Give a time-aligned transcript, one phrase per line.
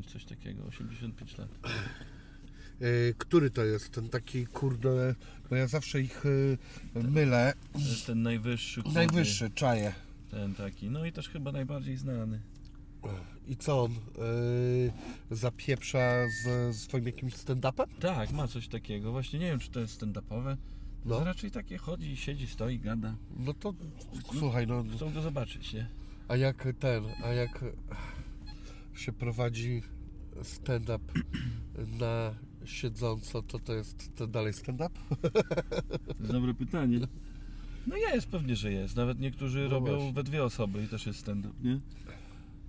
[0.00, 1.48] coś takiego, 85 lat.
[2.80, 3.90] E, który to jest?
[3.90, 5.14] Ten taki, kurde,
[5.50, 6.22] bo ja zawsze ich
[6.94, 7.52] e, mylę.
[7.72, 8.82] To jest ten najwyższy.
[8.82, 8.94] chłopie.
[8.94, 9.92] Najwyższy, czaję.
[10.30, 12.40] Ten taki, no i też chyba najbardziej znany.
[13.48, 13.92] I co on?
[13.92, 17.86] E, zapieprza z, z swoim jakimś stand-upem?
[18.00, 19.12] Tak, ma coś takiego.
[19.12, 20.56] Właśnie nie wiem, czy to jest stand-upowe.
[21.04, 21.18] No.
[21.18, 21.24] No.
[21.24, 23.14] Raczej takie chodzi, siedzi, stoi, gada.
[23.36, 23.74] No to
[24.38, 25.86] słuchaj, no Chcą go zobaczyć, nie?
[26.28, 27.64] a jak ten, a jak
[28.94, 29.82] się prowadzi
[30.42, 31.04] stand-up
[32.00, 34.90] na siedząco, to to jest to dalej stand-up?
[35.22, 37.00] To jest dobre pytanie.
[37.86, 38.96] No jest, pewnie, że jest.
[38.96, 40.12] Nawet niektórzy No robią właśnie.
[40.12, 41.80] we dwie osoby i też jest stand-up, nie?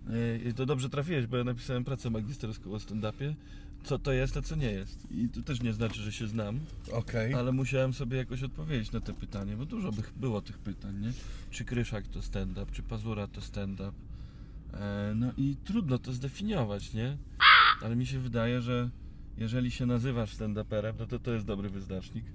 [0.10, 3.34] E, I to dobrze trafiłeś, bo ja napisałem pracę magisterską o stand-upie.
[3.84, 5.12] Co to jest, a co nie jest.
[5.12, 6.60] I to też nie znaczy, że się znam,
[6.92, 7.34] Okej.
[7.34, 11.12] ale musiałem sobie jakoś odpowiedzieć na te pytanie, bo dużo by było tych pytań, nie?
[11.52, 13.92] Czy Kryszak to stand-up, czy Pazura to stand-up.
[14.74, 17.18] E, no i trudno to zdefiniować, nie?
[17.82, 18.90] Ale mi się wydaje, że
[19.38, 22.26] jeżeli się nazywasz stand-uperem, no to to jest dobry wyznacznik.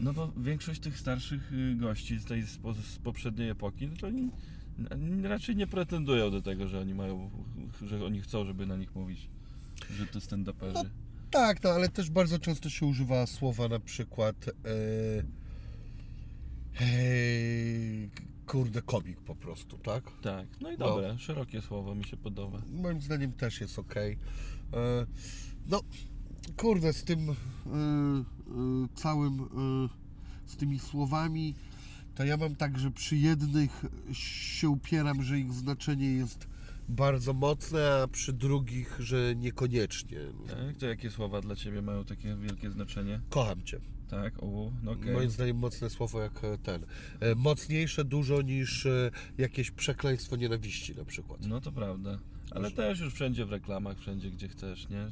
[0.00, 3.96] No bo większość tych starszych y, gości z tej z, po- z poprzedniej epoki, no
[3.96, 4.30] to oni
[5.22, 7.30] raczej nie pretendują do tego, że oni mają,
[7.86, 9.28] że oni chcą, żeby na nich mówić,
[9.98, 10.84] że to stand-uperzy.
[11.30, 14.52] Tak, no ale też bardzo często się używa słowa na przykład e,
[16.80, 16.86] e,
[18.46, 20.04] kurde komik po prostu, tak?
[20.22, 20.86] Tak, no i No.
[20.86, 22.62] dobre, szerokie słowo mi się podoba.
[22.82, 23.94] Moim zdaniem też jest ok.
[23.96, 24.16] E,
[25.66, 25.80] no,
[26.56, 27.34] kurde, z tym e, e,
[28.94, 29.48] całym,
[30.46, 31.54] z tymi słowami,
[32.14, 36.46] to ja mam tak, że przy jednych się upieram, że ich znaczenie jest
[36.88, 40.18] bardzo mocne, a przy drugich, że niekoniecznie.
[40.48, 40.76] Tak?
[40.78, 43.20] To jakie słowa dla Ciebie mają takie wielkie znaczenie?
[43.30, 43.80] Kocham Cię.
[44.10, 45.12] Tak, o, no okej.
[45.12, 46.86] Moim zdaniem mocne słowo jak e, ten.
[47.20, 51.46] E, Mocniejsze dużo niż e, jakieś przekleństwo nienawiści na przykład.
[51.46, 52.18] No to prawda.
[52.50, 55.08] Ale też już wszędzie w reklamach, wszędzie gdzie chcesz, nie?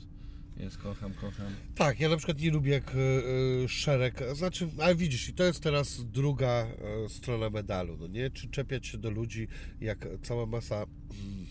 [0.56, 1.53] Jest kocham, kocham.
[1.75, 5.61] Tak, ja na przykład nie lubię jak e, szereg, znaczy, ale widzisz, i to jest
[5.61, 8.31] teraz druga e, strona medalu, no nie?
[8.31, 9.49] Czy czepiać się do ludzi,
[9.81, 11.47] jak cała masa mm,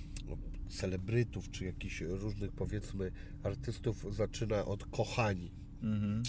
[0.69, 3.11] celebrytów, czy jakichś różnych, powiedzmy,
[3.43, 5.51] artystów zaczyna od kochani.
[5.83, 6.23] Mhm.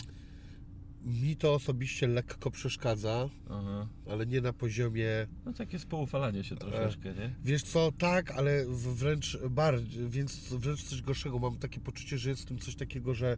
[1.05, 3.89] Mi to osobiście lekko przeszkadza, Aha.
[4.11, 5.09] ale nie na poziomie
[5.47, 7.35] No takie spoufalanie się troszeczkę, nie?
[7.45, 11.39] Wiesz co, tak, ale wręcz bardziej, więc wręcz coś gorszego.
[11.39, 13.37] Mam takie poczucie, że jest w tym coś takiego, że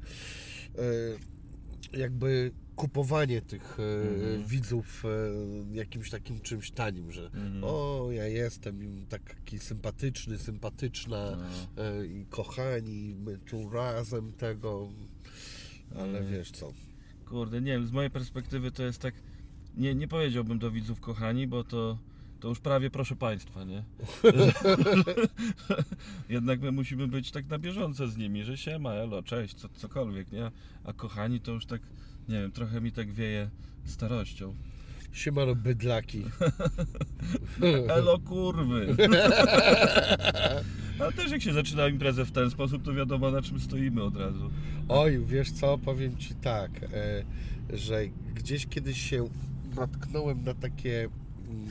[1.95, 4.45] e, jakby kupowanie tych e, Mhm.
[4.47, 7.65] widzów e, jakimś takim czymś tanim, że Mhm.
[7.65, 11.37] o, ja jestem im taki sympatyczny, sympatyczna
[11.77, 11.83] No.
[11.85, 14.89] e, i kochani, my tu razem tego,
[15.95, 16.33] ale Mhm.
[16.33, 16.73] wiesz co.
[17.29, 19.15] Kurde, nie wiem, z mojej perspektywy to jest tak.
[19.77, 21.99] Nie, nie powiedziałbym do widzów kochani, bo to,
[22.41, 23.85] to już prawie proszę Państwa, nie?
[26.29, 30.33] Jednak my musimy być tak na bieżąco z nimi, że siema, elo, cześć, co, cokolwiek,
[30.33, 30.51] nie?
[30.85, 31.83] A kochani to już tak,
[32.29, 33.51] nie wiem, trochę mi tak wieje
[33.85, 34.55] starością.
[35.17, 36.23] Siemano bydlaki.
[37.97, 38.97] Elo kurwy!
[41.01, 44.17] Ale też jak się zaczyna imprezę w ten sposób, to wiadomo na czym stoimy od
[44.17, 44.51] razu.
[44.89, 47.25] Oj, wiesz co, powiem Ci tak, e,
[47.77, 48.01] że
[48.35, 49.29] gdzieś kiedyś się
[49.77, 51.01] natknąłem na takie
[51.49, 51.69] mm,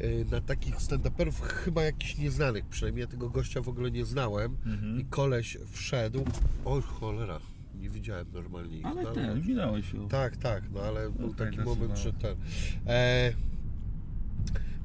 [0.00, 4.56] e, na takich stand-uperów, chyba jakichś nieznanych, przynajmniej ja tego gościa w ogóle nie znałem
[4.66, 5.00] Mhm.
[5.00, 6.24] i koleś wszedł,
[6.64, 7.38] oj cholera,
[7.84, 10.08] nie widziałem normalnie ich, Ale no, ten, minąłeś się.
[10.08, 12.34] tak, tak, no ale był Okej, taki moment, że nazywało.
[12.34, 12.36] ten.
[12.94, 13.32] E,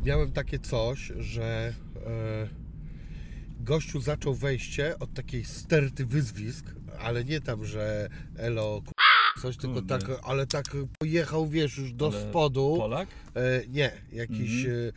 [0.03, 1.73] miałem takie coś, że
[2.05, 2.47] e,
[3.59, 8.81] gościu zaczął wejście od takiej sterty wyzwisk, ale nie tam, że elo
[9.41, 9.99] coś, tylko Kurde.
[9.99, 10.65] tak, ale tak
[10.99, 12.75] pojechał, wiesz, już do Ale spodu.
[12.77, 13.07] Polak?
[13.35, 14.89] E, nie, jakiś Mhm.
[14.89, 14.91] e,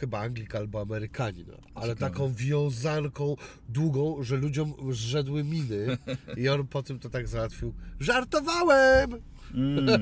[0.00, 1.96] chyba Anglik albo Amerykanin, ale Ciekawe.
[2.12, 3.36] taką wiązanką
[3.68, 5.98] długą, że ludziom zrzedły miny
[6.42, 7.74] i on po tym to tak załatwił.
[8.00, 9.10] Żartowałem!
[9.54, 10.00] Mm.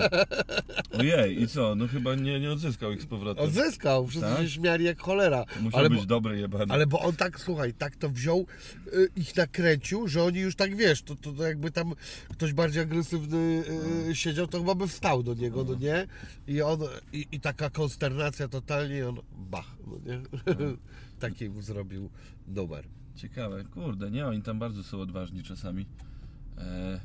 [0.99, 1.75] Ojej, i co?
[1.75, 3.44] No chyba nie, nie odzyskał ich z powrotem.
[3.44, 4.38] Odzyskał, wszyscy Tak?
[4.43, 5.44] się śmiali jak cholera.
[5.60, 6.72] Musiał Ale być bo, dobry jebany.
[6.75, 8.47] ale bo on tak, słuchaj, tak to wziął,
[8.94, 11.92] y, ich nakręcił, że oni już tak, wiesz, to, to, to jakby tam
[12.33, 13.65] ktoś bardziej agresywny
[14.09, 16.07] y, siedział, to chyba by wstał do niego, no nie?
[16.47, 16.78] I on,
[17.13, 20.21] i, i taka konsternacja totalnie, i on bach, no nie?
[21.21, 22.10] Taki mu zrobił
[22.47, 22.84] numer.
[23.16, 25.86] Ciekawe, kurde, nie, oni tam bardzo są odważni czasami.
[26.59, 27.01] E,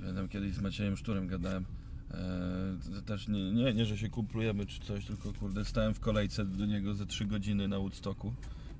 [0.00, 1.64] pamiętam kiedyś z Maciejem Szturem gadałem.
[2.10, 6.44] E, też nie, nie, nie, że się kumplujemy czy coś, tylko kurde, stałem w kolejce
[6.44, 8.32] do niego ze 3 godziny na Woodstocku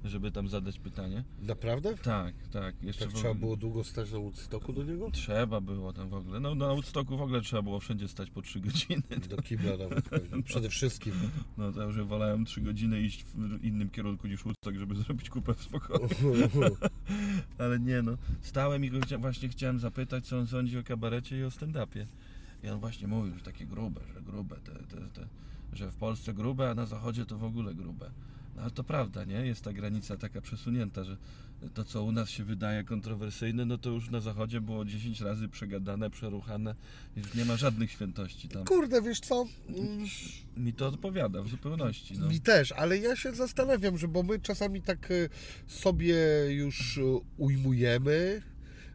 [0.05, 1.25] żeby tam zadać pytanie.
[1.43, 1.97] Naprawdę?
[1.97, 2.83] Tak, tak.
[2.83, 5.11] Jeszcze Tak w- trzeba było długo stać na Woodstocku do niego?
[5.11, 6.41] Trzeba było tam w ogóle.
[6.41, 9.03] No na Woodstocku w ogóle trzeba było wszędzie stać po 3 godziny.
[9.29, 10.43] Do kibla nawet pewnie.
[10.51, 11.13] Przede wszystkim.
[11.59, 15.55] No to już wolałem 3 godziny iść w innym kierunku niż Woodstock, żeby zrobić kupę
[15.55, 16.09] w spokoju.
[17.59, 21.45] Ale nie no, stałem i go właśnie chciałem zapytać, co on sądzi o kabarecie i
[21.45, 22.07] o stand-upie.
[22.63, 25.27] I on właśnie mówił, że takie grube, że grube, te, te, te,
[25.73, 28.11] że w Polsce grube, a na zachodzie to w ogóle grube.
[28.57, 29.47] No ale to prawda, nie?
[29.47, 31.17] Jest ta granica taka przesunięta, że
[31.75, 35.49] to, co u nas się wydaje kontrowersyjne, no to już na zachodzie było 10 razy
[35.49, 36.75] przegadane, przeruchane.
[37.17, 38.65] Już nie ma żadnych świętości tam.
[38.65, 39.47] Kurde, wiesz co?
[39.69, 40.07] Mm,
[40.57, 42.19] Mi to odpowiada w zupełności.
[42.19, 42.29] No.
[42.29, 45.15] Mi też, ale ja się zastanawiam, że bo my czasami tak e,
[45.67, 46.17] sobie
[46.49, 47.03] już e,
[47.37, 48.43] ujmujemy,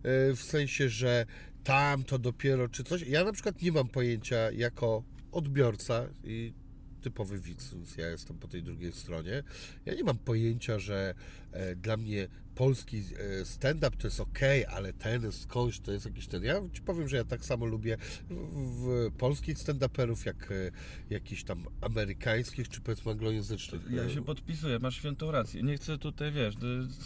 [0.03, 1.25] e, w sensie, że
[1.65, 3.01] tam to dopiero czy coś.
[3.01, 6.53] Ja na przykład nie mam pojęcia jako odbiorca i
[7.01, 9.43] typowy widz, ja jestem po tej drugiej stronie.
[9.85, 11.13] Ja nie mam pojęcia, że
[11.51, 14.39] e, dla mnie polski e, stand-up to jest ok,
[14.71, 16.43] ale ten skądś to jest jakiś ten.
[16.43, 17.97] Ja ci powiem, że ja tak samo lubię
[18.29, 20.71] w, polskich stand-uperów, jak e,
[21.09, 23.81] jakichś tam amerykańskich, czy powiedzmy anglojęzycznych.
[23.91, 25.63] Ja się podpisuję, masz świętą rację.
[25.63, 26.55] Nie chcę tutaj, wiesz,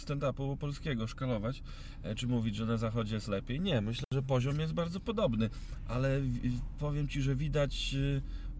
[0.04, 1.62] stand-upu polskiego szkalować,
[2.02, 3.60] e, czy mówić, że na zachodzie jest lepiej.
[3.60, 5.50] Nie, myślę, że poziom jest bardzo podobny,
[5.88, 6.20] ale
[6.78, 7.94] powiem Ci, że widać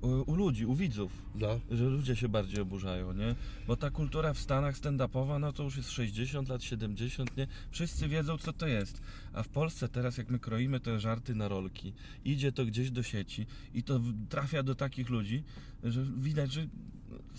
[0.01, 1.61] u, u ludzi, u widzów, No.
[1.71, 3.35] że ludzie się bardziej oburzają, nie?
[3.67, 7.47] Bo ta kultura w Stanach stand-upowa, no to już jest 60 lat, 70, nie?
[7.71, 9.01] Wszyscy wiedzą, co to jest.
[9.33, 11.93] A w Polsce teraz, jak my kroimy te żarty na rolki,
[12.25, 15.43] idzie to gdzieś do sieci i to trafia do takich ludzi,
[15.85, 16.67] że widać, że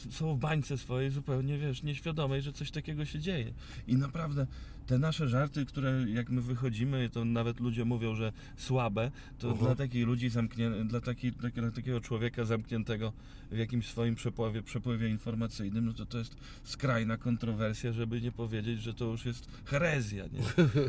[0.10, 3.54] są w bańce swojej zupełnie, wiesz, nieświadomej, że coś takiego się dzieje.
[3.88, 4.48] I naprawdę
[4.88, 9.66] te nasze żarty, które jak my wychodzimy, to nawet ludzie mówią, że słabe, to Mhm.
[9.66, 13.14] dla takich ludzi zamknię, dla, taki, tak- dla takiego człowieka zamkniętego
[13.52, 18.82] w jakimś swoim przepływie, przepływie informacyjnym, no to to jest skrajna kontrowersja, żeby nie powiedzieć,
[18.82, 20.42] że to już jest herezja, nie?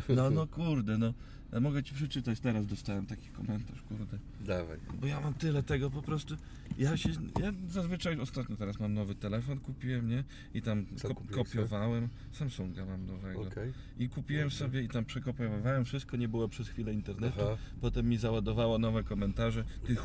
[0.17, 1.15] No, no kurde, no.
[1.53, 4.19] Ja mogę Ci przeczytać, teraz dostałem taki komentarz, kurde.
[4.41, 4.79] Dawaj.
[5.01, 6.37] Bo ja mam tyle tego po prostu.
[6.79, 7.09] Ja się.
[7.41, 10.25] Ja zazwyczaj ostatnio teraz mam nowy telefon, kupiłem, nie?
[10.55, 11.15] I tam ko- sobie?
[11.15, 12.09] kopiowałem.
[12.33, 13.41] Samsunga mam nowego.
[13.41, 13.73] Okej.
[13.99, 14.59] I kupiłem Dobrze.
[14.59, 17.41] sobie i tam przekopiowałem wszystko, nie było przez chwilę internetu.
[17.41, 17.57] Aha.
[17.81, 19.65] Potem mi załadowało nowe komentarze.
[19.87, 20.05] Ty ch...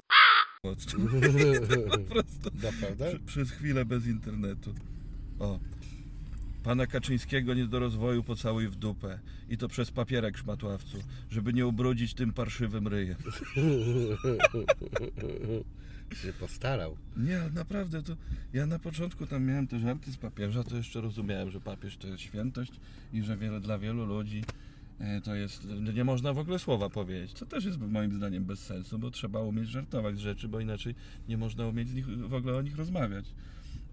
[1.91, 2.49] po prostu.
[2.63, 3.09] Naprawdę?
[3.09, 4.73] Przy, przez chwilę bez internetu.
[5.39, 5.59] O.
[6.67, 9.19] Pana Kaczyńskiego nie do rozwoju pocałuj w dupę.
[9.49, 10.97] I to przez papierek szmatławcu,
[11.29, 13.17] żeby nie ubrudzić tym parszywym ryjem.
[16.23, 16.97] się postarał.
[17.17, 18.15] Nie, ale naprawdę to.
[18.53, 22.07] Ja na początku tam miałem te żarty z papieża, to jeszcze rozumiałem, że papież to
[22.07, 22.71] jest świętość
[23.13, 24.43] i że wiele, dla wielu ludzi
[24.99, 25.67] e, to jest.
[25.95, 27.33] Nie można w ogóle słowa powiedzieć.
[27.33, 30.95] Co też jest moim zdaniem bez sensu, bo trzeba umieć żartować z rzeczy, bo inaczej
[31.29, 33.25] nie można umieć z nich, w ogóle o nich rozmawiać.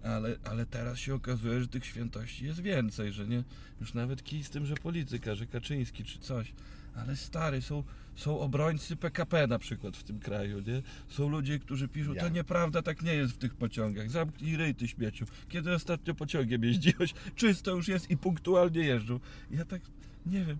[0.05, 3.43] Ale, ale teraz się okazuje, że tych świętości jest więcej, że nie.
[3.81, 6.53] Już nawet kij z tym, że polityka, że Kaczyński czy coś.
[6.95, 7.83] Ale stary, są,
[8.15, 10.81] są obrońcy PKP na przykład w tym kraju, nie?
[11.09, 12.21] Są ludzie, którzy piszą, Ja.
[12.21, 14.09] to nieprawda, tak nie jest w tych pociągach.
[14.11, 15.25] Zamknij ryj, ty śmieciu.
[15.49, 17.13] Kiedy ostatnio pociągiem jeździłeś?
[17.35, 19.19] Czysto już jest i punktualnie jeżdżą.
[19.51, 19.81] Ja tak,
[20.25, 20.57] nie wiem.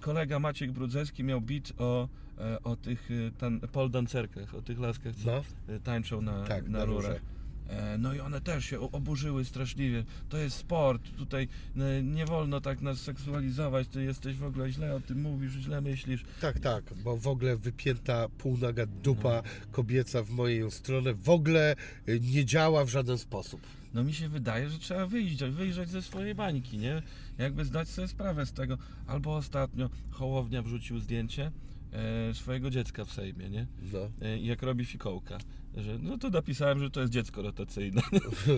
[0.00, 2.08] Kolega Maciek Brudzewski miał bit o,
[2.38, 5.78] e, o tych e, tan, pole dancerkach, o tych laskach, co No.
[5.84, 7.04] tańczą na, Tak, na na rurach.
[7.10, 7.20] rurze.
[7.68, 10.04] E, No i one też się oburzyły straszliwie.
[10.28, 14.94] To jest sport, tutaj e, nie wolno tak nas seksualizować, ty jesteś w ogóle źle
[14.94, 16.24] o tym mówisz, źle myślisz.
[16.40, 19.42] Tak, tak, bo w ogóle wypięta półnaga dupa
[19.72, 21.76] kobieca w moją stronę w ogóle
[22.08, 23.60] y, nie działa w żaden sposób.
[23.94, 27.02] No mi się wydaje, że trzeba wyjść, wyjrzeć ze swojej bańki, nie?
[27.38, 28.78] Jakby zdać sobie sprawę z tego.
[29.06, 31.52] Albo ostatnio Hołownia wrzucił zdjęcie
[31.92, 33.66] e, swojego dziecka w Sejmie, nie?
[33.92, 33.98] No.
[34.22, 35.38] E, jak robi fikołka.
[35.76, 38.02] Że, no to napisałem, że to jest dziecko rotacyjne.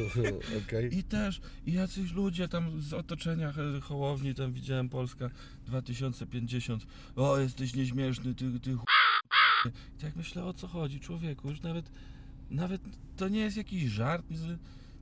[0.67, 0.99] Okej.
[0.99, 5.31] I też, i jacyś ludzie tam z otoczenia Hołowni, tam widziałem Polska
[5.67, 8.85] 2050, o jesteś nieśmieszny, ty, ty ch...
[9.99, 11.91] I tak myślę, o co chodzi, człowieku, już nawet,
[12.51, 12.83] nawet
[13.17, 14.27] to nie jest jakiś żart,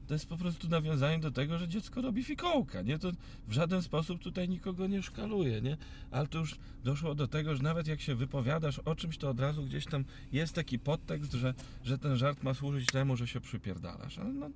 [0.07, 2.99] to jest po prostu nawiązanie do tego, że dziecko robi fikołka, nie?
[2.99, 3.13] To
[3.49, 5.77] w żaden sposób tutaj nikogo nie szkaluje, nie?
[6.11, 9.41] Ale to już doszło do tego, że nawet jak się wypowiadasz o czymś, to od
[9.41, 13.41] razu gdzieś tam jest taki podtekst, że, że ten żart ma służyć temu, że się
[13.41, 14.51] przypierdalasz, ale no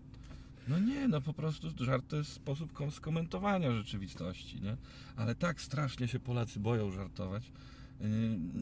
[0.69, 4.76] no nie, no po prostu żart to jest sposób kom- skomentowania rzeczywistości, nie?
[5.16, 7.52] Ale tak strasznie się Polacy boją żartować.
[8.00, 8.09] Yy,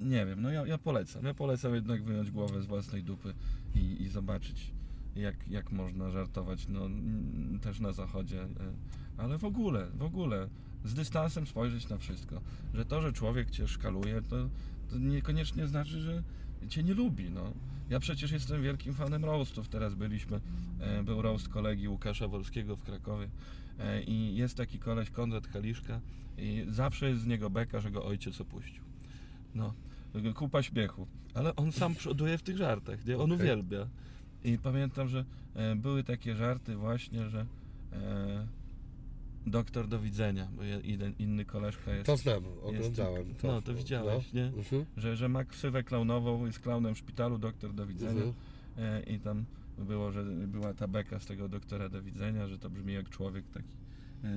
[0.02, 1.24] nie wiem, no ja, ja polecam.
[1.24, 3.34] Ja polecam jednak wyjąć głowę z własnej dupy
[3.74, 4.70] i, i zobaczyć,
[5.16, 6.80] jak, jak można żartować, no
[7.60, 8.36] też na zachodzie.
[8.36, 8.48] yy.
[9.16, 10.48] Ale w ogóle, w ogóle,
[10.84, 12.40] z dystansem spojrzeć na wszystko.
[12.74, 14.36] Że to, że człowiek cię szkaluje, to,
[14.90, 16.22] to niekoniecznie znaczy, że
[16.68, 17.52] cię nie lubi, no.
[17.90, 19.68] Ja przecież jestem wielkim fanem roastów.
[19.68, 20.40] Teraz byliśmy,
[20.80, 23.28] e, był roast kolegi Łukasza Wolskiego w Krakowie
[23.78, 26.00] E, I jest taki koleś, Konrad Kaliszka
[26.38, 28.84] i zawsze jest z niego beka, że go ojciec opuścił.
[29.54, 29.74] No,
[30.34, 31.06] kupa śmiechu.
[31.34, 33.16] Ale on sam przoduje w tych żartach, nie?
[33.16, 33.36] On Okej.
[33.36, 33.86] uwielbia.
[34.44, 37.46] I pamiętam, że e, były takie żarty właśnie, że
[37.92, 38.46] e,
[39.46, 43.46] doktor do widzenia, bo je- jeden, inny koleżka jest, To znam, oglądałem to.
[43.48, 44.44] No, to widziałeś, nie?
[44.44, 44.84] Mhm.
[44.96, 48.22] że, że ma ksywę klaunową, jest klaunem w szpitalu, doktor do widzenia.
[48.78, 49.44] E, I tam
[49.78, 53.44] było, że była ta beka z tego doktora do widzenia, że to brzmi jak człowiek
[53.54, 53.68] taki.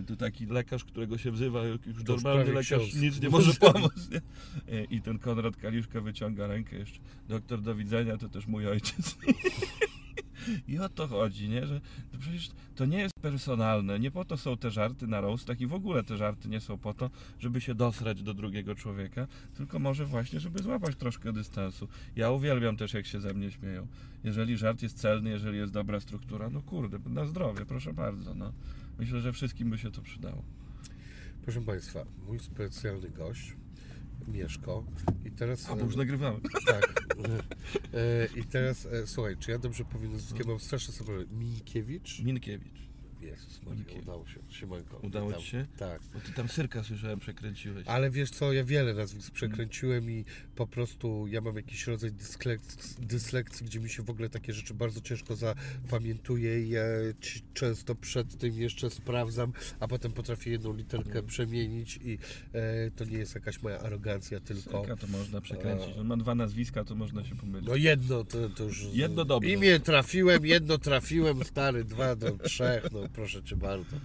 [0.07, 2.95] To taki lekarz, którego się wzywa, już To normalny lekarz ksiądz.
[3.01, 4.09] nic nie może pomóc.
[4.11, 4.21] Nie?
[4.83, 6.99] I ten Konrad Kaliszka wyciąga rękę jeszcze.
[7.29, 9.17] Doktor do widzenia to też mój ojciec.
[10.67, 11.67] I o to chodzi, nie?
[11.67, 11.81] Że
[12.11, 13.99] to przecież to nie jest personalne.
[13.99, 16.77] Nie po to są te żarty na roastach i w ogóle te żarty nie są
[16.77, 21.87] po to, żeby się dosrać do drugiego człowieka, tylko może właśnie, żeby złapać troszkę dystansu.
[22.15, 23.87] Ja uwielbiam też, jak się ze mnie śmieją.
[24.23, 28.35] Jeżeli żart jest celny, jeżeli jest dobra struktura, no kurde, na zdrowie, proszę bardzo.
[28.35, 28.53] No.
[28.99, 30.43] Myślę, że wszystkim by się to przydało.
[31.43, 33.55] Proszę Państwa, mój specjalny gość,
[34.27, 34.83] Mieszko.
[35.25, 35.69] I teraz...
[35.69, 36.39] A bo już nagrywamy.
[36.67, 37.03] Tak.
[37.93, 40.11] E, I teraz, e, słuchaj, czy ja dobrze powiem?
[40.47, 42.19] Mam strasznie sobie Minkiewicz?
[42.23, 42.90] Minkiewicz.
[43.31, 44.39] Jezus Maria, udało się.
[44.49, 44.97] Siemanko.
[44.97, 45.41] Udało witam.
[45.43, 45.65] ci się?
[45.77, 46.01] Tak.
[46.13, 47.87] Bo ty tam syrka słyszałem, przekręciłeś.
[47.87, 53.05] Ale wiesz co, ja wiele nazwisk przekręciłem i po prostu ja mam jakiś rodzaj dyslekcji,
[53.05, 56.81] dyslekcji, gdzie mi się w ogóle takie rzeczy bardzo ciężko zapamiętuje i ja
[57.53, 61.25] często przed tym jeszcze sprawdzam, a potem potrafię jedną literkę Mhm.
[61.27, 62.17] przemienić i
[62.53, 65.97] e, to nie jest jakaś moja arogancja, tylko Syrka to można przekręcić.
[65.97, 67.69] On ma dwa nazwiska, to można się pomylić.
[67.69, 68.83] no jedno to, to już...
[68.93, 69.49] Jedno dobrze.
[69.49, 73.97] Imię trafiłem, jedno trafiłem, stary, dwa do trzech, no proszę Cię bardzo.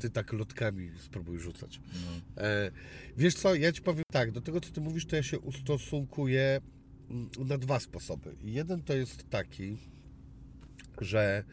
[0.00, 1.80] Ty tak lotkami spróbuj rzucać.
[1.94, 2.42] No.
[2.42, 2.70] E,
[3.16, 6.60] wiesz co, ja ci powiem tak, do tego co ty mówisz, to ja się ustosunkuję
[7.10, 8.34] mm, na dwa sposoby.
[8.44, 9.76] Jeden to jest taki,
[11.00, 11.44] że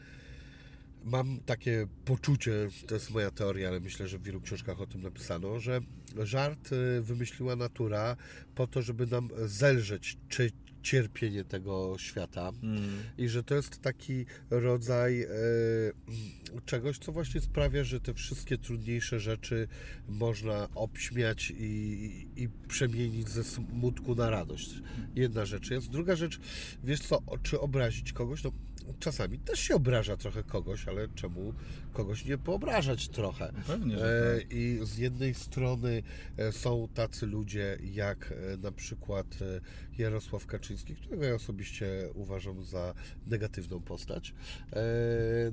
[1.03, 2.51] mam takie poczucie,
[2.87, 5.81] to jest moja teoria, ale myślę, że w wielu książkach o tym napisano, że
[6.17, 8.15] żart y, wymyśliła natura
[8.55, 10.51] po to, żeby nam zelżeć czy
[10.83, 12.83] cierpienie tego świata Mm.
[13.17, 18.57] i że to jest taki rodzaj e, mm, czegoś, co właśnie sprawia, że te wszystkie
[18.57, 19.67] trudniejsze rzeczy
[20.07, 24.69] można obśmiać i, i, przemienić ze smutku na radość.
[25.15, 25.89] Jedna rzecz jest.
[25.89, 26.39] Druga rzecz,
[26.83, 28.43] wiesz co, czy obrazić kogoś?
[28.43, 28.51] No,
[28.99, 31.53] czasami też się obraża trochę kogoś, ale czemu
[31.93, 33.51] kogoś nie poobrażać trochę?
[33.57, 34.53] No Pewnie, E, że tak.
[34.53, 36.03] I z jednej strony
[36.37, 39.61] e, są tacy ludzie jak e, na przykład e,
[40.01, 42.93] Jarosław Kaczyński, którego ja osobiście uważam za
[43.27, 44.33] negatywną postać.
[44.73, 44.81] E,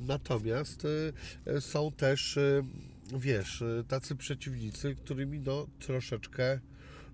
[0.01, 2.63] Natomiast e, e, są też, e,
[3.19, 6.61] wiesz, e, tacy przeciwnicy, którymi no troszeczkę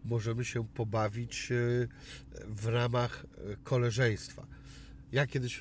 [0.05, 1.55] możemy się pobawić e,
[2.47, 4.47] w ramach e, koleżeństwa.
[5.13, 5.61] Ja kiedyś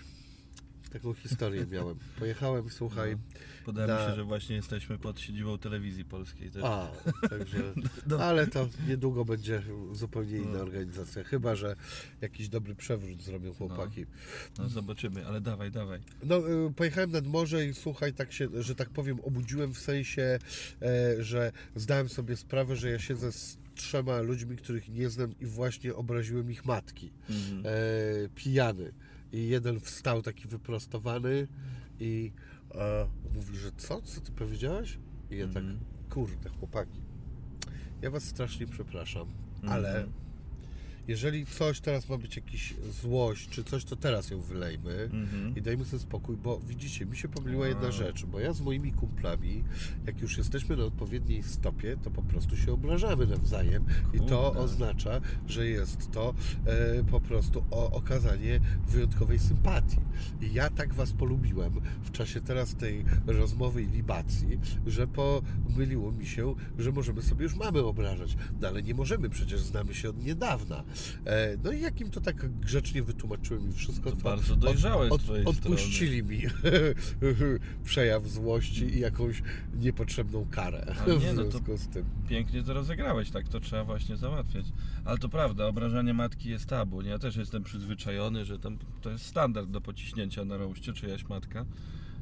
[0.93, 1.98] taką historię miałem.
[2.19, 3.17] Pojechałem, słuchaj,
[3.65, 6.51] Podałem na- się, że właśnie jesteśmy pod siedzibą telewizji polskiej.
[6.51, 6.63] Też.
[6.63, 6.88] A,
[7.29, 7.57] także.
[8.07, 8.19] No.
[8.24, 10.60] Ale to niedługo będzie zupełnie inna No.
[10.62, 11.24] organizacja.
[11.24, 11.75] Chyba, że
[12.21, 14.05] jakiś dobry przewrót zrobią chłopaki.
[14.57, 16.00] No zobaczymy, ale dawaj, dawaj.
[16.24, 20.39] No, y, pojechałem nad morze i słuchaj, tak się, że tak powiem, obudziłem w sensie,
[20.81, 25.45] e, że zdałem sobie sprawę, że ja siedzę z trzema ludźmi, których nie znam i
[25.45, 27.12] właśnie obraziłem ich matki.
[27.29, 27.63] Mhm.
[27.65, 28.91] E, pijany.
[29.33, 31.47] I jeden wstał taki wyprostowany
[32.00, 32.31] i
[32.75, 34.01] e, mówi, że co?
[34.01, 34.97] Co ty powiedziałeś?
[35.29, 35.79] I ja tak, Mhm.
[36.09, 37.00] kurde, chłopaki,
[38.01, 39.73] ja was strasznie przepraszam, Mhm.
[39.73, 40.07] ale
[41.08, 45.55] jeżeli coś teraz ma być jakiś złość, czy coś, to teraz ją wylejmy Mhm.
[45.55, 48.91] i dajmy sobie spokój, bo widzicie, mi się pomyliła jedna rzecz, bo ja z moimi
[48.93, 49.63] kumplami,
[50.05, 54.60] jak już jesteśmy na odpowiedniej stopie, to po prostu się obrażamy nawzajem i to Kurde.
[54.60, 56.34] oznacza, że jest to
[56.65, 59.98] e, po prostu o, okazanie wyjątkowej sympatii.
[60.41, 66.25] I ja tak was polubiłem w czasie teraz tej rozmowy i libacji, że pomyliło mi
[66.25, 70.24] się, że możemy sobie już mamy obrażać, no ale nie możemy, przecież znamy się od
[70.24, 70.84] niedawna.
[71.25, 75.17] E, no i jakim to tak grzecznie wytłumaczyłem i wszystko, To to, bardzo dojrzałe z
[75.17, 76.41] twojej odpuścili mi
[77.83, 79.43] przejaw złości i jakąś
[79.79, 82.05] niepotrzebną karę nie, w no związku z tym.
[82.29, 84.65] Pięknie to rozegrałeś, tak to trzeba właśnie załatwiać.
[85.05, 87.01] Ale to prawda, obrażanie matki jest tabu.
[87.01, 87.10] Nie?
[87.10, 91.65] Ja też jestem przyzwyczajony, że tam to jest standard do pociśnięcia na roście czyjaś matka.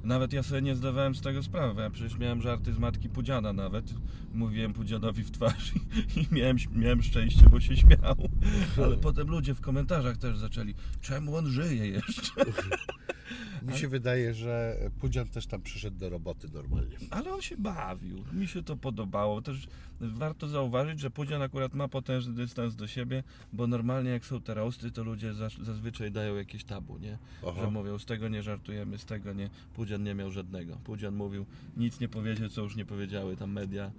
[0.03, 1.81] Nawet ja sobie nie zdawałem z tego sprawy.
[1.81, 3.93] Ja przecież miałem żarty z matki Pudziana nawet.
[4.33, 8.29] Mówiłem Pudzianowi w twarz i, i miałem, miałem szczęście, bo się śmiał.
[8.77, 12.31] Ale potem ludzie w komentarzach też zaczęli, czemu on żyje jeszcze?
[13.67, 16.97] Mi się wydaje, że Pudzian też tam przyszedł do roboty normalnie.
[17.09, 19.41] Ale on się bawił, mi się to podobało.
[19.41, 19.67] Też
[20.01, 24.53] warto zauważyć, że Pudzian akurat ma potężny dystans do siebie, bo normalnie jak są te
[24.53, 27.17] roasty, to ludzie zaz- zazwyczaj dają jakieś tabu, nie?
[27.47, 27.61] Aha.
[27.61, 29.49] Że mówią, z tego nie żartujemy, z tego nie.
[29.73, 30.75] Pudzian nie miał żadnego.
[30.83, 31.45] Pudzian mówił,
[31.77, 33.91] nic nie powiedzie, co już nie powiedziały tam media,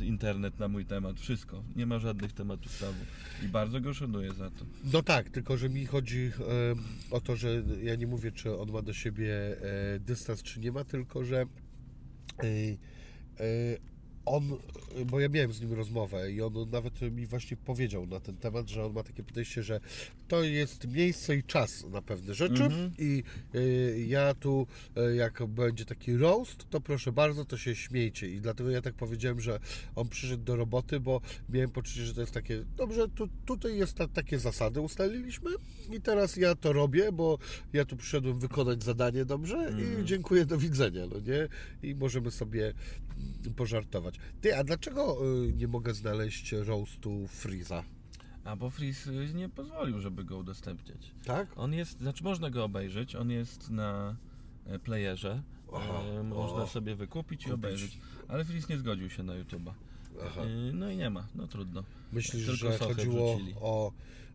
[0.00, 1.62] y, internet na mój temat, wszystko.
[1.76, 2.98] Nie ma żadnych tematów tabu.
[3.44, 4.64] I bardzo go szanuję za to.
[4.92, 6.32] No tak, tylko że mi chodzi em,
[7.10, 9.34] o to, że ja nie mówię, czy on ma do siebie
[9.94, 11.46] e, dystans, czy nie ma, tylko że
[14.26, 14.56] on,
[15.06, 18.68] bo ja miałem z nim rozmowę i on nawet mi właśnie powiedział na ten temat,
[18.68, 19.80] że on ma takie podejście, że
[20.28, 22.90] to jest miejsce i czas na pewne rzeczy Mhm.
[22.98, 23.22] i
[23.54, 23.60] e,
[24.00, 24.66] ja tu,
[24.96, 28.94] e, jak będzie taki roast, to proszę bardzo, to się śmiejcie i dlatego ja tak
[28.94, 29.60] powiedziałem, że
[29.94, 33.94] on przyszedł do roboty, bo miałem poczucie, że to jest takie, dobrze, tu, tutaj jest
[33.94, 35.50] ta, takie zasady ustaliliśmy
[35.92, 37.38] i teraz ja to robię, bo
[37.72, 41.48] ja tu przyszedłem wykonać zadanie dobrze i dziękuję, do widzenia, no nie?
[41.90, 43.54] I możemy sobie mm,
[44.40, 45.18] Ty, a dlaczego
[45.48, 47.84] y, nie mogę znaleźć roastu Freeza?
[48.44, 51.10] A bo Freeze y, nie pozwolił, żeby go udostępniać.
[51.24, 51.48] Tak?
[51.56, 54.16] On jest, znaczy można go obejrzeć, on jest na
[54.66, 55.42] e, playerze.
[55.74, 56.66] Aha, e, można o.
[56.66, 57.54] sobie wykupić i Kupić.
[57.54, 57.98] obejrzeć.
[58.28, 59.72] Ale Freeze nie zgodził się na YouTube'a.
[60.26, 60.42] Aha.
[60.42, 61.84] E, No i nie ma, no trudno.
[62.12, 63.54] Myślisz, Tylko że chodziło wrzucili.
[63.60, 63.92] o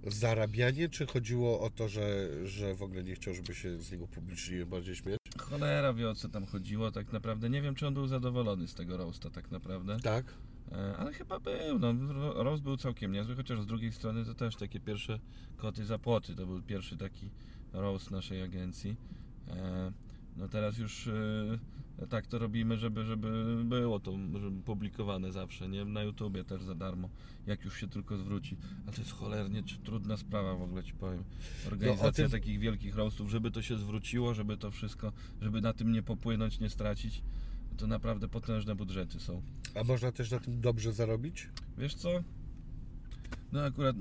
[0.08, 4.08] zarabianie, czy chodziło o to, że, że w ogóle nie chciał, żeby się z niego
[4.08, 5.18] publicznie bardziej śmiać?
[5.40, 7.50] Cholera wie o co tam chodziło tak naprawdę.
[7.50, 9.98] Nie wiem czy on był zadowolony z tego roasta tak naprawdę.
[10.00, 10.26] Tak?
[10.72, 14.34] E, Ale chyba był, no ro- roast był całkiem niezły, chociaż z drugiej strony to
[14.34, 15.20] też takie pierwsze
[15.58, 16.36] koty za płoty.
[16.36, 17.30] To był pierwszy taki
[17.74, 18.96] roast naszej agencji.
[20.38, 24.12] No teraz już e, tak to robimy, żeby, żeby było to
[24.42, 25.86] żeby publikowane zawsze, nie?
[25.86, 27.10] Na YouTubie też za darmo,
[27.48, 28.58] jak już się tylko zwróci.
[28.88, 31.24] A to jest cholernie trudna sprawa w ogóle ci powiem.
[31.68, 35.12] Organizacja tym- takich wielkich roastów, żeby to się zwróciło, żeby to wszystko,
[35.42, 37.24] żeby na tym nie popłynąć, nie stracić,
[37.78, 39.42] to naprawdę potężne budżety są.
[39.76, 41.50] A można też na tym dobrze zarobić?
[41.78, 42.10] Wiesz co?
[43.52, 44.00] No akurat y,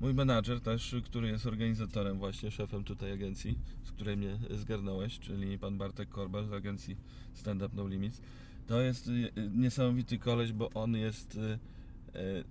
[0.00, 5.58] mój menadżer też, który jest organizatorem właśnie, szefem tutaj agencji, z której mnie zgarnąłeś, czyli
[5.58, 6.96] pan Bartek Korbel z agencji
[7.34, 8.20] Stand Up No Limits.
[8.66, 11.58] To jest y, y, niesamowity koleś, bo on jest y,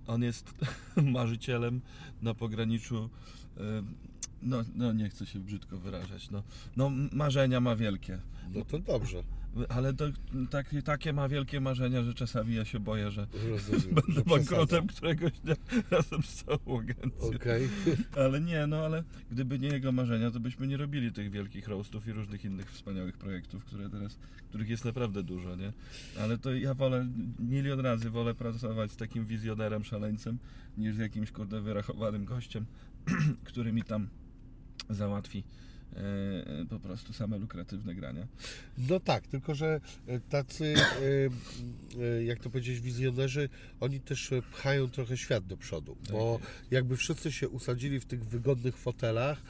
[0.06, 0.54] on jest
[1.16, 1.80] marzycielem
[2.22, 3.10] na pograniczu
[4.42, 6.42] no, no nie chcę się brzydko wyrażać, no,
[6.76, 8.18] no marzenia ma wielkie.
[8.54, 9.22] No to dobrze.
[9.68, 10.04] Ale to,
[10.50, 13.94] tak, takie ma wielkie marzenia, że czasami ja się boję, że Rozumiem.
[13.94, 15.54] będę że bankrutem któregoś dnia
[15.90, 17.28] razem z całą agencją.
[17.36, 17.68] Okej.
[18.24, 22.06] Ale nie, no ale gdyby nie jego marzenia, to byśmy nie robili tych wielkich roastów
[22.08, 25.72] i różnych innych wspaniałych projektów, które teraz, których jest naprawdę dużo, nie?
[26.20, 27.06] Ale to ja wolę,
[27.38, 30.38] milion razy wolę pracować z takim wizjonerem, szaleńcem,
[30.78, 32.66] niż z jakimś kurde wyrachowanym gościem,
[33.44, 34.08] który mi tam
[34.90, 35.44] załatwi
[36.70, 38.26] po prostu same lukratywne grania.
[38.78, 40.82] No tak, tylko że e, tacy, e,
[42.02, 43.48] e, jak to powiedzieć, wizjonerzy,
[43.80, 48.24] oni też e, pchają trochę świat do przodu, bo jakby wszyscy się usadzili w tych
[48.24, 49.42] wygodnych fotelach, e,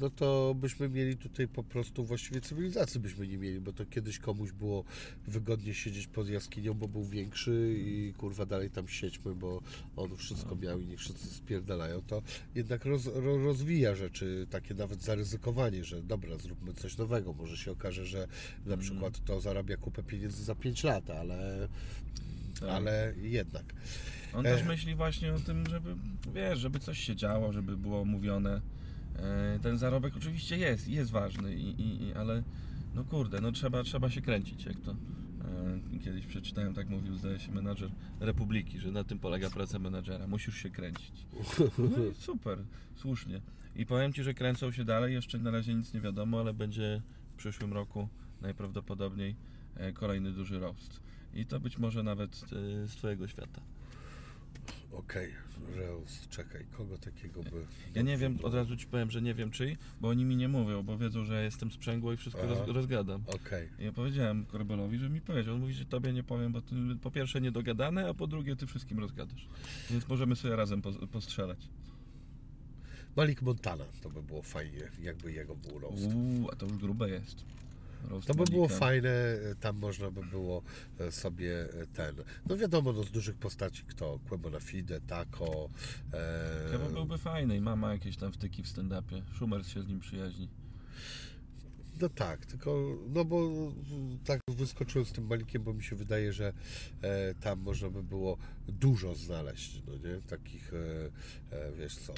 [0.00, 4.18] no to byśmy mieli tutaj po prostu właściwie cywilizacji byśmy nie mieli, bo to kiedyś
[4.18, 4.84] komuś było
[5.26, 9.62] wygodnie siedzieć pod jaskinią, bo był większy i kurwa dalej tam siedźmy, bo
[9.96, 12.22] on wszystko miał i niech wszyscy spierdalają, to
[12.54, 17.72] jednak roz, ro, rozwija rzeczy, takie nawet zaryzykowanie, że dobra, zróbmy coś nowego, może się
[17.72, 18.28] okaże, że
[18.66, 21.68] na przykład to zarabia kupę pieniędzy za 5 lat, ale,
[22.60, 22.68] Tak.
[22.68, 23.64] ale jednak.
[24.34, 24.56] On E.
[24.56, 25.96] też myśli właśnie o tym, żeby,
[26.34, 28.60] wiesz, żeby coś się działo, żeby było mówione.
[29.16, 32.42] E, Ten zarobek oczywiście jest, jest ważny, i, i, i, ale
[32.94, 37.38] no kurde, no trzeba, trzeba się kręcić, jak to e, kiedyś przeczytałem, tak mówił, zdaje
[37.40, 41.26] się, menadżer Republiki, że na tym polega praca menadżera, musisz się kręcić.
[41.78, 42.58] No i super,
[42.96, 43.40] słusznie.
[43.76, 47.02] I powiem Ci, że kręcą się dalej, jeszcze na razie nic nie wiadomo, ale będzie
[47.32, 48.08] w przyszłym roku
[48.42, 49.36] najprawdopodobniej
[49.76, 51.00] e, kolejny duży roast.
[51.34, 52.36] I to być może nawet
[52.86, 53.60] z Twojego świata.
[54.92, 55.32] Okej,
[55.76, 57.66] Reus, czekaj, kogo takiego by...
[57.94, 60.48] Ja nie wiem, od razu ci powiem, że nie wiem czyj, bo oni mi nie
[60.48, 63.22] mówią, bo wiedzą, że ja jestem sprzęgło i wszystko roz, rozgadam.
[63.26, 65.54] Okej, I ja powiedziałem Korbelowi, że mi powiedział.
[65.54, 68.66] On mówi, że tobie nie powiem, bo ty po pierwsze niedogadane, a po drugie ty
[68.66, 69.48] wszystkim rozgadasz.
[69.90, 71.58] Więc możemy sobie razem po- postrzelać.
[73.16, 76.02] Malik Montana, to by było fajnie, jakby jego był roast.
[76.14, 77.44] Uuu, a to już grube jest.
[78.26, 79.10] To by było fajne,
[79.60, 80.62] tam można by było
[80.98, 82.14] e, sobie e, ten,
[82.46, 85.68] no wiadomo, no z dużych postaci kto, Quebo Fide, Taco,
[86.12, 89.22] e, byłby fajny i mama jakieś tam wtyki w stand-upie.
[89.36, 90.48] Schumers się z nim przyjaźni.
[92.00, 93.50] no tak, tylko, no bo
[94.24, 96.52] tak wyskoczyłem z tym Malikiem, bo mi się wydaje, że
[97.02, 98.36] e, tam można by było
[98.68, 101.10] dużo znaleźć, no nie, takich, e,
[101.56, 102.14] e, wiesz co,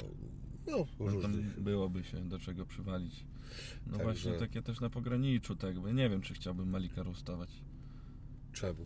[0.67, 1.59] No, No, różnych.
[1.61, 3.23] byłoby się do czego przywalić.
[3.87, 7.49] No Także- właśnie takie też na pograniczu, tak, bo nie wiem, czy chciałbym Malika roastować.
[8.53, 8.85] Czemu?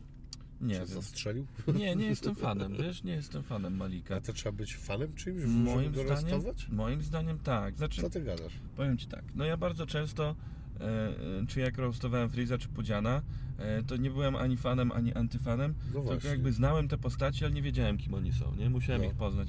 [0.62, 0.86] Nie wiem.
[0.88, 1.46] zastrzelił?
[1.76, 4.16] Nie, nie jestem fanem, wiesz, nie jestem fanem Malika.
[4.16, 6.68] A to trzeba być fanem czymś, żeby Moim go zdaniem, aresztować?
[6.70, 7.78] moim zdaniem tak.
[7.78, 8.54] Znaczy, Co ty gadasz?
[8.76, 10.36] powiem Ci tak, no ja bardzo często,
[10.80, 13.22] e, e, czy jak roastowałem Freeza, czy Pudziana,
[13.58, 16.30] e, to nie byłem ani fanem, ani antyfanem, No tylko właśnie.
[16.30, 18.70] jakby znałem te postaci, ale nie wiedziałem, kim oni są, nie?
[18.70, 19.08] Musiałem No.
[19.08, 19.48] ich poznać.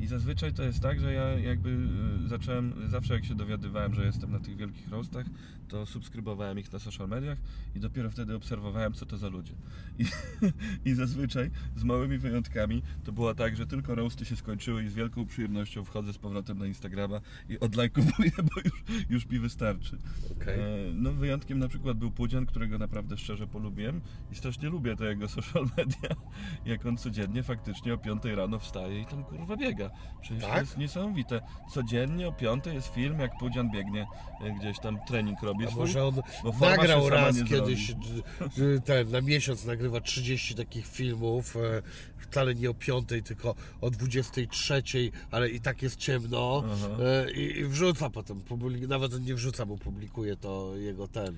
[0.00, 1.70] I zazwyczaj to jest tak, że ja jakby
[2.24, 5.26] e, zacząłem, zawsze jak się dowiadywałem, że jestem na tych wielkich roastach,
[5.68, 7.38] to subskrybowałem ich na social mediach
[7.74, 9.52] i dopiero wtedy obserwowałem, co to za ludzie.
[9.98, 10.04] I,
[10.90, 14.94] i zazwyczaj, z małymi wyjątkami, to było tak, że tylko roasty się skończyły i z
[14.94, 19.98] wielką przyjemnością wchodzę z powrotem na Instagrama i odlajkowuję, bo już, już mi wystarczy.
[20.32, 20.60] Okej.
[20.60, 24.00] E, No wyjątkiem na przykład był Pudzian, którego naprawdę szczerze polubiłem
[24.32, 26.16] i strasznie lubię te jego social media,
[26.66, 29.81] jak on codziennie faktycznie o 5 rano wstaje i tam kurwa biega.
[30.20, 30.60] Przecież to Tak?
[30.60, 31.40] jest niesamowite.
[31.74, 34.06] Codziennie o 5 jest film, jak Pudzian biegnie,
[34.44, 35.80] e, gdzieś tam trening robi A swój.
[35.80, 36.14] może on
[36.60, 37.94] nagrał raz kiedyś, że-
[38.56, 41.82] że ten, na miesiąc nagrywa 30 takich filmów, e,
[42.22, 44.82] wcale nie o 5, tylko o 23,
[45.30, 46.64] ale i tak jest ciemno
[47.00, 51.36] e, i, wrzuca potem, publik, nawet nie wrzuca, bo publikuje to jego ten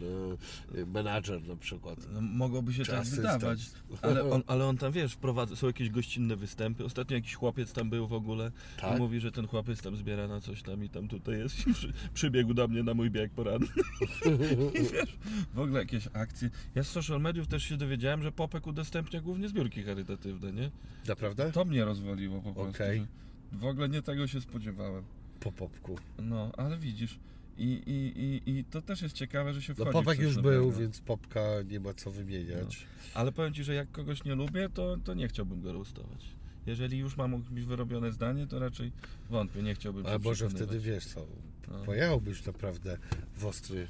[0.75, 1.99] e, menadżer na przykład.
[2.13, 3.33] No, mogłoby się Czy tak asystent.
[3.35, 3.61] wydawać,
[4.03, 6.85] ale on, ale on tam, wiesz, wprowadza, są jakieś gościnne występy.
[6.85, 8.97] Ostatnio jakiś chłopiec tam był w ogóle Tak?
[8.97, 11.93] i mówi, że ten chłopiec tam zbiera na coś tam i tam tutaj jest przy,
[12.15, 13.67] przybiegł do mnie na mój bieg poranny.
[14.81, 15.17] I wiesz,
[15.55, 16.51] w ogóle jakieś akcje.
[16.75, 20.71] Ja z social mediów też się dowiedziałem, że Popek udostępnia głównie zbiórki charytatywne, nie?
[21.09, 21.53] Naprawdę?
[21.53, 22.79] To mnie rozwaliło po prostu.
[22.79, 23.07] Że
[23.53, 25.05] W ogóle nie tego się spodziewałem.
[25.41, 25.99] Po popku.
[26.19, 27.19] No, ale widzisz.
[27.59, 30.39] I, i, i, I to też jest ciekawe, że się No wchodzi w popek już
[30.39, 32.87] był, więc popka nie ma co wymieniać.
[33.15, 36.25] Ale powiem Ci, że jak kogoś nie lubię, to, to nie chciałbym go roastować.
[36.67, 38.93] Jeżeli już mam jakieś wyrobione zdanie, to raczej
[39.31, 41.27] wątpię, nie chciałbym Ale może wtedy wiesz co,
[41.71, 41.79] No.
[41.85, 42.99] pojechałbyś naprawdę
[43.37, 43.87] w ostry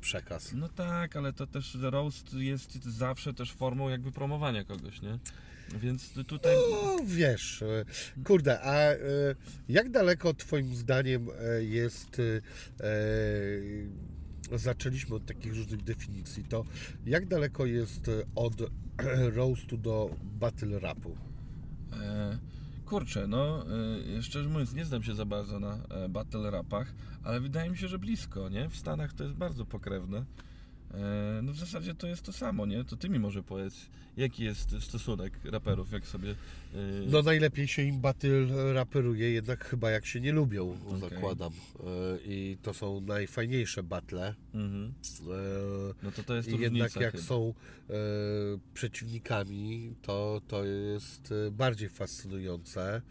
[0.00, 0.52] przekaz.
[0.52, 5.18] No tak, ale to też roast jest zawsze też formą jakby promowania kogoś, nie?
[5.78, 6.56] Więc tutaj...
[6.72, 7.84] No wiesz, e,
[8.24, 8.98] kurde, a e,
[9.68, 12.22] jak daleko twoim zdaniem e, jest,
[14.56, 16.64] zaczęliśmy od takich różnych definicji, to
[17.06, 18.54] jak daleko jest od
[19.36, 21.16] roastu do battle rapu?
[22.86, 23.64] Kurczę, no
[24.22, 25.78] szczerze mówiąc nie znam się za bardzo na
[26.08, 28.68] battle rapach, ale wydaje mi się, że blisko, nie?
[28.68, 30.24] W Stanach to jest bardzo pokrewne.
[30.94, 32.84] E, no w zasadzie to jest to samo, nie?
[32.84, 36.34] To ty mi może powiedz, jaki jest stosunek raperów, jak sobie...
[37.06, 41.00] No najlepiej się im battle raperuje, jednak chyba jak się nie lubią, Okej.
[41.10, 41.52] zakładam.
[41.52, 41.84] E,
[42.24, 44.34] I to są najfajniejsze battle.
[44.54, 44.92] mhm.
[45.20, 47.24] E, No to to jest I jednak jak chyba.
[47.24, 47.54] są
[47.90, 47.92] e,
[48.74, 53.02] przeciwnikami, to, to jest bardziej fascynujące.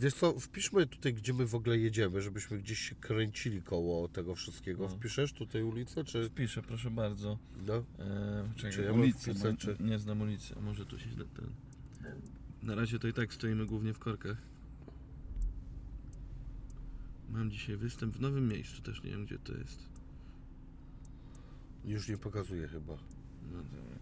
[0.00, 4.34] Wiesz co, wpiszmy tutaj, gdzie my w ogóle jedziemy, żebyśmy gdzieś się kręcili koło tego
[4.34, 4.82] wszystkiego.
[4.82, 4.88] No.
[4.88, 6.28] Wpiszesz tutaj ulicę, czy...
[6.28, 7.38] Wpiszę, proszę bardzo.
[7.66, 10.54] No, E, czekaj, Czy ja ulicę, bo czy- nie znam ulicy.
[10.58, 11.46] A może tu się źle ten...
[12.62, 14.36] Na razie to i tak stoimy głównie w korkach.
[17.30, 19.88] Mam dzisiaj występ w nowym miejscu, też nie wiem gdzie to jest.
[21.84, 22.92] już nie pokazuje chyba.
[23.52, 23.98] No dobra.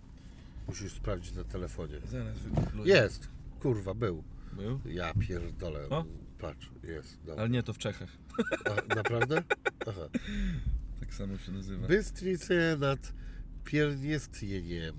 [0.68, 2.01] Musisz sprawdzić na telefonie.
[2.11, 2.94] Zaraz wygoogluję.
[2.94, 3.29] Jest!
[3.61, 4.25] Kurwa, był.
[4.53, 4.81] Był?
[4.85, 5.88] Ja pierdolę.
[5.88, 6.05] O.
[6.38, 7.18] Patrz, jest.
[7.27, 7.35] No.
[7.35, 8.16] Ale nie, to w Czechach.
[8.64, 9.42] A, naprawdę?
[9.88, 10.09] Aha.
[11.01, 11.88] Tak samo się nazywa.
[11.88, 13.12] Bystrice nad
[13.64, 14.96] Pierniestjeniem.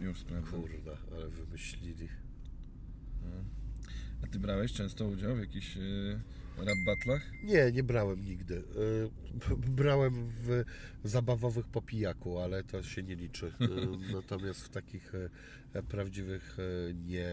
[0.00, 0.62] Już sprawdzam.
[0.62, 2.08] Kurna, ale wymyślili.
[4.24, 5.80] A ty brałeś często udział w jakichś e,
[6.64, 7.22] rap battlach?
[7.42, 8.62] Nie, nie brałem nigdy.
[9.48, 10.64] B- Brałem w
[11.04, 13.46] zabawowych popijaku, ale to się nie liczy.
[13.46, 15.12] Y, Natomiast w takich
[15.74, 16.56] e, prawdziwych
[16.90, 17.28] e, nie.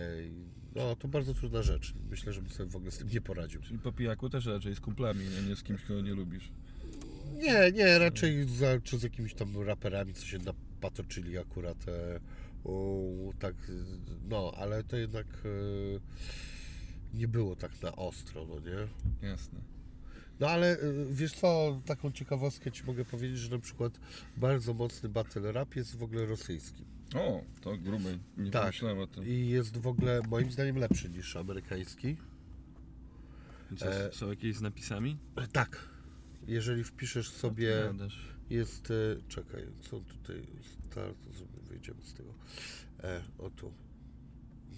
[0.75, 1.93] No, to bardzo trudna rzecz.
[2.09, 3.61] Myślę, że bym sobie w ogóle z tym nie poradził.
[3.61, 6.51] Czyli po pijaku też raczej z kumplami, a nie z kimś, kogo nie lubisz.
[7.33, 11.77] Nie, nie, raczej za, czy z jakimiś tam raperami, co się napatoczyli akurat.
[11.87, 12.19] E,
[13.39, 13.55] tak,
[14.29, 15.99] no, ale to jednak e,
[17.13, 18.87] nie było tak na ostro, no nie?
[19.29, 19.59] Jasne.
[20.39, 23.99] No ale y, wiesz co, taką ciekawostkę Ci mogę powiedzieć, że na przykład
[24.37, 26.85] bardzo mocny battle rap jest w ogóle rosyjski.
[27.15, 28.17] O, to grube.
[28.37, 28.61] Nie Tak.
[28.61, 29.27] pomyślałem o tym.
[29.27, 32.15] I jest w ogóle moim zdaniem lepszy niż amerykański.
[33.77, 35.17] Co, e- są jakieś z napisami?
[35.51, 35.89] Tak.
[36.47, 37.93] Jeżeli wpiszesz sobie,
[38.49, 38.93] jest, e,
[39.27, 40.47] czekaj, co tutaj,
[40.91, 41.17] start,
[41.69, 42.33] wyjdziemy z tego.
[43.03, 43.71] E, o tu.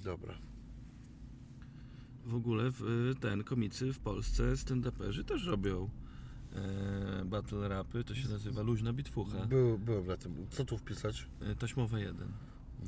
[0.03, 0.37] Dobra.
[2.25, 5.89] W ogóle w, y, ten komicy w Polsce stand-uperzy też robią
[6.55, 9.45] e, battle rapy, to się nazywa Luźna Bitfucha.
[9.45, 10.47] Był, byłem na tym.
[10.49, 11.27] Co tu wpisać?
[11.41, 12.27] E, taśmowa 1.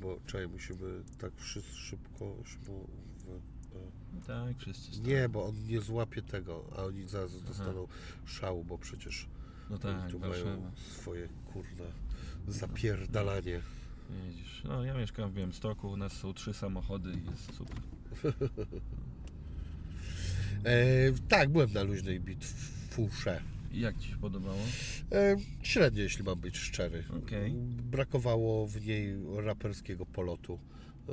[0.02, 5.02] Bo czekaj, musimy tak wszyscy szybko, szybko w, Tak, wszyscy.
[5.02, 7.88] Nie, bo on nie złapie tego, a oni zaraz dostaną
[8.26, 9.28] szału, bo przecież
[9.70, 10.50] No tak, tu Warszawa.
[10.58, 11.86] mają swoje kurna
[12.48, 13.62] zapierdalanie.
[14.28, 17.78] Widzisz, no ja mieszkam w Białymstoku, u nas są trzy samochody i jest super.
[20.66, 23.42] E, tak, byłem na luźnej bitwusze.
[23.72, 24.60] I jak Ci się podobało?
[25.12, 27.04] E, średnio, jeśli mam być szczery.
[27.26, 27.52] Okej.
[27.92, 30.60] Brakowało w niej raperskiego polotu.
[31.10, 31.12] E,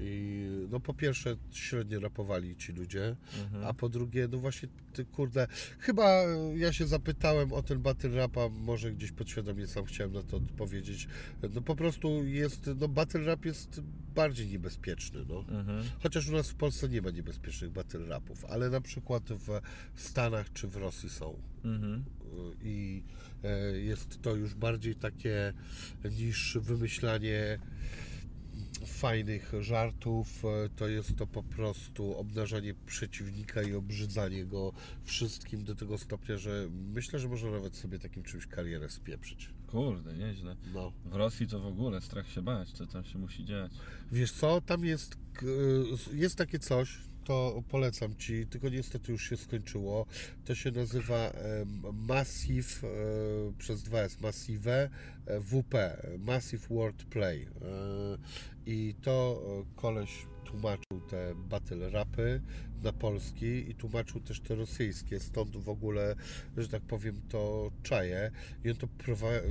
[0.00, 3.64] I no po pierwsze średnio rapowali ci ludzie, Mhm.
[3.64, 5.46] a po drugie, no właśnie ty kurde,
[5.78, 10.22] chyba e, ja się zapytałem o ten battle rapa, może gdzieś podświadomie sam chciałem na
[10.22, 11.08] to odpowiedzieć.
[11.54, 13.80] No po prostu jest, no battle rap jest
[14.14, 15.38] bardziej niebezpieczny, no.
[15.58, 15.84] Mhm.
[16.02, 19.60] Chociaż u nas w Polsce nie ma niebezpiecznych battle rapów, ale na przykład w
[19.94, 22.04] Stanach czy w Rosji są Mhm.
[22.62, 23.02] i
[23.44, 25.52] e, jest to już bardziej takie
[26.18, 27.58] niż wymyślanie
[28.86, 34.72] fajnych żartów, e, to jest to po prostu obnażanie przeciwnika i obrzydzanie go
[35.04, 39.50] wszystkim do tego stopnia, że myślę, że można nawet sobie takim czymś karierę spieprzyć.
[39.66, 40.56] Kurde, nieźle.
[40.74, 40.92] No.
[41.04, 43.72] W Rosji to w ogóle strach się bać, co tam się musi dziać.
[44.12, 45.46] Wiesz co, tam jest, k-
[46.12, 50.06] jest takie coś, to polecam Ci, tylko niestety już się skończyło.
[50.44, 51.32] To się nazywa
[51.92, 52.88] Massive, e,
[53.58, 54.90] przez 2S, Massive
[55.26, 55.74] e, WP,
[56.18, 57.42] Massive Wordplay.
[57.42, 57.48] E,
[58.66, 59.42] I to
[59.76, 62.40] koleś tłumaczył te battle rapy
[62.82, 66.14] na polski i tłumaczył też te rosyjskie, stąd w ogóle,
[66.56, 68.30] że tak powiem, to czaje.
[68.64, 68.88] I on to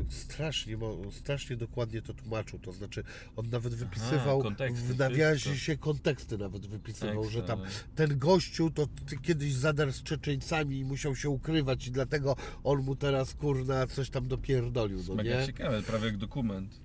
[0.10, 0.77] strasznie,
[1.12, 3.03] strasznie dokładnie to tłumaczył, to znaczy
[3.36, 4.97] on nawet wypisywał konteksty, w
[5.41, 5.65] wszystko.
[5.65, 7.65] się konteksty nawet wypisywał, Ekstra, że tam no.
[7.95, 8.88] ten gościu to
[9.21, 14.10] kiedyś zadarł z Czeczeńcami i musiał się ukrywać i dlatego on mu teraz kurna coś
[14.10, 15.45] tam dopierdolił, no Mega nie?
[15.45, 16.85] ciekawe, prawie jak dokument.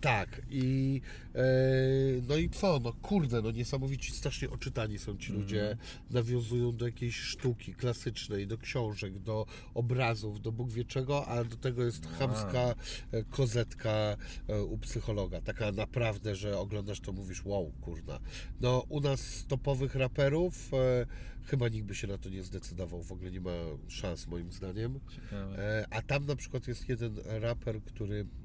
[0.00, 1.00] Tak i
[1.34, 1.42] e,
[2.28, 5.76] no i co, no kurde, no niesamowici, strasznie oczytani są ci ludzie,
[6.10, 11.56] nawiązują do jakiejś sztuki klasycznej, do książek, do obrazów, do Bóg wie czego, a do
[11.56, 12.74] tego jest chamska
[13.12, 14.16] e, kozetka
[14.48, 18.20] e, u psychologa, taka naprawdę, że oglądasz to mówisz, wow, kurna.
[18.60, 21.06] No u nas topowych raperów e,
[21.44, 23.50] chyba nikt by się na to nie zdecydował, w ogóle nie ma
[23.88, 25.00] szans moim zdaniem.
[25.58, 28.41] E, A tam na przykład jest jeden raper, który mm,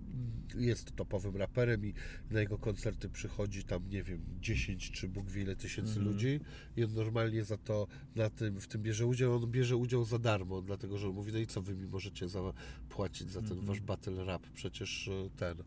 [0.55, 1.93] jest topowym raperem i
[2.31, 6.39] na jego koncerty przychodzi tam, nie wiem, 10 czy Bóg wie ile tysięcy ludzi
[6.77, 10.19] i on normalnie za to na tym, w tym bierze udział, on bierze udział za
[10.19, 13.79] darmo, dlatego że on mówi, no i co wy mi możecie zapłacić za ten wasz
[13.79, 15.57] battle rap, przecież e, ten,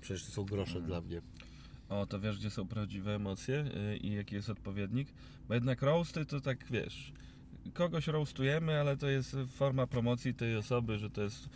[0.00, 1.22] przecież to są grosze dla mnie.
[1.88, 5.08] O, to wiesz, gdzie są prawdziwe emocje y, i jaki jest odpowiednik?
[5.48, 7.12] Bo jednak roasty to tak, wiesz,
[7.74, 11.48] kogoś roastujemy, ale to jest forma promocji tej osoby, że to jest...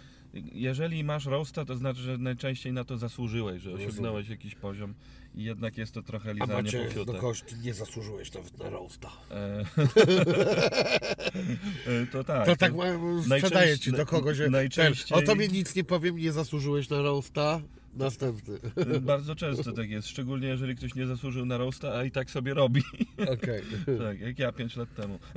[0.53, 4.94] Jeżeli masz roasta, to znaczy, że najczęściej na to zasłużyłeś, że osiągnąłeś jakiś poziom
[5.35, 7.20] i jednak jest to trochę A lizanie macie, po no fiutach.
[7.20, 9.11] kość, nie zasłużyłeś nawet na roasta.
[9.31, 9.64] E,
[12.03, 12.47] e, to tak.
[12.47, 12.85] To tak ma-
[13.38, 17.03] sprzedaję ci do kogoś, że ten, najczęściej- o tobie nic nie powiem, nie zasłużyłeś na
[17.03, 17.61] roasta,
[17.96, 18.59] następny.
[19.00, 22.54] Bardzo często tak jest, szczególnie jeżeli ktoś nie zasłużył na roasta, a i tak sobie
[22.54, 22.83] robi.
[23.35, 23.62] Okej.
[23.98, 25.18] tak, jak ja 5 lat temu.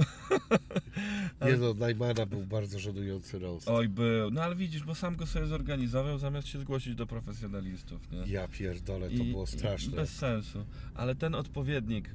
[1.46, 3.70] Nie no, Najmana był bardzo żenujący roast.
[3.70, 4.32] Oj, był.
[4.32, 8.34] No ale widzisz, bo sam go sobie zorganizował, zamiast się zgłosić do profesjonalistów, nie?
[8.34, 9.96] Ja pierdolę, to I- było straszne.
[9.96, 10.65] Bez sensu.
[10.96, 12.13] Ale ten odpowiednik y,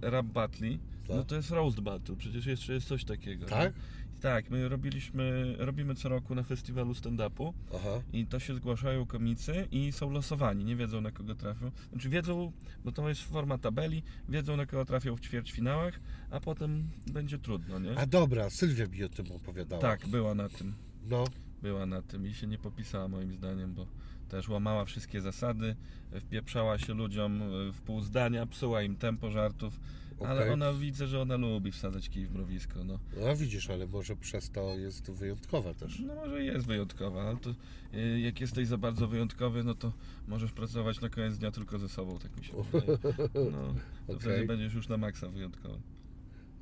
[0.00, 3.46] rap battle, no to jest roast battle, przecież jeszcze jest coś takiego.
[3.46, 3.74] Tak?
[3.74, 3.82] Nie?
[4.20, 8.02] Tak, my robiliśmy, robimy co roku na festiwalu stand-upu Aha.
[8.12, 11.70] i to się zgłaszają komicy i są losowani, nie wiedzą na kogo trafią.
[11.92, 12.52] Znaczy wiedzą,
[12.84, 16.00] bo to jest forma tabeli, wiedzą na kogo trafią w ćwierćfinałach,
[16.30, 17.98] a potem będzie trudno, nie?
[17.98, 19.82] A dobra, Sylwia mi o tym opowiadała.
[19.82, 20.74] Tak, była na tym.
[21.08, 21.24] No,
[21.62, 23.86] była na tym i się nie popisała moim zdaniem, bo
[24.28, 25.76] też łamała wszystkie zasady,
[26.20, 27.40] wpieprzała się ludziom
[27.72, 29.80] w pół zdania, psuła im tempo żartów,
[30.26, 30.52] ale Okej.
[30.52, 32.98] ona widzę, że ona lubi wsadzać kij w mrowisko, no.
[33.20, 36.00] no widzisz, ale może przez to jest wyjątkowa też.
[36.00, 37.50] No może jest wyjątkowa, ale to
[37.94, 39.92] y, jak jesteś za bardzo wyjątkowy, no to
[40.28, 42.98] możesz pracować na koniec dnia tylko ze sobą, tak mi się wydaje.
[43.34, 43.74] No,
[44.06, 44.20] to Okej.
[44.20, 45.78] wtedy będziesz już na maksa wyjątkowy.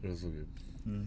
[0.03, 0.47] Rozumiem.
[0.87, 1.07] Mm.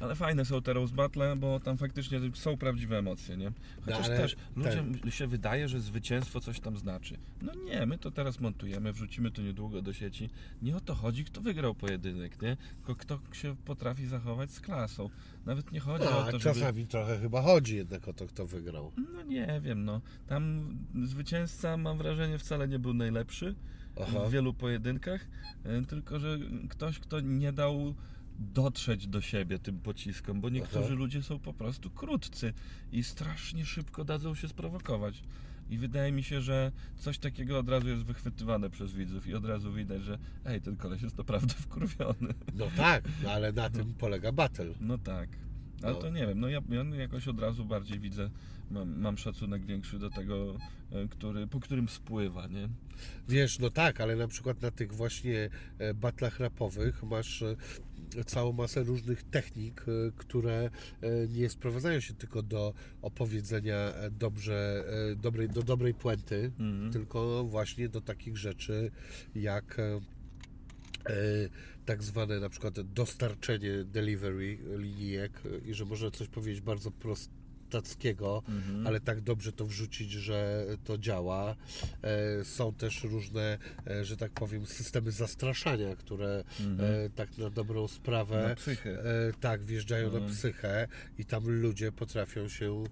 [0.00, 3.52] Ale fajne są te roast battle, bo tam faktycznie są prawdziwe emocje, nie?
[3.84, 7.16] Chociaż ale też ten- ludziom się wydaje, że zwycięstwo coś tam znaczy.
[7.42, 10.30] No nie, my to teraz montujemy, wrzucimy to niedługo do sieci.
[10.62, 12.56] Nie o to chodzi, kto wygrał pojedynek, nie?
[12.76, 15.10] Tylko kto się potrafi zachować z klasą.
[15.46, 16.54] Nawet nie chodzi No, o a to, żeby...
[16.54, 18.92] czasami trochę chyba chodzi jednak o to, kto wygrał.
[19.14, 20.00] No nie wiem, no.
[20.26, 23.54] Tam zwycięzca, mam wrażenie, wcale nie był najlepszy
[24.00, 24.20] Aha.
[24.20, 25.26] w wielu pojedynkach,
[25.82, 27.94] y, tylko że ktoś, kto nie dał
[28.38, 30.94] dotrzeć do siebie tym pociskom, bo niektórzy Aha.
[30.94, 32.52] ludzie są po prostu krótcy
[32.92, 35.22] i strasznie szybko dadzą się sprowokować.
[35.70, 39.44] I wydaje mi się, że coś takiego od razu jest wychwytywane przez widzów i od
[39.44, 42.34] razu widać, że ej, ten koleś jest naprawdę wkurwiony.
[42.54, 44.74] No tak, no ale na tym polega battle.
[44.80, 45.28] No tak.
[45.82, 45.98] Ale No.
[46.00, 48.30] to nie wiem, no ja, ja jakoś od razu bardziej widzę,
[48.70, 50.56] mam, mam szacunek większy do tego,
[50.90, 52.68] e, który, po którym spływa, nie?
[53.28, 57.56] Wiesz, no tak, ale na przykład na tych właśnie e, batlach rapowych masz e,
[58.26, 64.84] całą masę różnych technik, e, które e, nie sprowadzają się tylko do opowiedzenia e, dobrze,
[65.16, 66.92] dobrej, do dobrej puenty, Mhm.
[66.92, 68.90] tylko właśnie do takich rzeczy
[69.34, 69.76] jak
[71.84, 76.90] tak zwane na przykład dostarczenie delivery linijek i że można coś powiedzieć bardzo
[77.72, 78.86] prostackiego, Mhm.
[78.86, 81.56] ale tak dobrze to wrzucić, że to działa.
[82.02, 86.80] E, Są też różne, e, że tak powiem, systemy zastraszania, które Mhm.
[87.06, 88.98] e, tak na dobrą sprawę Na psychę.
[89.40, 90.32] tak wjeżdżają na Mhm.
[90.32, 92.84] psychę i tam ludzie potrafią się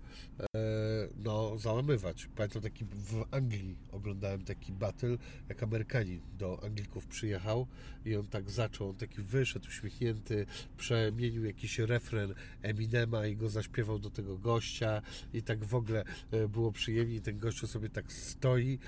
[1.25, 2.29] no, załamywać.
[2.37, 5.17] Pamiętam taki w Anglii oglądałem taki battle,
[5.49, 7.67] jak Amerykanin do Anglików przyjechał
[8.07, 13.99] i on tak zaczął, on taki wyszedł uśmiechnięty, przemienił jakiś refren Eminema i go zaśpiewał
[13.99, 15.03] do tego gościa.
[15.33, 18.79] I tak w ogóle e, było przyjemnie i ten gościu sobie tak stoi,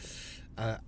[0.56, 0.80] a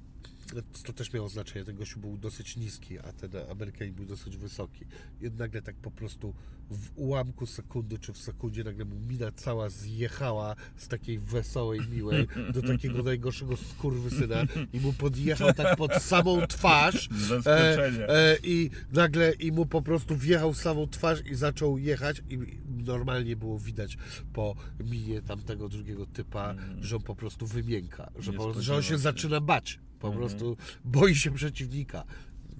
[0.85, 4.85] to też miało znaczenie, ten gościu był dosyć niski, a ten Amerykanin był dosyć wysoki.
[5.21, 6.35] I nagle tak po prostu
[6.71, 12.27] w ułamku sekundy czy w sekundzie nagle mu mina cała zjechała z takiej wesołej, miłej
[12.55, 18.09] do takiego najgorszego skurwysyna i mu podjechał tak pod samą twarz Zaskoczenie.
[18.09, 22.39] e, i nagle i mu po prostu wjechał w samą twarz i zaczął jechać i
[22.85, 23.99] normalnie było widać
[24.33, 24.55] po
[24.91, 28.99] minie tamtego drugiego typa, że on po prostu wymięka, że, po, że on się.
[28.99, 30.27] zaczyna bać, po Mhm.
[30.29, 32.05] prostu boi się przeciwnika.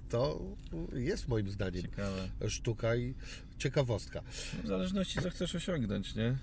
[0.09, 0.41] To
[0.93, 2.29] jest moim zdaniem Ciekawe.
[2.49, 3.13] sztuka i
[3.57, 4.21] ciekawostka.
[4.63, 6.25] W zależności co chcesz osiągnąć, nie?
[6.25, 6.37] E,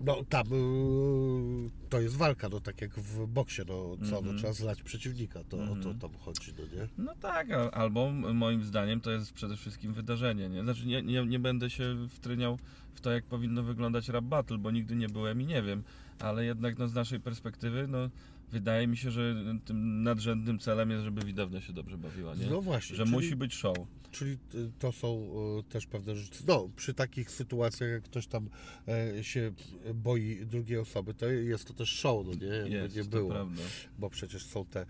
[0.00, 4.38] No tam y, to jest walka, no tak jak w boksie, no co, no, Mhm.
[4.38, 5.98] trzeba zlać przeciwnika, to o to Mhm.
[5.98, 6.88] tam chodzi, no nie?
[6.98, 10.62] No tak, albo moim zdaniem to jest przede wszystkim wydarzenie, nie?
[10.62, 12.58] Znaczy nie, nie, nie będę się wtryniał
[12.94, 15.82] w to, jak powinno wyglądać rap battle, bo nigdy nie byłem i nie wiem,
[16.18, 18.10] ale jednak no, z naszej perspektywy, no
[18.52, 19.34] wydaje mi się, że
[19.64, 22.46] tym nadrzędnym celem jest, żeby widownia się dobrze bawiła, nie?
[22.46, 23.76] No właśnie, że czyli- musi być show.
[24.10, 26.44] Czyli y, to są y, też pewne rzeczy.
[26.46, 28.48] No, przy takich sytuacjach, jak ktoś tam
[28.88, 29.52] e, się
[29.94, 32.46] boi drugiej osoby, to jest to też show, no nie?
[32.46, 33.62] Jakby Jest, nie było, prawda.
[33.98, 34.86] bo przecież są te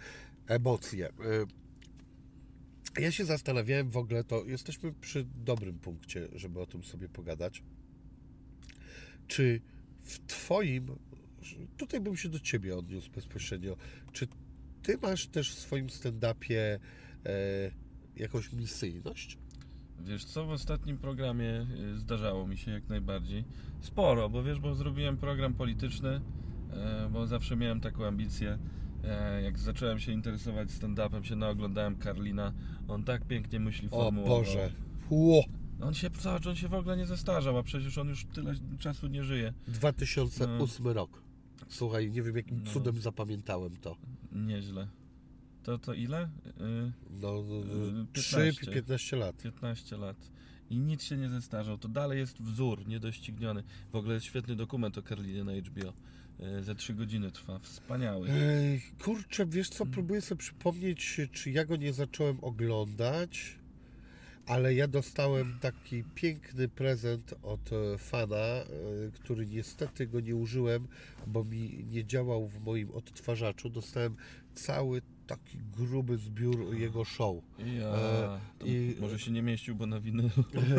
[0.47, 1.09] emocje.
[1.09, 1.13] Y,
[3.03, 7.63] Ja się zastanawiałem w ogóle, to jesteśmy przy dobrym punkcie, żeby o tym sobie pogadać.
[9.29, 9.61] Czy
[10.03, 10.87] w Twoim,
[11.77, 13.77] tutaj bym się do Ciebie odniósł bezpośrednio,
[14.13, 14.27] czy
[14.83, 16.81] Ty masz też w swoim stand-upie e,
[18.17, 19.39] jakąś misyjność?
[20.05, 23.45] Wiesz co, w ostatnim programie y, zdarzało mi się jak najbardziej.
[23.81, 26.21] Sporo, bo wiesz, bo zrobiłem program polityczny,
[26.73, 28.59] e, bo zawsze miałem taką ambicję.
[29.05, 32.53] E, Jak zacząłem się interesować stand-upem, się naoglądałem Karlina.
[32.89, 34.37] On tak pięknie myśli O formułowo.
[34.37, 34.73] Boże.
[35.11, 35.45] Ło!
[35.81, 39.07] On się, zobacz, on się w ogóle nie zestarzał, a przecież on już tyle czasu
[39.07, 39.53] nie żyje.
[39.69, 41.23] 2008 rok.
[41.69, 42.71] Słuchaj, nie wiem jakim No.
[42.73, 43.97] cudem zapamiętałem to.
[44.33, 44.89] Nieźle.
[45.63, 46.25] To, to ile?
[46.25, 49.17] Y, No, Yy, 3-15 15.
[49.17, 49.37] lat.
[49.37, 50.17] 15 lat.
[50.71, 51.79] I nic się nie zestarzał.
[51.79, 53.63] To dalej jest wzór niedościgniony.
[53.93, 55.93] W ogóle jest świetny dokument o Karlinie na HBO.
[56.41, 57.59] E, Ze 3 godziny trwa.
[57.59, 58.29] Wspaniały.
[58.31, 59.95] Ej, kurczę, wiesz co, Mm.
[59.95, 63.59] próbuję sobie przypomnieć, czy ja go nie zacząłem oglądać,
[64.51, 68.67] ale ja dostałem taki piękny prezent od e, fana, e,
[69.15, 70.89] który niestety go nie użyłem,
[71.27, 73.71] bo mi nie działał w moim odtwarzaczu.
[73.71, 74.17] Dostałem
[74.55, 77.37] cały taki gruby zbiór jego show.
[77.59, 80.31] Ja, E, i- Może się nie mieścił, bo na winylu.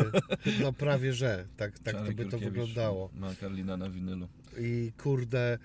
[0.62, 3.10] No prawie, że tak, tak to by to wyglądało.
[3.14, 4.28] Ma Karlina na winylu.
[4.58, 5.58] I kurde,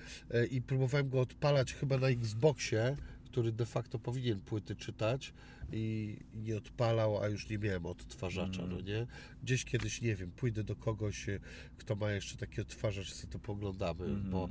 [0.52, 5.34] i próbowałem go odpalać chyba na Xboxie, który de facto powinien płyty czytać
[5.72, 8.76] i nie odpalał, a już nie miałem odtwarzacza, Mm.
[8.76, 9.08] no nie?
[9.44, 11.40] Gdzieś kiedyś, nie wiem, pójdę do kogoś, e,
[11.78, 14.30] kto ma jeszcze taki odtwarzacz, sobie to poglądamy, Mhm.
[14.32, 14.50] bo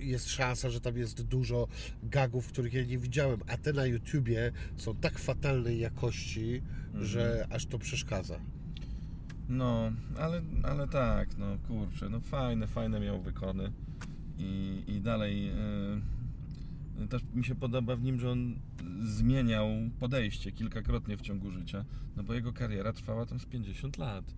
[0.00, 1.68] e, jest szansa, że tam jest dużo
[2.02, 7.04] gagów, których ja nie widziałem, a te na YouTubie są tak fatalnej jakości, Mhm.
[7.04, 8.40] że aż to przeszkadza.
[9.48, 13.72] No, ale, ale tak, no kurczę, no fajne, fajne miał wykony.
[14.38, 15.54] I, i dalej e,
[17.08, 18.54] też mi się podoba w nim, że on
[19.00, 19.66] zmieniał
[20.00, 21.84] podejście kilkakrotnie w ciągu życia,
[22.16, 24.34] no bo jego kariera trwała tam z 50 lat.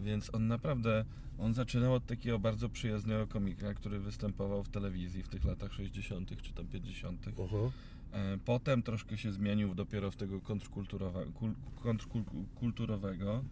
[0.00, 1.04] Więc on naprawdę,
[1.38, 6.42] on zaczynał od takiego bardzo przyjaznego komika, który występował w telewizji w tych latach 60.
[6.42, 7.26] czy tam 50.
[7.38, 7.72] Oho.
[8.12, 13.44] E, Potem troszkę się zmienił dopiero w tego kontrkulturowa, kul, kontrkulturowego.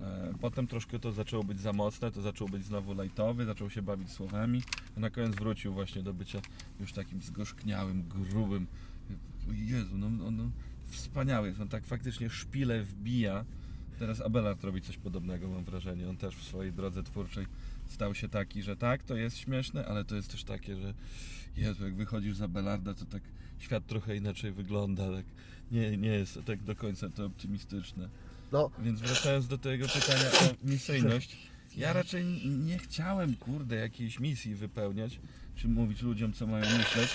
[0.00, 3.82] E, Potem troszkę to zaczęło być za mocne, to zaczął być znowu lajtowy, zaczął się
[3.82, 4.62] bawić słowami,
[4.96, 6.40] a na koniec wrócił właśnie do bycia
[6.80, 8.66] już takim zgorzkniałym, grubym.
[9.52, 10.50] Jezu, no, on, no,
[10.86, 13.44] wspaniały jest, on tak faktycznie szpile wbija.
[13.98, 16.08] Teraz Abelard robi coś podobnego, mam wrażenie.
[16.08, 17.46] On też w swojej drodze twórczej
[17.86, 20.94] stał się taki, że tak, to jest śmieszne, ale to jest też takie, że
[21.56, 23.22] Jezu, jak wychodzisz za Belarda, to tak
[23.58, 25.24] świat trochę inaczej wygląda, tak
[25.70, 28.08] nie, nie jest tak do końca to optymistyczne.
[28.52, 31.36] No, Więc wracając do tego pytania o misyjność,
[31.76, 35.20] ja raczej nie chciałem, kurde, jakiejś misji wypełniać,
[35.56, 37.08] czy mówić ludziom, co mają myśleć,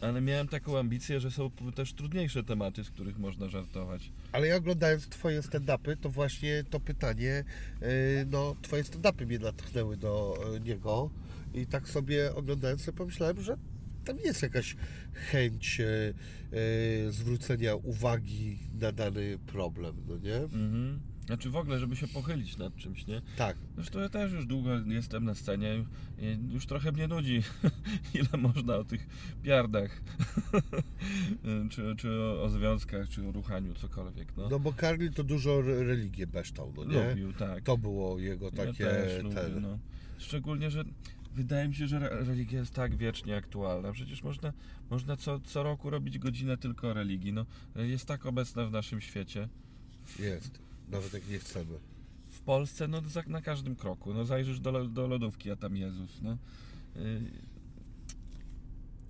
[0.00, 4.12] ale miałem taką ambicję, że są też trudniejsze tematy, z których można żartować.
[4.32, 7.44] ale ja oglądając Twoje stand-upy, to właśnie to pytanie,
[7.80, 7.88] yy,
[8.30, 11.10] no Twoje stand-upy mnie natchnęły do e, niego
[11.54, 13.56] i tak sobie oglądając sobie pomyślałem, że
[14.04, 14.76] tam jest jakaś
[15.12, 20.36] chęć e, e, zwrócenia uwagi na dany problem, no nie?
[20.36, 21.00] Mhm.
[21.26, 23.22] Znaczy w ogóle, żeby się pochylić nad czymś, nie?
[23.36, 23.56] Tak.
[23.74, 25.84] Zresztą ja też już długo jestem na scenie
[26.18, 27.42] i już trochę mnie nudzi,
[28.14, 29.06] ile można o tych
[29.42, 30.02] piardach,
[31.70, 34.48] czy, czy o, o związkach, czy o ruchaniu, cokolwiek, no.
[34.48, 37.08] No bo Karli to dużo re- religię beształ, no nie?
[37.08, 37.64] Lubił, tak.
[37.64, 38.84] To było jego takie...
[38.84, 39.62] ja też lubię, ten...
[39.62, 39.78] no.
[40.18, 40.84] Szczególnie, że
[41.34, 43.92] wydaje mi się, że re- religia jest tak wiecznie aktualna.
[43.92, 44.52] Przecież można,
[44.90, 47.32] można co, co roku robić godzinę tylko o religii.
[47.32, 49.48] No, jest tak obecna w naszym świecie.
[50.18, 50.58] Jest,
[50.88, 51.78] nawet jak nie chcemy.
[52.28, 54.14] W Polsce, no za- na każdym kroku.
[54.14, 56.38] No zajrzysz do, do lodówki, a tam Jezus, no.
[56.96, 57.20] Yy,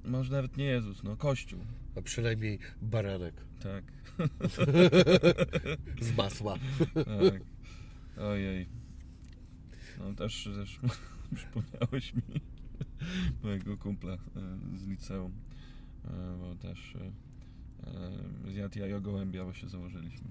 [0.05, 1.61] może nawet nie Jezus, no Kościół,
[1.97, 3.85] A przynajmniej baranek tak.
[6.01, 6.59] z masła.
[6.95, 7.43] tak.
[8.25, 8.67] Ojej.
[9.99, 10.81] No też, też
[11.35, 12.23] przypomniałeś mi
[13.43, 14.19] mojego kumpla e,
[14.79, 15.33] z liceum,
[16.05, 16.09] e,
[16.41, 20.29] bo też e, zjadł jajo gołębia, bo się założyliśmy.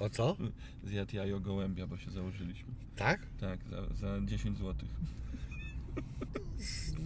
[0.00, 0.36] O co?
[0.84, 2.74] Zjadł jajo gołębia, bo się założyliśmy.
[2.96, 3.26] Tak?
[3.40, 4.88] Tak, za, za 10 zł.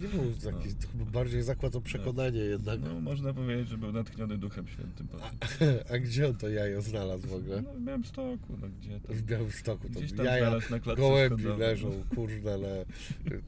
[0.01, 2.79] Nie był taki, to chyba bardziej zakład o przekonanie jednak.
[2.81, 5.07] No, można powiedzieć, że był natchniony Duchem Świętym.
[5.07, 5.29] potem.
[5.93, 7.61] A gdzie on to jajo znalazł w ogóle?
[7.61, 9.15] No, w Białymstoku, no gdzie tam.
[9.15, 11.67] W Białymstoku to Gdzieś tam jaja znalazł na klatce gołębi schodowej.
[11.67, 12.85] leżą, kurde, ale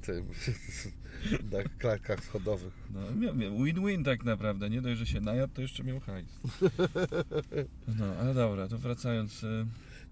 [0.02, 0.26] tym,
[1.52, 2.74] na klatkach schodowych.
[2.94, 3.00] No,
[3.66, 4.70] win-win tak naprawdę.
[4.70, 6.40] Nie dość, że się najadł, to jeszcze miał hajs.
[8.00, 9.44] No, ale dobra, to wracając.
[9.44, 9.66] e,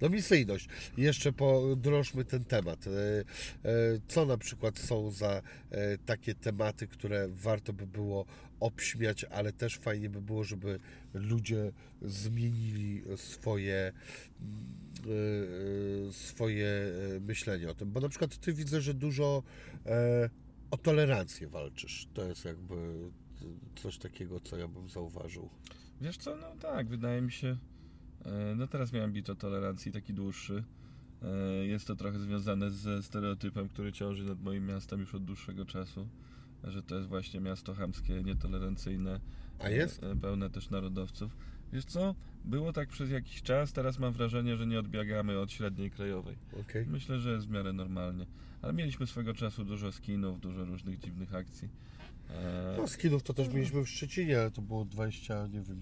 [0.03, 0.67] No misyjność.
[0.97, 2.87] Jeszcze podrożmy ten temat.
[2.87, 3.73] E, e,
[4.07, 5.41] Co na przykład są za
[5.71, 8.25] e, takie tematy, które warto by było
[8.59, 10.79] obśmiać, ale też fajnie by było, żeby
[11.13, 13.91] ludzie zmienili swoje
[15.05, 16.71] mm, swoje
[17.21, 17.91] myślenie o tym.
[17.91, 19.43] Bo na przykład ty widzę, że dużo
[20.71, 22.07] o tolerancję walczysz.
[22.13, 22.75] To jest jakby
[23.75, 25.49] coś takiego, co ja bym zauważył.
[26.01, 27.57] Wiesz co, no tak, wydaje mi się.
[28.25, 30.63] E, No teraz miałem bit o tolerancji taki dłuższy.
[31.23, 35.65] E, Jest to trochę związane ze stereotypem, który ciąży nad moim miastem już od dłuższego
[35.65, 36.07] czasu.
[36.63, 39.19] Że to jest właśnie miasto chamskie, nietolerancyjne.
[39.59, 40.03] A jest?
[40.03, 41.37] e, Pełne też narodowców.
[41.73, 42.15] Wiesz co,
[42.45, 46.35] było tak przez jakiś czas, teraz mam wrażenie, że nie odbiegamy od średniej krajowej.
[46.61, 46.85] Okej.
[46.87, 48.25] Myślę, że jest w miarę normalnie.
[48.61, 51.69] Ale mieliśmy swego czasu dużo skinów, dużo różnych dziwnych akcji.
[52.77, 55.81] No, skinów to też mieliśmy w Szczecinie, ale to było 20, nie wiem,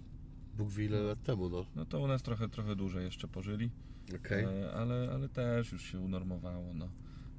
[0.57, 1.65] Bóg wie ile lat temu, no.
[1.75, 3.69] No to u nas trochę, trochę dłużej jeszcze pożyli,
[4.15, 4.43] Okej.
[4.45, 6.73] e, ale, ale też już się unormowało.
[6.73, 6.89] No.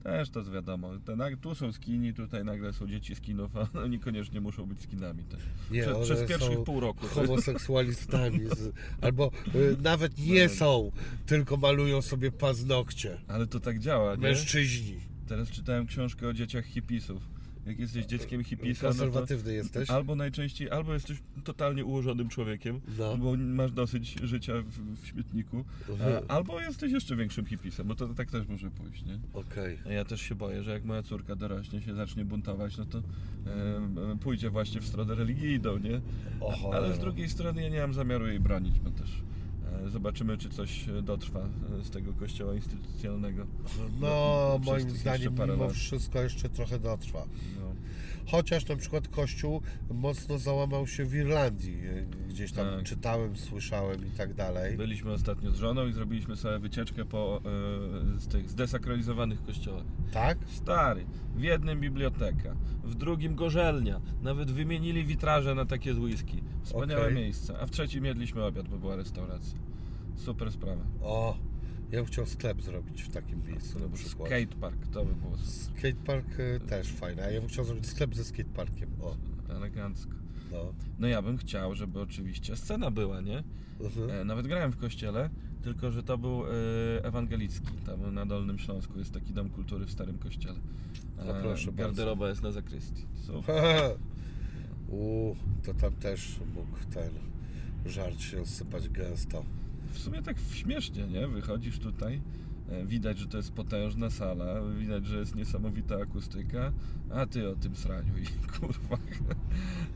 [0.02, 0.90] Też to jest wiadomo.
[1.04, 5.24] Te, tu są skini, tutaj nagle są dzieci skinów, a oni niekoniecznie muszą być skinami
[5.24, 5.40] też.
[5.70, 7.06] Nie, Prze, przez pierwszych pół roku.
[7.14, 10.58] homoseksualistami, z, albo y, nawet nie Tak.
[10.58, 10.92] są,
[11.26, 13.20] tylko malują sobie paznokcie.
[13.28, 14.22] Ale to tak działa, nie?
[14.22, 14.96] Mężczyźni.
[15.26, 17.31] Teraz czytałem książkę o dzieciach hipisów.
[17.66, 19.90] Jak jesteś dzieckiem hipisa, no Konserwatywny jesteś?
[19.90, 23.16] albo najczęściej, albo jesteś totalnie ułożonym człowiekiem, No.
[23.16, 26.24] bo masz dosyć życia w, w śmietniku, Mhm.
[26.28, 29.18] a, albo jesteś jeszcze większym hipisem, bo to tak też może pójść, nie?
[29.32, 29.78] Okej.
[29.86, 32.98] A Ja też się boję, że jak moja córka dorośnie, się zacznie buntować, no to
[32.98, 33.02] e,
[34.12, 36.00] e, pójdzie właśnie w stronę religijną, nie?
[36.40, 39.31] O Ale z drugiej strony ja nie mam zamiaru jej bronić, bo też e,
[39.88, 43.46] zobaczymy, czy coś e, dotrwa e, z tego kościoła instytucjonalnego.
[44.00, 45.72] No, moim zdaniem mimo lat.
[45.72, 47.24] wszystko jeszcze trochę dotrwa.
[47.60, 47.71] No.
[48.30, 51.78] Chociaż na przykład Kościół mocno załamał się w Irlandii.
[52.28, 52.82] Gdzieś tam Tak.
[52.84, 54.76] czytałem, słyszałem i tak dalej.
[54.76, 57.40] Byliśmy ostatnio z żoną i zrobiliśmy sobie wycieczkę po
[58.16, 59.84] e, z tych zdesakralizowanych kościołach.
[60.12, 60.38] Tak?
[60.48, 61.06] Stary,
[61.36, 62.54] w jednym biblioteka,
[62.84, 66.42] w drugim gorzelnia, nawet wymienili witraże na takie z whisky.
[66.62, 67.14] Wspaniałe Okej.
[67.14, 67.58] miejsce.
[67.60, 69.58] A w trzecim jedliśmy obiad, bo była restauracja.
[70.16, 70.82] Super sprawa.
[71.02, 71.36] O,
[71.92, 74.28] ja bym chciał sklep zrobić w takim miejscu na przykład.
[74.28, 75.36] Skatepark, to by było.
[75.38, 78.90] Skatepark e, też fajny, a ja bym chciał zrobić sklep ze skateparkiem.
[79.00, 79.16] O,
[79.48, 80.12] elegancko.
[80.52, 80.74] no.
[80.98, 83.42] No ja bym chciał, żeby oczywiście scena była, nie?
[83.80, 84.10] Mhm.
[84.10, 85.30] E, Nawet grałem w kościele,
[85.62, 86.50] tylko że to był e,
[87.04, 87.72] ewangelicki.
[87.86, 90.58] Tam na Dolnym Śląsku jest taki dom kultury w Starym Kościele.
[91.18, 91.72] O, proszę bardzo.
[91.72, 93.06] Garderoba jest na zakrystii.
[94.88, 95.34] U,
[95.64, 97.10] to tam też mógł ten
[97.86, 99.44] żart się sypać gęsto.
[99.92, 101.28] W sumie tak śmiesznie, nie?
[101.28, 102.20] Wychodzisz tutaj,
[102.70, 106.72] e, widać, że to jest potężna sala, widać, że jest niesamowita akustyka,
[107.10, 108.26] a ty o tym sraniu i
[108.58, 108.98] kurwa.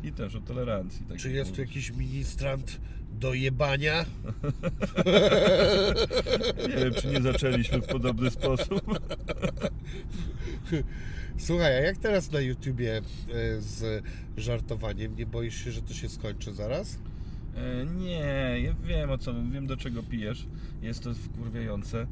[0.05, 1.07] I też o tolerancji.
[1.07, 2.81] tak Czy jest tu jakiś ministrant
[3.21, 4.05] do jebania?
[6.69, 8.99] Nie wiem, czy nie zaczęliśmy w podobny sposób.
[11.39, 13.03] Słuchaj, a jak teraz na YouTubie e,
[13.61, 14.05] z
[14.37, 15.17] żartowaniem?
[15.17, 16.99] Nie boisz się, że to się skończy zaraz?
[17.57, 20.47] E, Nie, ja wiem o co, wiem do czego pijesz.
[20.83, 22.01] Jest to wkurwiające.
[22.03, 22.07] E,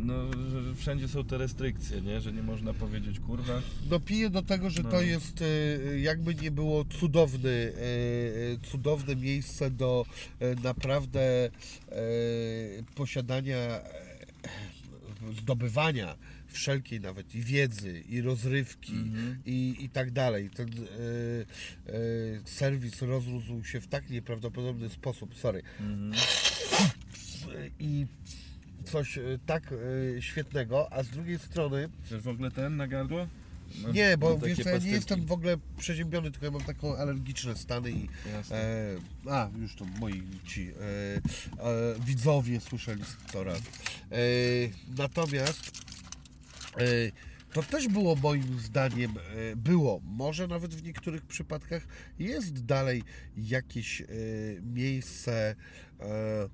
[0.00, 0.14] No,
[0.50, 2.20] że że wszędzie są te restrykcje, nie?
[2.20, 3.62] Że nie można powiedzieć kurwa.
[3.90, 4.90] No piję do tego, że No.
[4.90, 7.72] to jest e, jakby nie było cudowny,
[8.62, 10.06] cudowne miejsce do
[10.62, 11.50] naprawdę
[12.94, 13.58] posiadania,
[15.38, 16.14] zdobywania
[16.48, 19.38] wszelkiej nawet i wiedzy, i rozrywki, Mhm.
[19.46, 20.50] i, i tak dalej.
[20.50, 21.96] Ten e, e,
[22.44, 26.12] serwis rozrósł się w tak nieprawdopodobny sposób, sorry, Mhm.
[27.80, 28.06] i
[28.84, 29.72] coś e, tak
[30.16, 33.26] e, świetnego, a z drugiej strony Chcesz w ogóle ten na gardło?
[33.82, 36.96] Mam- Nie, bo takie wiesz ja nie jestem w ogóle przeziębiony, tylko ja mam taką
[36.96, 38.08] alergiczne stany i
[38.50, 38.96] e,
[39.30, 41.20] a, już to moi ci e, e,
[42.06, 43.58] widzowie słyszeli to raz.
[43.58, 43.62] E,
[44.98, 45.70] natomiast
[47.52, 49.10] to też było moim zdaniem,
[49.52, 51.86] e, było, może nawet w niektórych przypadkach
[52.18, 53.02] jest dalej
[53.36, 54.04] jakieś e,
[54.62, 55.54] miejsce
[56.00, 56.48] e, e,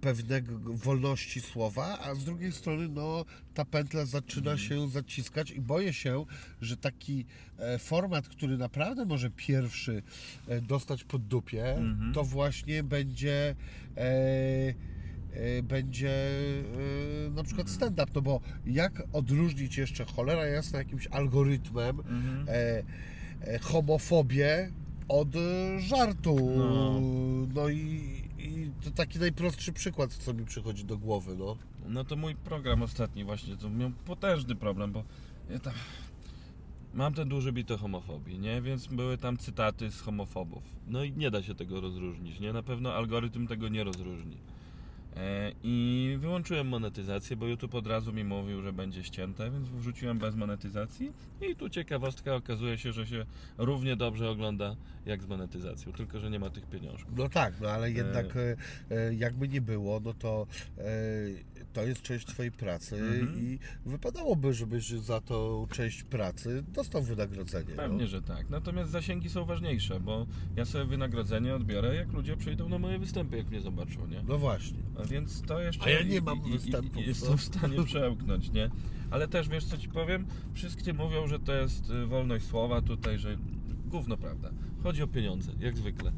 [0.00, 5.92] pewnego wolności słowa, a z drugiej strony no, ta pętla zaczyna się zaciskać i boję
[5.92, 6.24] się,
[6.60, 7.24] że taki
[7.58, 10.02] e, format, który naprawdę może pierwszy
[10.48, 12.12] e, dostać pod dupie, Mhm.
[12.14, 13.54] to właśnie będzie
[13.96, 14.74] e, e,
[15.62, 22.46] będzie e, na przykład stand-up, no bo jak odróżnić jeszcze cholera jasna jakimś algorytmem Mhm.
[22.48, 22.82] e,
[23.54, 24.70] e, homofobię
[25.08, 26.36] od e, żartu.
[26.56, 27.00] No.
[27.54, 28.00] No, i,
[28.38, 31.56] i to taki najprostszy przykład, co mi przychodzi do głowy, no.
[31.88, 35.04] No to mój program ostatni właśnie, to miał potężny problem, bo
[35.50, 35.72] ja tam...
[36.94, 38.62] Mam ten duży bit o homofobii, nie?
[38.62, 40.62] Więc były tam cytaty z homofobów.
[40.86, 42.52] No i nie da się tego rozróżnić, nie?
[42.52, 44.36] Na pewno algorytm tego nie rozróżni.
[45.18, 50.18] E, I wyłączyłem monetyzację, bo YouTube od razu mi mówił, że będzie ścięte, więc wrzuciłem
[50.18, 51.12] bez monetyzacji.
[51.50, 53.26] I tu ciekawostka, okazuje się, że się
[53.58, 57.16] równie dobrze ogląda jak z monetyzacją, tylko że nie ma tych pieniążków.
[57.16, 58.56] No tak, no ale jednak e,
[58.90, 60.46] e, jakby nie było, no to
[60.78, 63.40] e, to jest część Twojej pracy Mhm.
[63.40, 67.74] i wypadałoby, żebyś za tą część pracy dostał wynagrodzenie.
[67.76, 68.06] Pewnie, no.
[68.06, 68.50] że tak.
[68.50, 70.26] Natomiast zasięgi są ważniejsze, bo
[70.56, 74.22] ja sobie wynagrodzenie odbiorę, jak ludzie przyjdą na moje występy, jak mnie zobaczą, nie?
[74.28, 74.78] No właśnie.
[75.00, 75.84] A Więc to jeszcze...
[75.84, 77.36] A ja nie mam i- występów, I, jestem no.
[77.36, 78.70] w stanie przełknąć, nie?
[79.10, 80.26] Ale też, wiesz co Ci powiem?
[80.54, 83.36] Wszyscy mówią, że to jest y, wolność słowa tutaj, że
[83.86, 84.50] gówno prawda.
[84.82, 86.12] Chodzi o pieniądze, jak zwykle.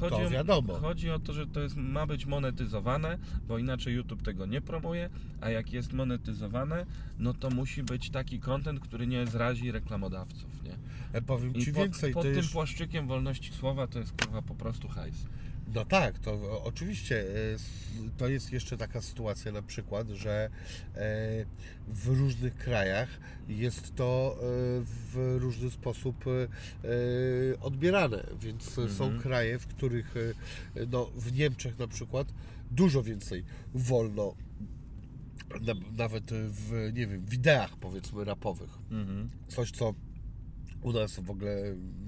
[0.00, 0.74] Chodzi To o, wiadomo.
[0.74, 3.18] Chodzi o to, że to jest, ma być monetyzowane,
[3.48, 6.86] bo inaczej YouTube tego nie promuje, a jak jest monetyzowane,
[7.18, 10.76] no to musi być taki content, który nie zrazi reklamodawców, nie?
[11.12, 12.52] E, powiem I Ci pod, więcej, pod tym jest...
[12.52, 15.26] płaszczykiem wolności słowa to jest kurwa po prostu hajs.
[15.74, 17.24] No tak, to oczywiście e,
[18.16, 20.50] to jest jeszcze taka sytuacja na przykład, że
[20.94, 21.00] e,
[21.88, 23.08] w różnych krajach
[23.48, 24.42] jest to e,
[24.84, 26.24] w różny sposób
[27.60, 29.20] odbierane, więc są Mhm.
[29.20, 30.14] kraje, w których
[30.90, 32.28] no, w Niemczech na przykład
[32.70, 33.44] dużo więcej
[33.74, 34.34] wolno
[35.60, 38.70] na, nawet w, nie wiem, wideach powiedzmy rapowych.
[38.90, 39.30] Mhm.
[39.48, 39.94] Coś, co
[40.82, 41.56] u nas w ogóle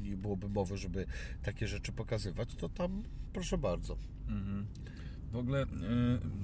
[0.02, 1.06] nie byłoby mowy, żeby
[1.42, 3.02] takie rzeczy pokazywać, to tam
[3.32, 3.96] proszę bardzo.
[4.28, 4.66] Mhm.
[5.32, 5.66] W ogóle y,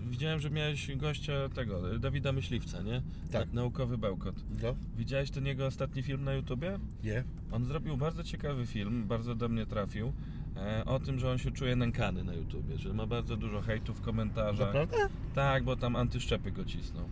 [0.09, 3.03] widziałem, że miałeś gościa tego, Dawida Myśliwca, nie?
[3.33, 3.49] Tak.
[3.49, 4.35] Na, naukowy bełkot.
[4.63, 6.79] No, Widziałeś ten jego ostatni film na YouTubie?
[7.05, 7.25] nie?
[7.53, 10.13] On zrobił bardzo ciekawy film, bardzo do mnie trafił.
[10.57, 13.95] E, o tym, że on się czuje nękany na YouTubie, że ma bardzo dużo hejtu
[13.95, 14.75] w komentarzach.
[14.75, 14.97] Naprawdę?
[15.35, 17.09] Tak, bo tam antyszczepy go cisną.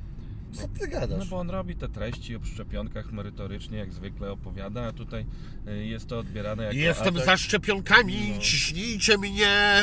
[0.55, 1.29] Co ty No gadasz?
[1.29, 5.27] bo on robi te treści o szczepionkach merytorycznie, jak zwykle opowiada, a tutaj
[5.69, 7.27] y, jest to odbierane jako Jestem atak.
[7.27, 8.43] za szczepionkami, No.
[8.43, 9.77] ciśnijcie mnie!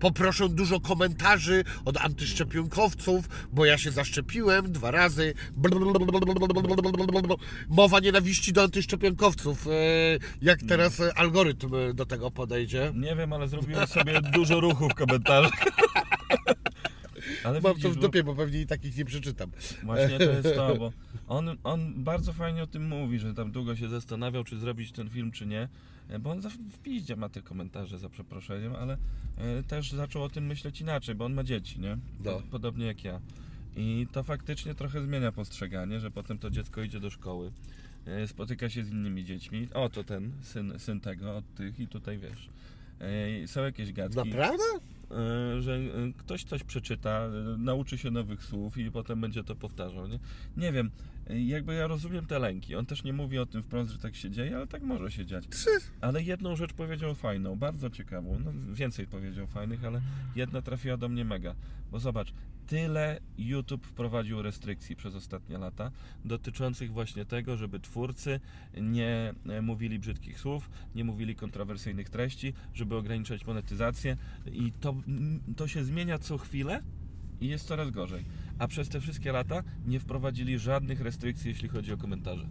[0.00, 5.34] Poproszę dużo komentarzy od antyszczepionkowców, bo ja się zaszczepiłem dwa razy.
[7.68, 9.66] Mowa nienawiści do antyszczepionkowców.
[9.66, 9.70] E,
[10.42, 12.92] Jak teraz e, algorytm do tego podejdzie?
[12.94, 15.52] Nie wiem, ale zrobiłem sobie dużo ruchu w komentarzach.
[17.44, 19.50] Ale Mam widzisz, to w bo- dupie, bo pewnie i takich nie przeczytam.
[19.82, 20.92] Właśnie to jest to, bo
[21.28, 25.10] on, on bardzo fajnie o tym mówi, że tam długo się zastanawiał, czy zrobić ten
[25.10, 25.68] film, czy nie,
[26.08, 28.96] e, bo on zawsze w piździe ma te komentarze, za przeproszeniem, ale
[29.38, 31.98] e, też zaczął o tym myśleć inaczej, bo on ma dzieci, nie?
[32.24, 32.42] No.
[32.50, 33.20] Podobnie jak ja.
[33.76, 37.52] I to faktycznie trochę zmienia postrzeganie, że potem to dziecko idzie do szkoły,
[38.06, 39.68] e, spotyka się z innymi dziećmi.
[39.74, 42.48] O, to ten syn, syn tego, od tych i tutaj wiesz.
[43.46, 44.16] Są jakieś gadki.
[44.16, 44.64] Naprawdę?
[45.10, 49.56] E, że e, ktoś coś przeczyta, e, nauczy się nowych słów i potem będzie to
[49.56, 50.08] powtarzał.
[50.08, 50.18] Nie,
[50.56, 50.90] nie wiem,
[51.30, 52.74] jakby ja rozumiem te lęki.
[52.74, 55.26] On też nie mówi o tym wprost, że tak się dzieje, ale tak może się
[55.26, 55.44] dziać.
[56.00, 58.38] Ale jedną rzecz powiedział fajną, bardzo ciekawą.
[58.44, 60.00] No, więcej powiedział fajnych, ale
[60.36, 61.54] jedna trafiła do mnie mega.
[61.90, 62.32] Bo zobacz,
[62.66, 65.90] tyle YouTube wprowadził restrykcji przez ostatnie lata
[66.24, 68.40] dotyczących właśnie tego, żeby twórcy
[68.80, 74.16] nie mówili brzydkich słów, nie mówili kontrowersyjnych treści, żeby ograniczać monetyzację
[74.52, 74.94] i to,
[75.56, 76.82] to się zmienia co chwilę
[77.40, 78.24] i jest coraz gorzej.
[78.58, 82.48] A przez te wszystkie lata nie wprowadzili żadnych restrykcji, jeśli chodzi o komentarze.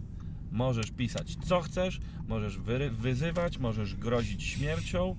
[0.52, 2.58] Możesz pisać co chcesz, możesz
[2.90, 5.16] wyzywać, możesz grozić śmiercią.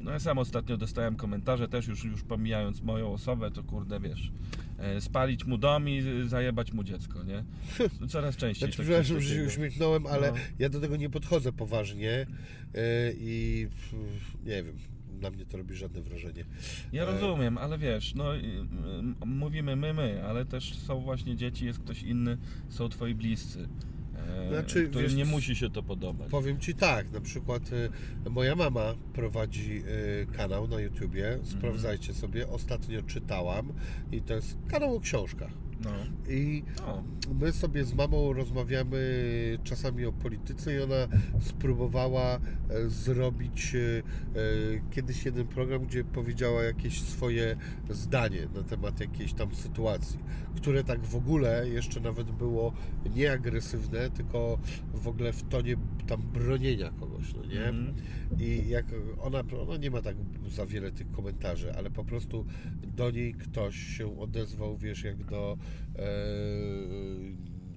[0.00, 4.32] No ja sam ostatnio dostałem komentarze, też już, już pomijając moją osobę, to kurde wiesz,
[4.78, 7.44] e, spalić mu dom i zajebać mu dziecko, nie?
[8.08, 8.68] Coraz częściej.
[8.72, 10.36] Znaczy, przepraszam, że się uśmiechnąłem, ale No.
[10.58, 12.26] ja do tego nie podchodzę poważnie
[12.74, 12.80] yy,
[13.18, 13.66] i
[14.44, 14.76] nie wiem,
[15.20, 16.44] na mnie to robi żadne wrażenie.
[16.92, 18.24] Ja E, rozumiem, ale wiesz, no
[19.26, 22.38] mówimy my, my, ale też są właśnie dzieci, jest ktoś inny,
[22.68, 23.68] są twoi bliscy,
[24.16, 26.30] e, Znaczy, którym wiesz, nie musi się to podobać.
[26.30, 27.72] Powiem Ci tak, na przykład
[28.26, 29.82] y, moja mama prowadzi
[30.22, 31.46] y, kanał na YouTubie, Mhm.
[31.46, 33.72] sprawdzajcie sobie, ostatnio czytałam
[34.12, 35.65] i to jest kanał o książkach.
[35.84, 35.90] No.
[36.28, 37.02] I O,
[37.40, 38.98] my sobie z mamą rozmawiamy
[39.64, 41.08] czasami o polityce i ona
[41.40, 44.02] spróbowała e, zrobić e, e,
[44.90, 47.56] kiedyś jeden program, gdzie powiedziała jakieś swoje
[47.90, 50.18] zdanie na temat jakiejś tam sytuacji,
[50.56, 52.72] które tak w ogóle jeszcze nawet było
[53.14, 54.58] nie agresywne, tylko
[54.94, 57.64] w ogóle w tonie tam bronienia kogoś, no nie?
[57.68, 57.94] mhm.
[58.40, 58.86] I jak
[59.20, 60.16] ona, ona nie ma tak
[60.48, 62.44] za wiele tych komentarzy, ale po prostu
[62.96, 65.58] do niej ktoś się odezwał, wiesz, jak do
[65.98, 67.34] e,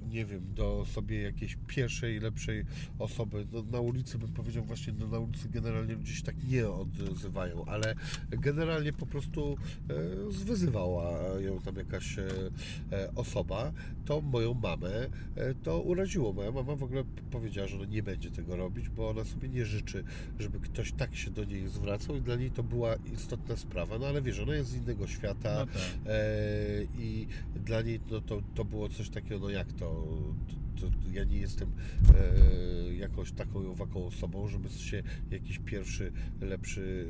[0.10, 2.66] nie wiem, do sobie jakiejś pierwszej, lepszej
[2.99, 3.47] osoby.
[3.51, 7.66] No, na ulicy bym powiedział właśnie, no, na ulicy generalnie ludzie się tak nie odzywają,
[7.66, 7.95] ale
[8.30, 9.57] generalnie po prostu
[9.89, 12.26] e, zwyzywała ją tam jakaś e,
[13.16, 13.72] osoba,
[14.05, 16.34] to moją mamę e, to uraziło.
[16.34, 19.66] Moja mama w ogóle powiedziała, że ona nie będzie tego robić, bo ona sobie nie
[19.66, 20.03] życzy,
[20.39, 23.99] żeby ktoś tak się do niej zwracał i dla niej to była istotna sprawa.
[23.99, 25.76] No ale wiesz, ona jest z innego świata No tak.
[26.05, 29.98] e, i dla niej no, to, to było coś takiego, no jak to,
[30.81, 31.71] to, to ja nie jestem
[32.15, 37.07] e, jakąś taką owaką osobą, żeby się jakiś pierwszy, lepszy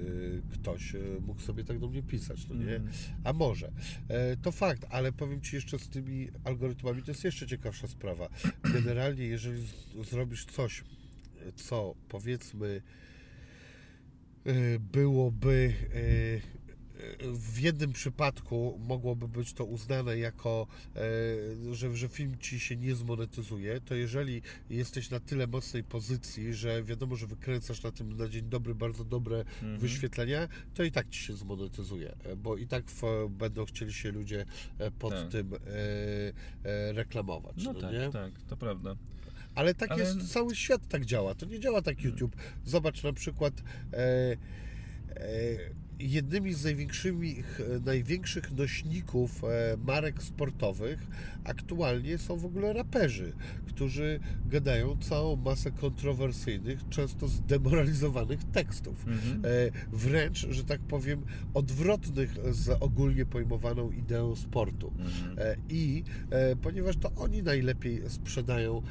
[0.49, 2.75] e, ktoś e, mógł sobie tak do mnie pisać, no nie?
[2.75, 2.93] Mhm.
[3.23, 3.71] A może.
[4.07, 8.29] E, to fakt, ale powiem Ci jeszcze z tymi algorytmami, to jest jeszcze ciekawsza sprawa.
[8.73, 10.83] Generalnie, jeżeli z, zrobisz coś,
[11.55, 12.81] co powiedzmy
[14.45, 16.58] e, byłoby e,
[17.33, 22.95] w jednym przypadku mogłoby być to uznane jako, e, że, że film ci się nie
[22.95, 28.27] zmonetyzuje, to jeżeli jesteś na tyle mocnej pozycji, że wiadomo, że wykręcasz na tym na
[28.29, 29.79] dzień dobry bardzo dobre Mhm.
[29.79, 34.11] wyświetlenia, to i tak ci się zmonetyzuje, e, bo i tak w, będą chcieli się
[34.11, 34.45] ludzie
[34.77, 35.29] e, pod Tak.
[35.29, 35.57] tym e,
[36.69, 37.55] e, reklamować.
[37.63, 38.09] No no tak, nie?
[38.11, 38.95] tak, to prawda.
[39.55, 41.35] Ale tak Ale- jest, cały świat tak działa.
[41.35, 42.35] To nie działa tak YouTube.
[42.65, 43.53] Zobacz na przykład
[43.93, 44.37] e,
[45.99, 47.43] jednymi z największymi,
[47.85, 51.07] największych nośników e, marek sportowych
[51.43, 53.33] aktualnie są w ogóle raperzy,
[53.67, 59.07] którzy gadają całą masę kontrowersyjnych, często zdemoralizowanych tekstów.
[59.07, 59.41] Mhm.
[59.45, 59.49] E,
[59.91, 61.21] wręcz, że tak powiem,
[61.53, 64.93] odwrotnych z ogólnie pojmowaną ideą sportu.
[64.99, 65.39] Mhm.
[65.39, 66.03] E, I
[66.61, 68.81] ponieważ to oni najlepiej sprzedają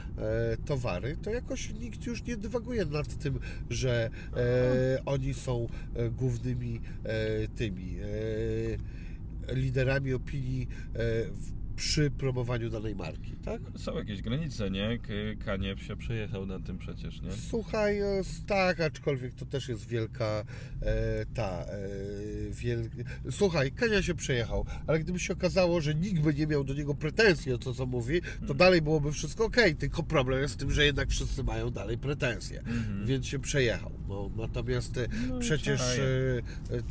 [0.65, 3.39] towary, to jakoś nikt już nie dywaguje nad tym,
[3.71, 4.11] że
[5.07, 5.69] oni są
[6.17, 6.81] głównymi
[7.55, 8.79] tymi e,
[9.55, 13.61] liderami opinii e, w, przy promowaniu danej marki, tak?
[13.77, 14.99] Są jakieś granice, nie?
[14.99, 17.33] K- Kanie się przejechał na tym przecież, nie?
[17.33, 20.45] Słuchaj, e, tak, aczkolwiek to też jest wielka
[20.83, 21.79] e, ta e,
[22.51, 22.89] wiel...
[23.31, 26.95] Słuchaj, Kania się przejechał, ale gdyby się okazało, że nikt by nie miał do niego
[26.95, 29.57] pretensji o to, co mówi, to dalej byłoby wszystko ok.
[29.79, 33.07] Tylko problem jest z tym, że jednak wszyscy mają dalej pretensje, Mhm.
[33.07, 33.93] więc się przejechał.
[34.09, 36.03] No, natomiast e, No przecież e,
[36.77, 36.83] e,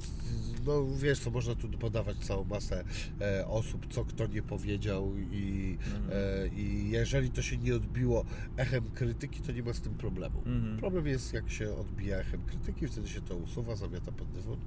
[0.67, 2.83] no wiesz co, można tu podawać całą masę
[3.21, 6.09] e, osób, co kto nie powiedział i, Mhm.
[6.11, 8.25] e, i jeżeli to się nie odbiło
[8.57, 10.37] echem krytyki, to nie ma z tym problemu.
[10.45, 10.77] Mhm.
[10.77, 14.57] Problem jest, jak się odbija echem krytyki, wtedy się to usuwa, zamiata pod dywan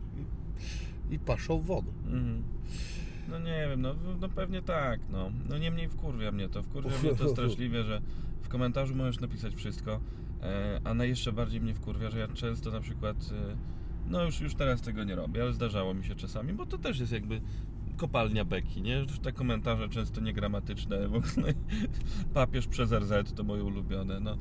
[1.11, 1.85] i, i paszą won.
[2.07, 2.43] Mhm.
[3.29, 5.31] No nie wiem, no, no pewnie tak, no.
[5.49, 8.01] No niemniej wkurwia mnie to, wkurwia mnie to straszliwie, że
[8.43, 10.01] w komentarzu możesz napisać wszystko,
[10.43, 13.57] e, a na jeszcze bardziej mnie wkurwia, że ja często na przykład, e,
[14.11, 17.01] no już, już teraz tego nie robię, ale zdarzało mi się czasami, bo to też
[17.01, 17.41] jest jakby
[17.97, 19.07] kopalnia beki, nie?
[19.23, 21.55] Te komentarze często niegramatyczne, w ogóle
[22.35, 24.37] papież przez RZ to moje ulubione, no.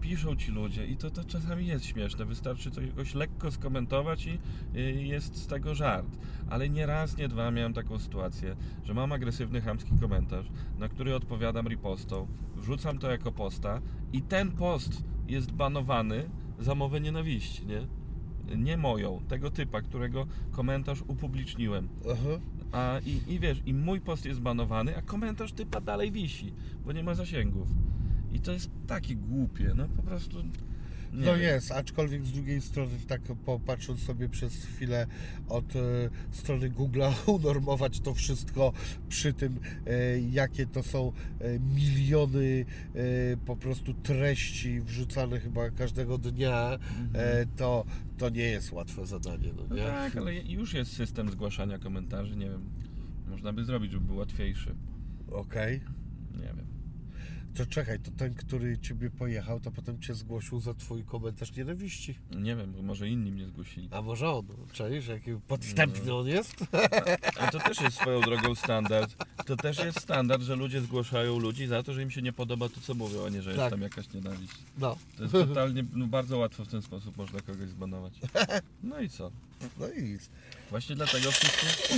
[0.00, 4.38] Piszą ci ludzie i to, to czasami jest śmieszne, wystarczy coś jakoś lekko skomentować i
[4.74, 6.18] i jest z tego żart.
[6.50, 10.46] Ale nie raz, nie dwa miałem taką sytuację, że mam agresywny, chamski komentarz,
[10.78, 13.80] na który odpowiadam ripostą, wrzucam to jako posta
[14.12, 18.01] i ten post jest banowany za mowę nienawiści, nie?
[18.56, 21.88] Nie moją, tego typa, którego komentarz upubliczniłem.
[22.12, 22.40] Aha.
[22.72, 26.52] A i, i wiesz, i mój post jest banowany, a komentarz typa dalej wisi,
[26.84, 27.68] bo nie ma zasięgów.
[28.32, 30.38] I to jest takie głupie, no po prostu.
[31.12, 31.42] Nie no wiem.
[31.42, 35.06] jest, aczkolwiek z drugiej strony, tak popatrząc sobie przez chwilę
[35.48, 35.80] od e,
[36.30, 38.72] strony Google'a, unormować to wszystko
[39.08, 42.64] przy tym, e, jakie to są e, miliony
[43.46, 46.78] po prostu treści wrzucane chyba każdego dnia,
[47.14, 47.84] e, to,
[48.18, 49.82] to nie jest łatwe zadanie, no No nie?
[49.82, 52.70] tak, ale już jest system zgłaszania komentarzy, nie wiem.
[53.28, 54.74] Można by zrobić, żeby był łatwiejszy.
[55.30, 55.80] Okej.
[56.34, 56.71] Nie wiem.
[57.56, 62.14] To czekaj, to ten, który ciebie pojechał, to potem cię zgłosił za twój komentarz nienawiści.
[62.36, 63.88] Nie wiem, bo może inni mnie zgłosili.
[63.90, 66.54] A może on, czaisz, jaki podstępny on jest?
[67.36, 69.24] Ale to też jest swoją drogą standard.
[69.46, 72.68] To też jest standard, że ludzie zgłaszają ludzi za to, że im się nie podoba
[72.68, 73.70] to, co mówią, a nie, że jest Tak.
[73.70, 74.52] tam jakaś nienawiść.
[74.78, 78.12] No, To jest totalnie, no bardzo łatwo w ten sposób można kogoś zbanować.
[78.82, 79.30] No i co?
[79.78, 80.30] no i nic.
[80.70, 81.94] Właśnie dlatego wszyscy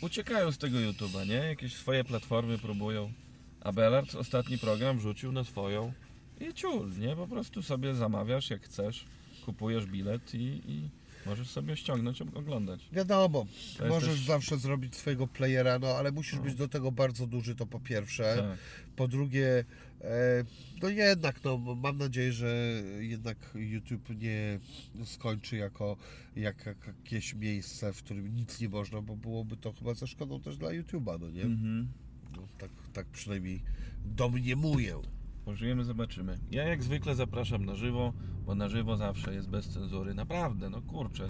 [0.00, 1.34] uciekają z tego YouTube'a, nie?
[1.34, 3.12] Jakieś swoje platformy próbują.
[3.60, 3.72] A
[4.18, 5.92] ostatni program wrzucił na swoją
[6.40, 7.16] i ciul, nie?
[7.16, 9.04] Po prostu sobie zamawiasz jak chcesz,
[9.44, 10.90] kupujesz bilet i, i
[11.26, 12.80] możesz sobie ściągnąć, oglądać.
[12.92, 13.46] Wiadomo,
[13.78, 17.54] To możesz też- zawsze zrobić swojego playera, no ale musisz być do tego bardzo duży,
[17.54, 18.36] to po pierwsze.
[18.36, 18.58] Tak.
[18.96, 19.64] Po drugie,
[20.00, 20.44] e,
[20.82, 24.58] no jednak, no mam nadzieję, że jednak YouTube nie
[25.04, 25.96] skończy jako
[26.36, 30.40] jak, jak jakieś miejsce, w którym nic nie można, bo byłoby to chyba ze szkodą
[30.40, 31.42] też dla YouTube'a, no nie?
[31.42, 31.88] Mhm.
[32.36, 33.62] No, tak, tak przynajmniej
[34.04, 35.00] domniemuję.
[35.44, 36.38] Pożyjemy, zobaczymy.
[36.50, 38.12] Ja jak zwykle zapraszam na żywo,
[38.46, 40.14] bo na żywo zawsze jest bez cenzury.
[40.14, 41.28] Naprawdę, no kurczę.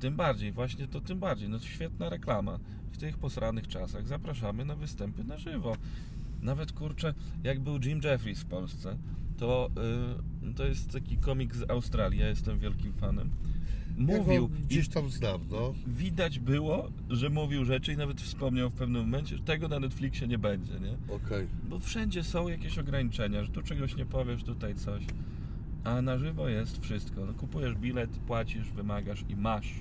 [0.00, 1.48] Tym bardziej, właśnie to tym bardziej.
[1.48, 2.58] No świetna reklama.
[2.92, 5.76] W tych posranych czasach zapraszamy na występy na żywo.
[6.42, 8.98] Nawet kurczę, jak był Jim Jeffries w Polsce,
[9.38, 9.70] to,
[10.50, 13.30] y, to jest taki komik z Australii, ja jestem wielkim fanem.
[14.00, 15.74] Mówił, Ja gdzieś tam znam, no.
[15.86, 20.28] widać było, że mówił rzeczy i nawet wspomniał w pewnym momencie, że tego na Netflixie
[20.28, 21.14] nie będzie, nie?
[21.14, 21.46] Okej.
[21.68, 25.04] Bo wszędzie są jakieś ograniczenia, że tu czegoś nie powiesz, tutaj coś.
[25.84, 27.26] A na żywo jest wszystko.
[27.26, 29.74] No, kupujesz bilet, płacisz, wymagasz i masz.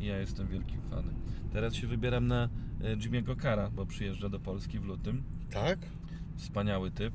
[0.00, 1.14] I ja jestem wielkim fanem.
[1.52, 2.48] Teraz się wybieram na
[2.80, 5.22] e, Jimmy'ego Cara, bo przyjeżdża do Polski w lutym.
[5.50, 5.78] Tak?
[6.36, 7.14] Wspaniały typ.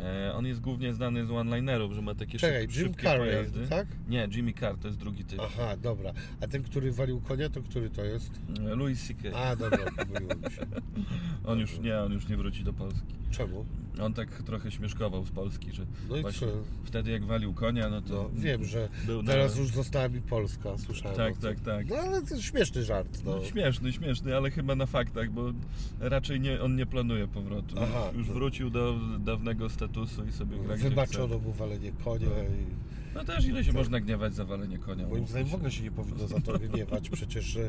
[0.00, 3.26] E, on jest głównie znany z one-linerów, że ma takie Czekaj, szyb, Jim szybkie Carrey,
[3.30, 3.66] pojazdy.
[3.68, 3.86] tak?
[4.08, 5.40] Nie, Jimmy Carr to jest drugi typ.
[5.44, 6.12] Aha, dobra.
[6.40, 8.30] A ten, który walił konia, to który to jest?
[8.72, 9.36] E, Louis C.K.
[9.38, 10.66] A, dobra, pomyliło mi się.
[11.50, 13.14] On już nie, on już nie wróci do Polski.
[13.30, 13.64] Czemu?
[14.02, 16.52] On tak trochę śmieszkował z Polski, że No i właśnie co?
[16.84, 20.20] wtedy jak walił konia, no to No, wiem, że był na- teraz już została mi
[20.20, 21.16] Polska, słyszałem.
[21.16, 21.42] Tak, o tym.
[21.56, 21.88] tak, tak.
[21.88, 23.36] No ale to śmieszny żart, no.
[23.36, 25.52] No, śmieszny, śmieszny, ale chyba na faktach, bo
[26.00, 27.76] raczej nie, on nie planuje powrotu.
[27.82, 28.34] Aha, Już no.
[28.34, 31.46] wrócił do dawnego statusu i sobie gra gdzie Wybaczono chce.
[31.46, 35.02] mu walenie konia i No też ile się można gniewać za walenie konia.
[35.06, 37.68] moim mówmy zdaniem w ogóle się nie powinno za to gniewać, przecież e,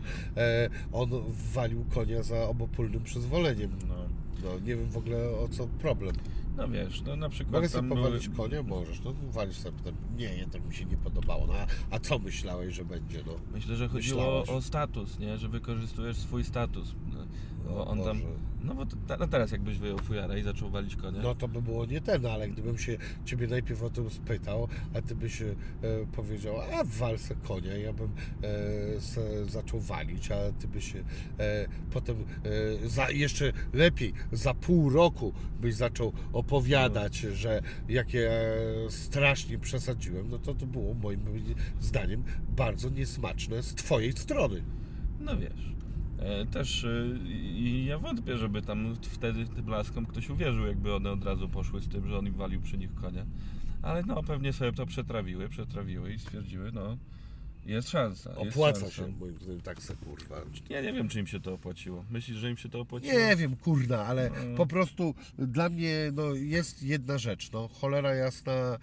[0.91, 1.09] on
[1.53, 3.71] walił konia za obopólnym przyzwoleniem.
[3.87, 3.95] No,
[4.43, 6.15] No nie wiem w ogóle o co problem.
[6.57, 8.63] no wiesz, no na przykład Mogę tam sobie były- powalić konia?
[8.63, 9.95] Możesz, no walisz sobie potem.
[10.17, 11.47] Nie, jednak mi się nie podobało.
[11.47, 13.33] No, a, a co myślałeś, że będzie, no?
[13.53, 14.49] Myślę, że chodziło Myślałeś.
[14.49, 15.37] o status, nie?
[15.37, 16.95] Że wykorzystujesz swój status.
[17.13, 17.19] No,
[17.67, 18.21] Bo O on tam.
[18.63, 18.85] No bo
[19.19, 21.21] no teraz jakbyś wyjął fujarę i zaczął walić konia.
[21.21, 25.01] No to by było nie ten, ale gdybym się ciebie najpierw o tym spytał, a
[25.01, 25.55] ty byś e,
[26.15, 28.09] powiedział, a wal se konia, ja bym
[28.43, 31.01] e, se zaczął walić, a ty byś e,
[31.91, 32.15] potem
[32.83, 38.31] e, za, jeszcze lepiej, za pół roku byś zaczął opowiadać, że jakie
[38.89, 41.19] strasznie przesadziłem, no to to było moim
[41.79, 44.63] zdaniem bardzo niesmaczne z twojej strony.
[45.19, 45.71] No wiesz.
[46.21, 51.11] E, Też y, i ja wątpię, żeby tam wtedy tym blaskom ktoś uwierzył, jakby one
[51.11, 53.25] od razu poszły z tym, że on im walił przy nich konia.
[53.81, 56.97] Ale no pewnie sobie to przetrawiły, przetrawiły i stwierdziły, no
[57.65, 58.29] jest szansa.
[58.29, 58.95] jest Opłaca szansa.
[58.95, 60.35] się, moim zdaniem, tak se kurwa.
[60.69, 62.05] Ja nie wiem, czy im się to opłaciło.
[62.11, 63.13] Myślisz, że im się to opłaciło?
[63.13, 64.57] Nie wiem, kurna, ale No.
[64.57, 68.77] po prostu dla mnie no, jest jedna rzecz, no cholera jasna, e,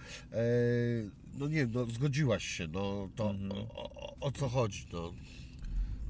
[1.38, 3.52] no nie wiem, no zgodziłaś się, no to Mhm.
[3.52, 5.12] o, o, o co chodzi, no.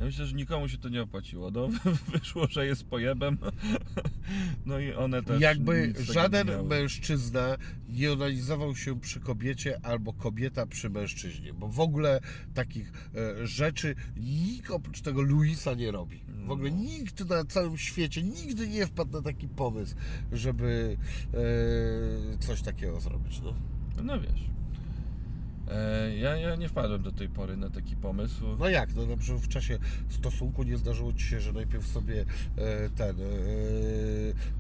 [0.01, 1.51] Ja myślę, że nikomu się to nie opłaciło.
[1.51, 1.69] No,
[2.13, 3.39] wyszło, że jest pojebem.
[4.67, 5.41] No i one też.
[5.41, 7.57] Jakby żaden mężczyzna
[7.89, 12.21] nie onanizował się przy kobiecie albo kobieta przy mężczyźnie, bo w ogóle
[12.55, 12.93] takich
[13.41, 16.21] e, rzeczy nikt oprócz tego Luisa nie robi.
[16.47, 16.77] W ogóle No.
[16.77, 19.95] nikt na całym świecie nigdy nie wpadł na taki pomysł,
[20.33, 20.97] żeby
[22.35, 23.41] e, coś takiego zrobić.
[23.41, 23.55] No.
[24.03, 24.41] No wiesz.
[25.71, 28.45] E, ja, ja nie wpadłem do tej pory na taki pomysł.
[28.59, 32.25] no jak, no na przykład w czasie stosunku nie zdarzyło Ci się, że najpierw sobie
[32.57, 33.25] e, ten e,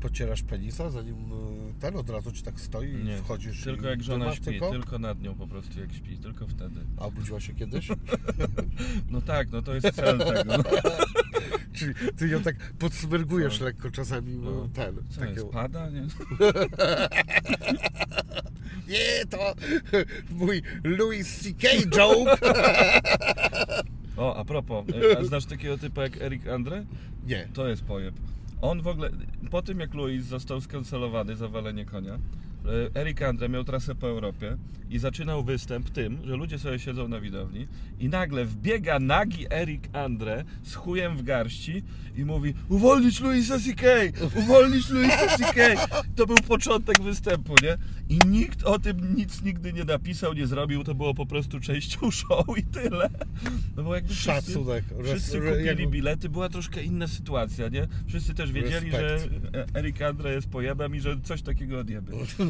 [0.01, 1.17] pocierasz penisa, zanim
[1.81, 4.71] ten od razu Ci tak stoi i Nie, wchodzisz tylko i jak żona śpi, tylko?
[4.71, 6.81] tylko nad nią po prostu jak śpi, tylko wtedy.
[6.97, 7.89] A obudziła się kiedyś?
[9.11, 10.45] No tak, no to jest cel tego.
[10.45, 10.65] No.
[11.73, 14.51] Czyli ty ją tak podsmergujesz lekko czasami, No.
[14.51, 14.69] no.
[14.75, 14.97] ten.
[15.09, 16.03] Co taką- jest, pada, nie?
[18.89, 19.55] Nie, to
[20.39, 21.69] mój Louis C.K.
[21.97, 22.39] joke.
[24.19, 26.85] O, a propos, e, a znasz takiego typa jak Eric Andre?
[27.27, 27.49] Nie.
[27.55, 28.15] To jest pojeb.
[28.63, 29.11] On w ogóle,
[29.51, 32.19] po tym jak Louis został skancelowany za walenie konia,
[32.95, 34.57] Eric Andre miał trasę po Europie
[34.91, 37.67] i zaczynał występ tym, że ludzie sobie siedzą na widowni
[38.01, 41.83] i nagle wbiega nagi Eric Andre z chujem w garści
[42.17, 43.87] i mówi uwolnić Louisa C.K.,
[44.37, 45.87] uwolnić Louisa C.K.
[46.17, 47.77] To był początek występu, nie?
[48.09, 52.11] I nikt o tym nic nigdy nie napisał, nie zrobił, to było po prostu częścią
[52.19, 53.11] show i tyle.
[53.77, 54.85] No bo jakby wszyscy- Szacunek.
[55.05, 57.89] Wszyscy kupili bilety, była troszkę inna sytuacja, nie?
[58.07, 59.43] Wszyscy też wiedzieli, Respekt.
[59.55, 62.13] że Eric Andre jest pojebem i że coś takiego odjeby.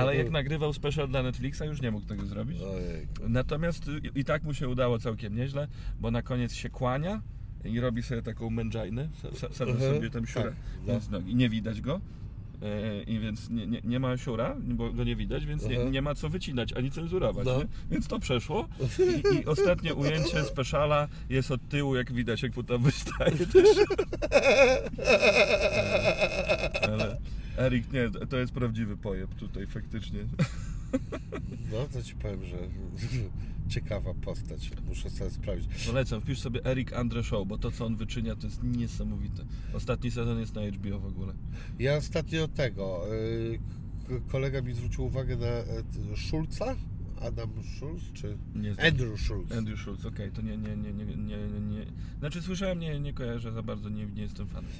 [0.00, 2.58] Ale jak nagrywał special dla Netflixa, już nie mógł tego zrobić.
[3.28, 3.84] Natomiast
[4.14, 5.68] i- i tak mu się udało całkiem nieźle,
[6.00, 7.22] bo na koniec się kłania
[7.64, 10.54] i robi sobie taką mędżajnę, sadza Mhm, sobie tam siurę tak,
[10.86, 11.18] no.
[11.18, 11.34] nogi.
[11.34, 12.00] Nie widać go.
[12.62, 15.92] E, I więc nie, nie, nie ma siura, bo go nie widać, więc nie, Mhm.
[15.92, 17.46] nie ma co wycinać ani cenzurować.
[17.46, 17.60] No.
[17.90, 18.68] Więc to przeszło.
[19.34, 23.68] I, I ostatnie ujęcie speciala jest od tyłu, jak widać, jak mu tam wystaje też.
[26.82, 27.16] Ale
[27.60, 30.20] Erik, nie, to jest prawdziwy pojeb tutaj faktycznie.
[31.72, 32.56] No to ci powiem, że
[33.74, 34.70] ciekawa postać.
[34.88, 35.86] Muszę sobie sprawdzić.
[35.86, 39.44] Polecam, wpisz sobie Erik Andre Show, bo to co on wyczynia to jest niesamowite.
[39.74, 41.32] Ostatni sezon jest na HBO w ogóle.
[41.78, 43.04] Ja ostatnio tego.
[43.14, 43.58] y,
[44.28, 45.64] Kolega mi zwrócił uwagę na e,
[46.16, 46.76] Schulza.
[47.20, 48.70] Adam Schulz, czy Nie.
[48.88, 49.52] Andrew Schulz.
[49.52, 51.86] Andrew Schultz, okej, to nie, nie, nie, nie, nie, nie,
[52.18, 54.70] Znaczy słyszałem, nie, nie kojarzę za bardzo, nie, nie jestem fanem.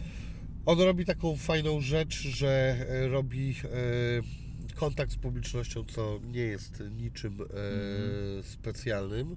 [0.66, 6.82] On robi taką fajną rzecz, że e, robi e, kontakt z publicznością, co nie jest
[6.96, 8.42] niczym e, Mhm.
[8.42, 9.36] specjalnym,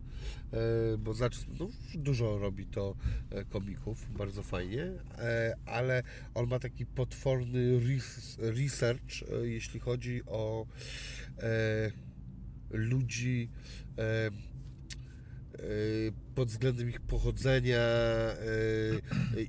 [1.00, 2.96] bo zacz, no, dużo robi to
[3.50, 4.92] komików, bardzo fajnie,
[5.66, 6.04] ale
[6.34, 10.66] on ma taki potworny res, research, jeśli chodzi o
[12.70, 13.50] ludzi
[16.36, 18.36] pod względem ich pochodzenia e,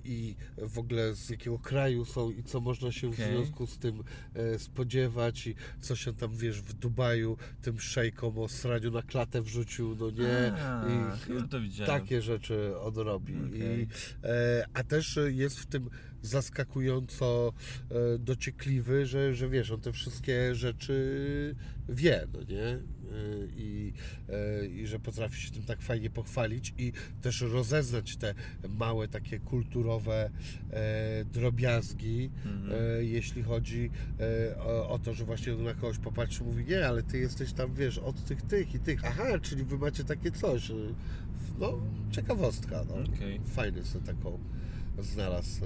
[0.04, 3.26] i w ogóle z jakiego kraju są i co można się w Okej.
[3.26, 4.04] związku z tym
[4.34, 9.42] e, spodziewać i co się tam, wiesz, w Dubaju tym szejkom o sraniu na klatę
[9.42, 10.52] wrzucił, no nie?
[10.52, 13.34] A, I, takie rzeczy on robi.
[13.36, 13.82] Okej.
[13.82, 13.86] I,
[14.24, 15.90] e, a też jest w tym
[16.24, 17.52] zaskakująco
[17.90, 21.54] e, dociekliwy, że, że wiesz, on te wszystkie rzeczy
[21.88, 22.64] wie, no nie?
[22.66, 22.78] E,
[23.56, 23.92] I,
[24.28, 28.34] e, I że potrafi się tym tak fajnie pochwalić i też rozeznać te
[28.68, 30.30] małe takie kulturowe
[31.32, 32.72] drobiazgi, Mhm.
[33.04, 33.90] jeśli chodzi
[34.58, 37.98] o, o to, że właśnie na kogoś popatrzy, mówi nie, ale ty jesteś tam, wiesz,
[37.98, 39.04] od tych, tych i tych.
[39.04, 40.70] Aha, czyli wy macie takie coś.
[40.70, 40.74] E,
[41.58, 41.78] No,
[42.10, 42.94] ciekawostka, no.
[43.14, 43.40] Okej.
[43.46, 44.38] Fajny sobie taką
[44.98, 45.60] znalazł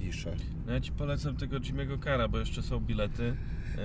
[0.00, 0.34] niszę.
[0.66, 3.36] No ja ci polecam tego Jimmy'ego Cara, bo jeszcze są bilety.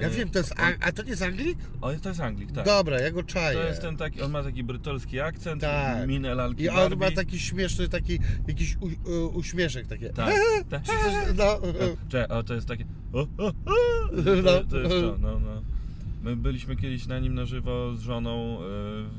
[0.02, 1.58] Ja E, wiem, to jest, a, a to nie jest Anglik?
[1.82, 2.66] O, to jest Anglik, tak.
[2.66, 3.58] Dobra, ja go czaję.
[3.60, 6.08] To jest ten taki, on ma taki brytolski akcent, Tak.
[6.08, 6.96] minę lalki I on Barbie.
[6.98, 10.10] ma taki śmieszny, taki jakiś u, u, uśmieszek takie.
[10.10, 10.36] Tak,
[10.70, 10.82] tak.
[11.38, 11.60] No,
[12.10, 12.86] Czekaj, o to jest takie.
[13.14, 13.54] O, o, o.
[14.44, 14.52] No.
[14.52, 15.62] To, to jest to, no, no.
[16.24, 18.60] My byliśmy kiedyś na nim na żywo z żoną e,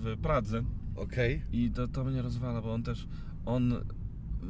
[0.02, 0.62] w Pradze
[0.96, 1.42] okej.
[1.52, 3.06] i to, to mnie rozwala, bo on też,
[3.46, 3.74] on,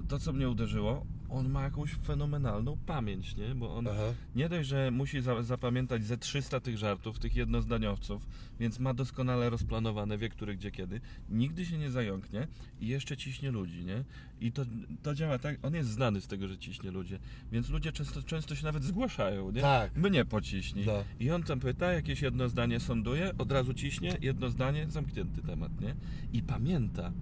[0.09, 3.55] to co mnie uderzyło, on ma jakąś fenomenalną pamięć, nie?
[3.55, 4.15] Bo on Aha.
[4.35, 8.27] nie dość, że musi za, zapamiętać ze 300 tych żartów, tych jednozdaniowców,
[8.61, 11.01] więc ma doskonale rozplanowane, wie który, gdzie, kiedy.
[11.29, 12.49] Nigdy się nie zająknie
[12.81, 14.05] i jeszcze ciśnie ludzi, nie?
[14.41, 14.63] I to,
[15.03, 17.19] to działa tak, on jest znany z tego, że ciśnie ludzie,
[17.53, 19.61] więc ludzie często, często się nawet zgłaszają, nie?
[19.61, 19.97] Tak.
[19.97, 20.87] Mnie pociśnij.
[20.87, 21.05] No.
[21.21, 25.81] I on tam pyta, jakieś jedno zdanie sąduje, od razu ciśnie, jedno zdanie, zamknięty temat,
[25.81, 25.95] nie?
[26.33, 27.13] I pamięta,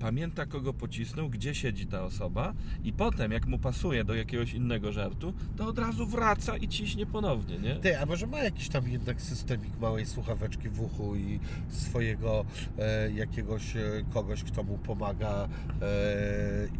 [0.00, 4.92] pamięta kogo pocisnął, gdzie siedzi ta osoba i potem jak mu pasuje do jakiegoś innego
[4.92, 7.76] żartu, to od razu wraca i ciśnie ponownie, nie?
[7.76, 12.44] Ty, a może ma jakiś tam jednak systemik małej słuchaweczki w uchu i swojego
[12.78, 13.82] e, jakiegoś e,
[14.14, 15.48] kogoś, kto mu pomaga
[15.82, 15.88] e,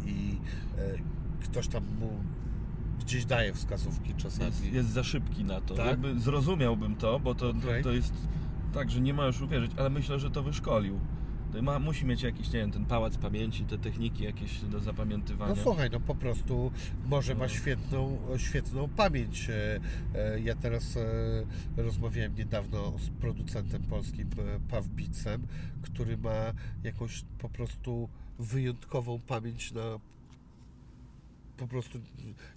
[0.05, 0.37] i
[0.77, 2.09] e, ktoś tam mu
[2.99, 4.45] gdzieś daje wskazówki czasami.
[4.45, 5.75] Jest, jest za szybki na to.
[5.75, 5.85] Tak?
[5.85, 7.83] Jakby zrozumiałbym to, bo to, Okej.
[7.83, 8.13] to, to jest
[8.73, 10.99] tak, że nie ma już uwierzyć, ale myślę, że to wyszkolił.
[11.53, 15.55] To Ma, musi mieć jakiś, nie wiem, ten pałac pamięci, te techniki jakieś do zapamiętywania.
[15.55, 16.71] No słuchaj, no po prostu
[17.05, 17.49] może ma No.
[17.49, 19.49] świetną, świetną pamięć.
[19.49, 19.79] E,
[20.15, 21.03] e, Ja teraz e,
[21.77, 24.29] rozmawiałem niedawno z producentem polskim
[24.69, 25.47] Pawbicem,
[25.81, 29.99] który ma jakąś po prostu wyjątkową pamięć na
[31.57, 31.99] po prostu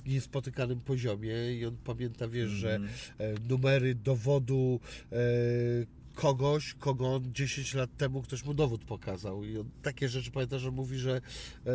[0.07, 3.49] niespotykanym poziomie i on pamięta, wiesz, że Mhm.
[3.49, 4.81] numery dowodu
[6.15, 9.45] kogoś, kogo on 10 lat temu ktoś mu dowód pokazał.
[9.45, 11.71] I on takie rzeczy pamięta, że mówi, że e,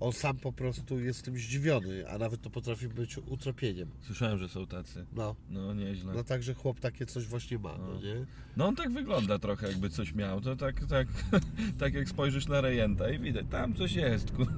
[0.00, 3.88] on sam po prostu jest tym zdziwiony, a nawet to potrafi być utrapieniem.
[4.00, 5.06] Słyszałem, że są tacy.
[5.12, 6.12] No, No nieźle.
[6.14, 8.00] no także chłop takie coś właśnie ma, no No.
[8.00, 8.26] nie?
[8.56, 10.40] No on tak wygląda trochę, jakby coś miał.
[10.40, 11.08] To tak, tak,
[11.80, 14.30] tak jak spojrzysz na rejenta i widać, tam coś jest.
[14.30, 14.52] kur-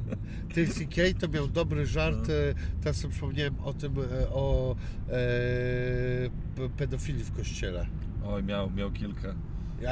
[0.54, 2.34] Ty CK to miał dobry żart, No.
[2.34, 4.76] e, teraz sobie przypomniałem o tym, e, o
[5.08, 7.86] e, pedofilii w kościele.
[8.26, 9.34] Oj, miał, miał kilka.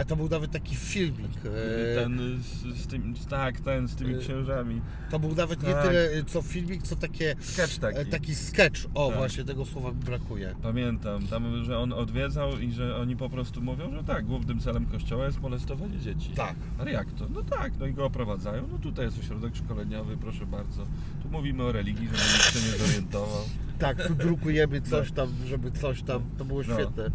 [0.00, 1.30] A to był nawet taki filmik.
[1.44, 4.80] e, Ten z, z tym, tak, ten z tymi e, księżami.
[5.10, 5.86] To był nawet nie Tak.
[5.86, 8.10] tyle e, co filmik, co takie Sketch taki.
[8.10, 8.80] taki, sketch.
[8.94, 9.16] O, Tak.
[9.18, 10.54] właśnie tego słowa mi brakuje.
[10.62, 14.86] Pamiętam, tam, że on odwiedzał i że oni po prostu mówią, że tak, głównym celem
[14.86, 16.30] kościoła jest molestowanie dzieci.
[16.34, 16.54] Tak.
[16.78, 17.26] Ale jak to?
[17.34, 18.68] No tak, no i go oprowadzają.
[18.72, 20.86] No tutaj jest ośrodek szkoleniowy, proszę bardzo.
[21.22, 23.44] Tu mówimy o religii, żeby nikt się nie zorientował.
[23.78, 26.22] Tak, tu drukujemy coś tam, żeby coś tam.
[26.38, 26.74] To było No.
[26.74, 27.04] świetne.
[27.06, 27.10] E,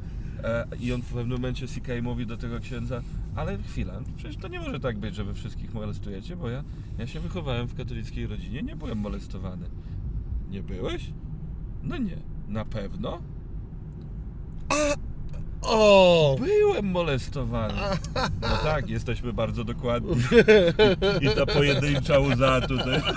[0.80, 3.02] I on w pewnym momencie CK mówi do tego księdza,
[3.36, 6.64] ale chwila, przecież to nie może tak być, że wy wszystkich molestujecie, bo ja,
[6.98, 9.66] ja się wychowałem w katolickiej rodzinie, nie byłem molestowany.
[10.50, 11.12] Nie byłeś?
[11.84, 12.18] No nie.
[12.48, 13.22] Na pewno?
[15.62, 16.36] O!
[16.40, 17.74] Byłem molestowany.
[18.42, 20.16] No tak, jesteśmy bardzo dokładni.
[21.22, 23.02] I ta pojedyncza łza tutaj.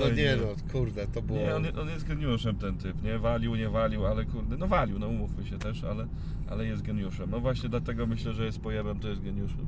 [0.00, 1.38] No Oj, nie no, kurde, to było...
[1.38, 3.18] Nie, on, on jest geniuszem ten typ, nie?
[3.18, 6.06] Walił, nie walił, ale kurde, no walił, no umówmy się też, ale,
[6.50, 7.30] ale jest geniuszem.
[7.30, 9.66] No właśnie dlatego myślę, że jest pojebem, to jest geniuszem.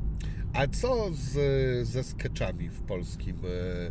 [0.53, 3.87] A co z, ze sketchami w polskim e,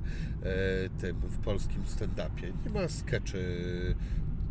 [0.49, 2.51] e, tym, w polskim stand-upie?
[2.65, 3.95] Nie ma skeczy.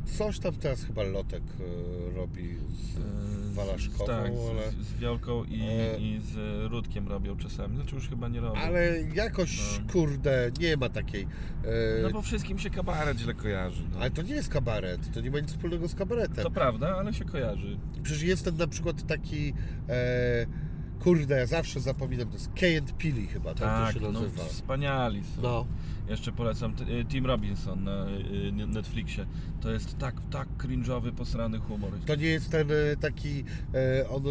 [0.05, 4.71] Coś tam teraz chyba Lotek e, robi z E, Walaszkową, tak, ale...
[4.71, 5.99] z, z Wiolką i, E.
[5.99, 6.37] i z
[6.73, 8.61] Rudkiem robią czasami, znaczy już chyba nie robią.
[8.61, 9.93] Ale jakoś, No.
[9.93, 11.23] kurde, nie ma takiej...
[11.65, 13.83] E, No bo wszystkim się kabaret źle kojarzy.
[13.93, 13.99] No.
[14.01, 16.45] Ale to nie jest kabaret, to nie ma nic wspólnego z kabaretem.
[16.45, 17.79] To prawda, ale się kojarzy.
[18.03, 19.55] Przecież jest ten na przykład taki...
[19.89, 20.47] E,
[21.01, 24.21] kurde, ja zawsze zapominam, to jest Kay and Pili chyba, tak, Tak, to się no
[24.21, 24.45] nazywa.
[24.45, 25.43] wspaniali są.
[25.43, 25.67] No,
[26.09, 29.27] Jeszcze polecam y, Tim Robinson na y, Netflixie.
[29.61, 31.91] To jest tak, tak cringe'owy, posrany humor.
[32.07, 32.69] to nie jest ten
[33.01, 33.45] taki,
[34.11, 34.23] on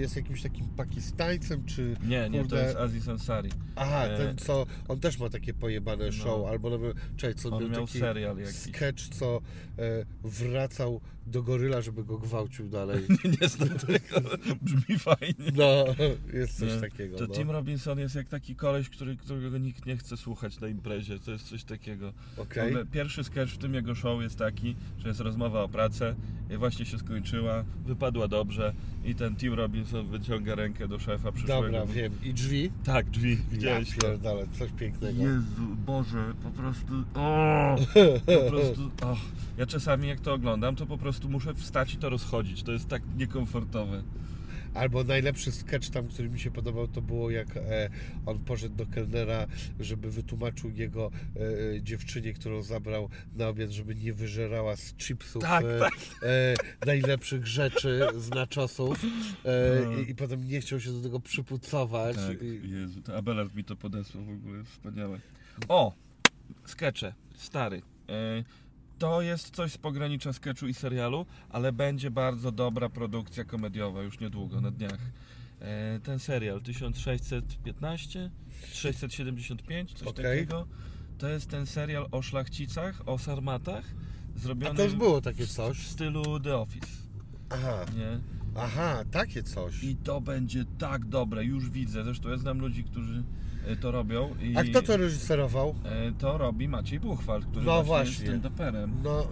[0.00, 1.96] jest jakimś takim Pakistańcem, czy...
[2.06, 3.50] Nie, nie, to jest Aziz Ansari.
[3.76, 6.12] Aha, e, ten co, on też ma takie pojebane No.
[6.12, 8.56] show, albo nawet, czekaj, co On miał miał taki serial jakiś.
[8.56, 9.40] sketch, co
[9.78, 13.04] e, wracał do goryla, żeby go gwałcił dalej.
[13.40, 14.20] Nie znam tego,
[14.62, 15.52] brzmi fajnie.
[15.56, 15.84] No,
[16.32, 17.18] jest coś Nie, takiego.
[17.18, 17.34] To no.
[17.34, 21.18] Tim Robinson jest jak taki koleś, który, którego nikt nie chce słuchać na imprezie.
[21.18, 22.12] To jest coś takiego.
[22.36, 22.74] Okej.
[22.74, 26.14] One- Pierwszy sketch w tym jego show jest taki, że jest rozmowa o pracę
[26.50, 28.72] i właśnie się skończyła, wypadła dobrze
[29.04, 31.62] i ten Tim Robinson wyciąga rękę do szefa przyszłego.
[31.62, 32.12] Dobra, wiem.
[32.24, 32.70] I drzwi?
[32.84, 34.06] Tak, drzwi, Ja widziałeś to.
[34.06, 35.22] pierdolę, coś pięknego.
[35.22, 36.92] Jezu, Boże, po prostu.
[37.14, 37.76] O,
[38.44, 38.90] po prostu.
[39.02, 39.16] O.
[39.58, 42.62] Ja czasami jak to oglądam, to po prostu muszę wstać i to rozchodzić.
[42.62, 44.02] To jest tak niekomfortowe.
[44.74, 47.90] Albo najlepszy sketch tam, który mi się podobał, to było jak e,
[48.26, 49.46] on poszedł do kelnera,
[49.80, 51.10] żeby wytłumaczył jego
[51.76, 55.92] e, dziewczynie, którą zabrał na obiad, żeby nie wyżerała z chipsów Tak, e, tak.
[56.22, 56.54] E,
[56.86, 59.02] najlepszych rzeczy z naczosów
[59.44, 59.92] e, No.
[59.92, 62.16] i, i potem nie chciał się do tego przypucować.
[62.16, 65.20] Tak, I, Jezu, to Abelard mi to podesłał w ogóle, wspaniałe.
[65.68, 65.92] O,
[66.64, 67.82] skecze, stary.
[68.98, 74.20] To jest coś z pogranicza sketchu i serialu, ale będzie bardzo dobra produkcja komediowa już
[74.20, 74.98] niedługo, na dniach.
[75.60, 78.30] E, Ten serial 1615,
[78.72, 80.24] 675, coś Okej.
[80.24, 80.66] takiego.
[81.18, 83.84] To jest ten serial o szlachcicach, o sarmatach,
[84.36, 85.86] a zrobiony to już było takie w coś.
[85.86, 86.86] stylu The Office,
[87.50, 88.20] Aha, nie?
[88.56, 89.82] aha, takie coś.
[89.84, 92.04] I to będzie tak dobre, już widzę.
[92.04, 93.22] Zresztą ja znam ludzi, którzy
[93.80, 94.34] to robią.
[94.42, 95.74] I A kto to reżyserował?
[95.84, 98.88] e, To robi Maciej Buchwald, który No właśnie, jest stand-uperem.
[99.04, 99.26] No, e,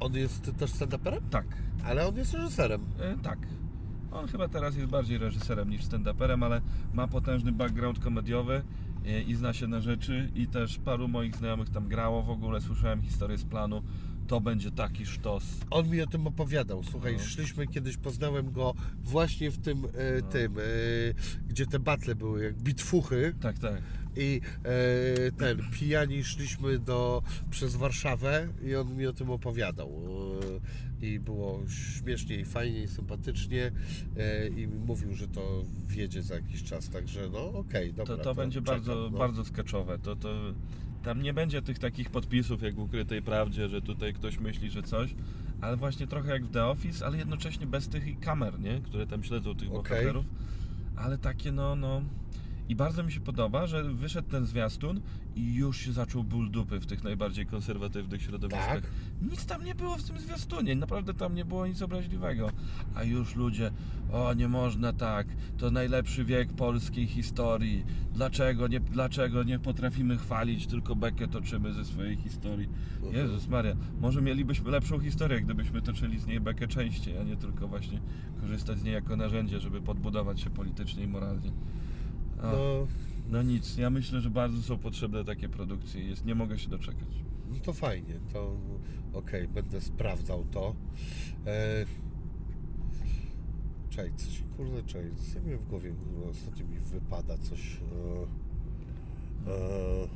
[0.00, 1.20] on jest też stand-uperem?
[1.30, 1.46] Tak,
[1.84, 2.84] Ale on jest reżyserem.
[3.22, 3.38] tak.
[4.12, 6.60] On chyba teraz jest bardziej reżyserem niż stand-uperem, ale
[6.94, 8.62] ma potężny background komediowy
[9.26, 13.02] i zna się na rzeczy i też paru moich znajomych tam grało w ogóle, słyszałem
[13.02, 13.82] historię z planu.
[14.26, 15.44] To będzie taki sztos.
[15.70, 16.82] On mi o tym opowiadał.
[16.82, 17.18] Słuchaj, No.
[17.24, 19.88] szliśmy kiedyś, poznałem go właśnie w tym, e,
[20.22, 20.28] No.
[20.28, 20.62] tym e,
[21.48, 23.34] gdzie te batle były, jak bitfuchy.
[23.40, 23.82] Tak, tak.
[24.16, 29.88] I e, ten, pijani szliśmy do, przez Warszawę i on mi o tym opowiadał.
[31.02, 33.72] E, I było śmiesznie i fajnie i sympatycznie
[34.16, 38.16] e, i mówił, że to wjedzie za jakiś czas, także no okej, dobra.
[38.16, 39.18] To, to będzie czekam, bardzo, no.
[39.18, 39.98] bardzo sketchowe.
[39.98, 40.28] To, to,
[41.04, 44.82] tam nie będzie tych takich podpisów jak w ukrytej prawdzie, że tutaj ktoś myśli, że
[44.82, 45.14] coś,
[45.60, 48.80] ale właśnie trochę jak w The Office, ale jednocześnie bez tych kamer, nie?
[48.80, 49.82] które tam śledzą tych Okej.
[49.82, 50.26] bohaterów.
[50.96, 52.02] Ale takie no, no.
[52.68, 55.00] I bardzo mi się podoba, że wyszedł ten zwiastun
[55.36, 58.80] i już się zaczął ból dupy w tych najbardziej konserwatywnych środowiskach.
[58.80, 58.90] Tak?
[59.22, 62.50] Nic tam nie było w tym zwiastunie, naprawdę tam nie było nic obraźliwego.
[62.94, 63.70] A już ludzie,
[64.12, 65.26] o nie można tak,
[65.58, 67.84] to najlepszy wiek polskiej historii.
[68.12, 72.68] Dlaczego nie, dlaczego nie potrafimy chwalić, tylko bekę toczymy ze swojej historii?
[72.94, 73.14] Mhm.
[73.14, 77.68] Jezus Maria, może mielibyśmy lepszą historię, gdybyśmy toczyli z niej bekę częściej, a nie tylko
[77.68, 78.00] właśnie
[78.40, 81.50] korzystać z niej jako narzędzie, żeby podbudować się politycznie i moralnie.
[82.42, 82.86] No,
[83.30, 86.04] no nic, ja myślę, że bardzo są potrzebne takie produkcje.
[86.08, 87.08] Jest, nie mogę się doczekać.
[87.50, 88.56] no to fajnie, to
[89.12, 90.74] okej, będę sprawdzał to.
[91.46, 91.86] E,
[93.90, 97.76] czekaj, coś, kurde, czekaj, co mi w głowie kurde, ostatnio mi wypada coś.
[99.46, 100.08] E, e,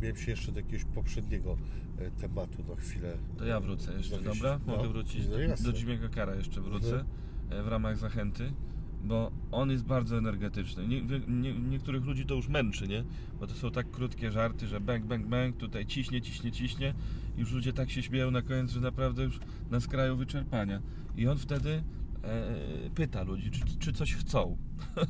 [0.00, 1.56] miałem się jeszcze do jakiegoś poprzedniego
[1.98, 3.18] e, tematu na chwilę.
[3.38, 4.60] To ja wrócę jeszcze, dobra?
[4.66, 7.04] No, Mogę wrócić no do, do Jimmy'ego Kara jeszcze wrócę
[7.50, 8.52] e, w ramach zachęty,
[9.04, 10.88] bo on jest bardzo energetyczny.
[10.88, 13.04] Nie, nie, niektórych ludzi to już męczy, nie?
[13.40, 16.94] Bo to są tak krótkie żarty, że bang, bang, bang, tutaj ciśnie, ciśnie, ciśnie.
[17.36, 19.40] I już ludzie tak się śmieją na koniec, że naprawdę już
[19.70, 20.82] na skraju wyczerpania.
[21.16, 21.82] I on wtedy
[22.24, 24.56] e, pyta ludzi, czy, czy coś chcą.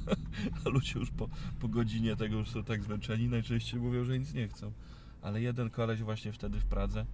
[0.64, 1.28] A ludzie już po,
[1.60, 4.72] po godzinie tego już są tak zmęczeni, najczęściej mówią, że nic nie chcą.
[5.22, 7.06] Ale jeden koleś właśnie wtedy w Pradze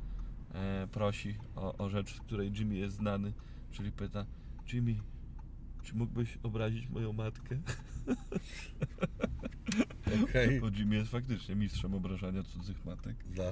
[0.55, 3.33] e, prosi o, o rzecz, z której Jimmy jest znany,
[3.73, 4.27] czyli pyta
[4.73, 4.97] Jimmy,
[5.87, 7.57] czy mógłbyś obrazić moją matkę?
[10.25, 10.61] Okej.
[10.61, 13.17] Bo Jimmy jest faktycznie mistrzem obrażania cudzych matek.
[13.37, 13.43] No.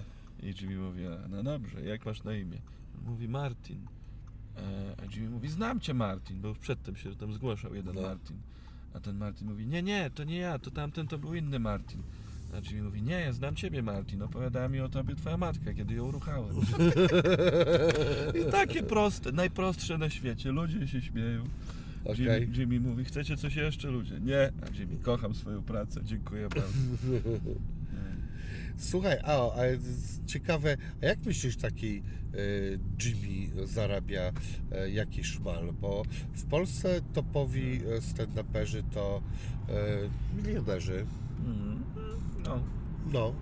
[0.42, 2.58] I Jimmy mówi, "A, no dobrze, jak masz na imię?
[3.06, 3.86] Mówi Martin.
[4.56, 4.60] E,
[5.02, 8.02] a Jimmy mówi, znam cię Martin, bo już przedtem się tam zgłaszał jeden No.
[8.02, 8.36] Martin.
[8.94, 12.02] A ten Martin mówi, nie, nie, to nie ja, to tamten to był inny Martin.
[12.54, 15.94] A Jimmy mówi, nie, ja znam ciebie Martin, opowiadała mi o tobie twoja matka, kiedy
[15.94, 16.54] ją ruchałem.
[18.48, 21.44] I takie proste, najprostsze na świecie, ludzie się śmieją.
[22.04, 22.16] Okej.
[22.40, 24.20] Jimmy, Jimmy mówi, chcecie coś jeszcze ludzie?
[24.20, 26.68] Nie, a Jimmy, kocham swoją pracę, dziękuję bardzo.
[28.76, 29.60] Słuchaj, a, a
[30.26, 32.02] ciekawe, a jak myślisz taki e,
[33.04, 34.32] Jimmy zarabia
[34.72, 35.72] e, jakiś szmal?
[35.80, 36.02] Bo
[36.34, 39.22] w Polsce topowi e, stand-uperzy to
[39.68, 39.72] e,
[40.36, 41.06] milionerzy.
[41.46, 41.82] Mm,
[42.44, 42.60] No,
[43.12, 43.34] No,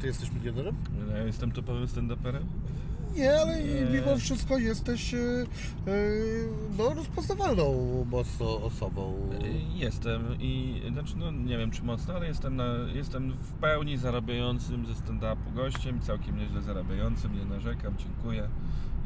[0.00, 0.76] ty jesteś milionerem?
[1.10, 2.44] ja jestem topowym stand-uperem.
[3.16, 4.00] Nie, ale Nie.
[4.00, 5.92] mimo wszystko jesteś e, e,
[6.78, 7.74] no, rozpoznawalną
[8.10, 9.14] mocno osobą.
[9.74, 14.86] Jestem i znaczy no nie wiem czy mocno, ale jestem, na, jestem w pełni zarabiającym
[14.86, 18.48] ze stand-upu gościem, całkiem nieźle zarabiającym, nie narzekam, dziękuję.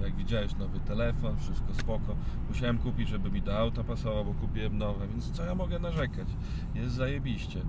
[0.03, 2.17] Jak widziałeś nowy telefon, wszystko spoko.
[2.49, 6.29] Musiałem kupić, żeby mi do auta pasowało, bo kupiłem nowe, więc co ja mogę narzekać?
[6.75, 7.61] Jest zajebiście.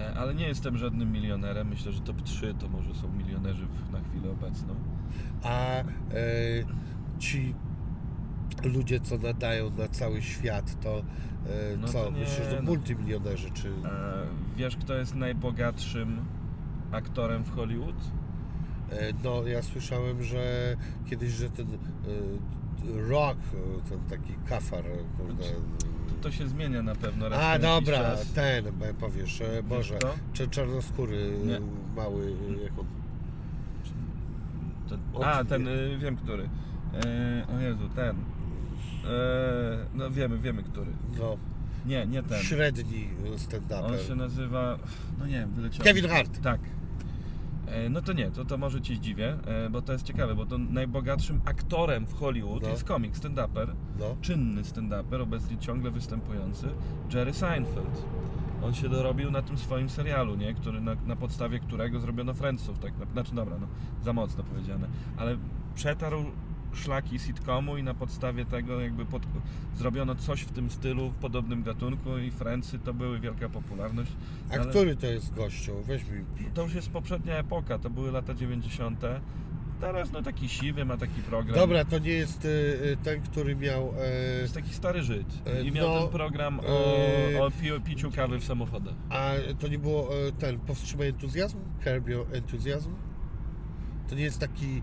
[0.00, 1.68] E, Ale nie jestem żadnym milionerem.
[1.68, 4.74] Myślę, że top 3 to może są milionerzy na chwilę obecną.
[5.42, 5.84] A e,
[7.18, 7.54] ci
[8.64, 11.02] ludzie, co nadają na cały świat, to e,
[11.78, 12.04] No co?
[12.04, 12.62] to nie, Myślisz, że no.
[12.62, 13.68] multimilionerzy, czy...
[13.68, 13.72] E,
[14.56, 16.18] Wiesz, kto jest najbogatszym
[16.92, 17.96] aktorem w Hollywood?
[18.90, 20.76] E, No, ja słyszałem, że
[21.10, 21.78] kiedyś, że ten e,
[23.08, 23.38] Rock,
[23.88, 24.84] ten taki kafar,
[25.18, 25.44] kurde...
[26.22, 30.14] To się zmienia na pewno raz A, dobra, ten, e, powiesz, e, Boże, kto?
[30.32, 31.60] czy czarnoskóry, e, Nie.
[31.96, 32.86] mały, e, jak on...
[35.24, 36.48] A, ten, y, wiem który.
[37.04, 38.16] E, o Jezu, ten.
[38.16, 38.16] E,
[39.94, 40.90] no wiemy, wiemy który.
[41.18, 41.36] No,
[41.86, 42.42] Nie, nie ten.
[42.42, 44.06] średni e, On stand-uper.
[44.08, 44.78] się nazywa,
[45.18, 45.84] no nie wiem, wyleciał.
[45.84, 46.40] Kevin Hart.
[46.42, 46.60] Tak.
[47.70, 50.46] E, no to nie, to, to może Ci zdziwię, e, bo to jest ciekawe, bo
[50.46, 52.68] to najbogatszym aktorem w Hollywood No.
[52.68, 53.66] jest komik, stand-uper,
[53.98, 56.68] No, czynny stand-uper, obecnie ciągle występujący,
[57.14, 58.04] Jerry Seinfeld.
[58.64, 60.54] On się dorobił na tym swoim serialu, nie?
[60.54, 62.98] Który, na, na podstawie którego zrobiono Friendsów, tak?
[62.98, 63.66] na- Znaczy, dobra, no,
[64.04, 65.36] za mocno powiedziane, ale
[65.74, 66.24] przetarł
[66.76, 69.22] szlaki sitcomu i na podstawie tego jakby pod,
[69.76, 74.12] zrobiono coś w tym stylu, w podobnym gatunku i Friendsy to były wielka popularność.
[74.50, 75.72] a ale- który to jest gościu?
[75.86, 76.24] Weź mi...
[76.54, 79.00] to już jest poprzednia epoka, to były lata 90.
[79.80, 81.54] Teraz no taki siwy ma taki program.
[81.56, 83.92] Dobra, to nie jest y, y, ten, który miał...
[83.92, 86.96] To E, jest taki stary Żyd E, i miał no, ten program o,
[87.32, 88.94] e, o pi, piciu kawy w samochodach.
[89.10, 91.58] a to nie było ten, powstrzymaj entuzjazm?
[91.84, 92.90] Curb enthusiasm?
[94.08, 94.82] To nie jest taki,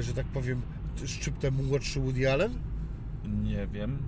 [0.00, 0.62] że tak powiem,
[1.06, 2.52] szczyptem młodszy Woody Allen?
[3.42, 3.98] Nie wiem.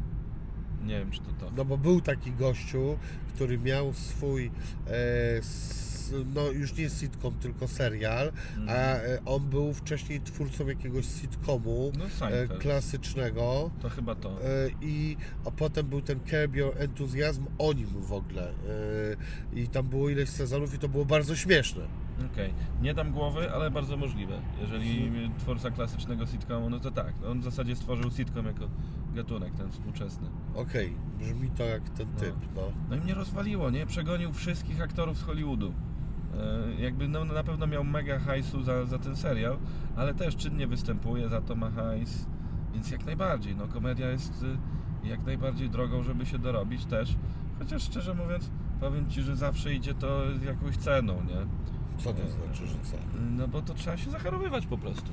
[0.85, 1.51] Nie wiem, czy to to.
[1.57, 2.99] No bo był taki gościu,
[3.35, 4.51] który miał swój,
[4.87, 4.91] e,
[5.39, 8.33] s, no już nie sitcom, tylko serial,
[8.69, 13.71] a e, on był wcześniej twórcą jakiegoś sitcomu No e, klasycznego.
[13.83, 14.31] To chyba to.
[14.31, 18.49] E, I, a potem był ten Curb Your Enthusiasm o nim w ogóle.
[18.49, 21.83] E, I tam było ileś sezonów i to było bardzo śmieszne.
[22.33, 22.55] Okej.
[22.83, 24.41] Nie dam głowy, ale bardzo możliwe.
[24.61, 27.15] Jeżeli twórca klasycznego sitcomu, no to tak.
[27.31, 28.65] On w zasadzie stworzył sitcom jako
[29.15, 30.29] gatunek ten współczesny.
[30.55, 32.21] Okej, brzmi to jak ten No.
[32.21, 32.63] typ, no.
[32.91, 33.87] No i mnie rozwaliło, nie?
[33.87, 35.73] Przegonił wszystkich aktorów z Hollywoodu.
[36.79, 39.59] E, jakby no, na pewno miał mega hajsu za, za ten serial,
[39.97, 42.27] ale też czynnie występuje, za to ma hajs.
[42.75, 47.17] Więc jak najbardziej, no komedia jest y, jak najbardziej drogą, żeby się dorobić też.
[47.59, 51.47] Chociaż szczerze mówiąc, powiem Ci, że zawsze idzie to z jakąś ceną, nie?
[52.05, 52.97] Co to znaczy, że co?
[53.37, 55.13] No bo to trzeba się zacharowywać po prostu.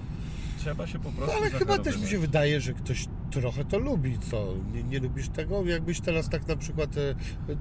[0.58, 3.80] Trzeba się po prostu No ale chyba też mi się wydaje, że ktoś trochę to
[3.80, 4.54] lubi, co?
[4.74, 5.66] Nie, nie lubisz tego?
[5.66, 6.90] Jakbyś teraz tak na przykład,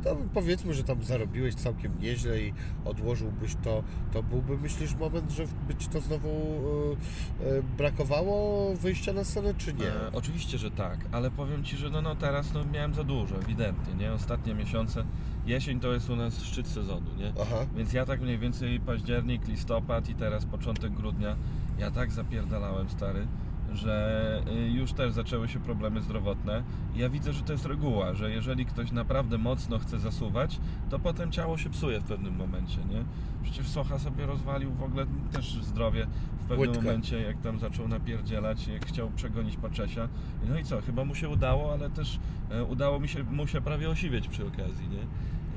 [0.05, 2.52] no powiedzmy, że tam zarobiłeś całkiem nieźle i
[2.85, 3.82] odłożyłbyś to,
[4.12, 9.55] to byłby, myślisz, moment, że by ci to znowu e, e, brakowało wyjścia na scenę,
[9.55, 9.89] czy nie?
[9.89, 13.36] E, oczywiście, że tak, ale powiem Ci, że no, no teraz no, miałem za dużo,
[13.36, 14.12] ewidentnie, nie?
[14.12, 15.05] Ostatnie miesiące,
[15.47, 17.32] jesień to jest u nas szczyt sezonu, nie?
[17.43, 17.66] Aha.
[17.77, 21.36] Więc ja tak mniej więcej październik, listopad i teraz początek grudnia,
[21.78, 23.27] ja tak zapierdalałem, stary,
[23.73, 26.62] że y, już też zaczęły się problemy zdrowotne.
[26.97, 31.32] Ja widzę, że to jest reguła, że jeżeli ktoś naprawdę mocno chce zasuwać, to potem
[31.32, 33.05] ciało się psuje w pewnym momencie, nie?
[33.43, 36.07] Przecież Socha sobie rozwalił w ogóle też zdrowie
[36.40, 36.82] w pewnym Łydkę.
[36.82, 40.09] momencie, jak tam zaczął napierdzielać, jak chciał przegonić Paczesia.
[40.48, 42.19] No i co, chyba mu się udało, ale też
[42.51, 45.07] e, udało mi się, mu się prawie osiwieć przy okazji, nie?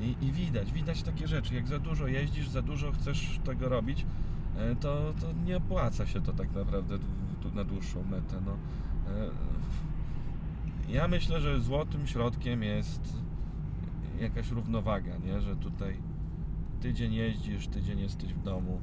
[0.06, 1.54] I, I widać, widać takie rzeczy.
[1.54, 4.06] Jak za dużo jeździsz, za dużo chcesz tego robić,
[4.80, 6.98] to, to nie opłaca się to tak naprawdę
[7.54, 8.36] na dłuższą metę.
[8.46, 8.52] No.
[9.12, 9.30] E,
[10.92, 13.14] Ja myślę, że złotym środkiem jest
[14.20, 15.40] jakaś równowaga, nie?
[15.40, 15.96] że tutaj
[16.80, 18.80] tydzień jeździsz, tydzień jesteś w domu.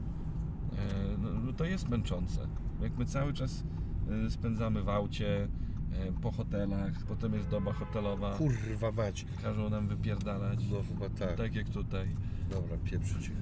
[0.73, 2.47] E, No, no to jest męczące.
[2.81, 3.63] Jak my cały czas
[4.27, 9.25] e, spędzamy w aucie, e, po hotelach, potem jest doba hotelowa, Kurwa mać.
[9.43, 10.59] każą nam wypierdalać.
[10.71, 11.37] No chyba tak.
[11.37, 12.07] Tak jak tutaj.
[12.51, 13.31] Dobra, pieprzyć ich.
[13.31, 13.37] E,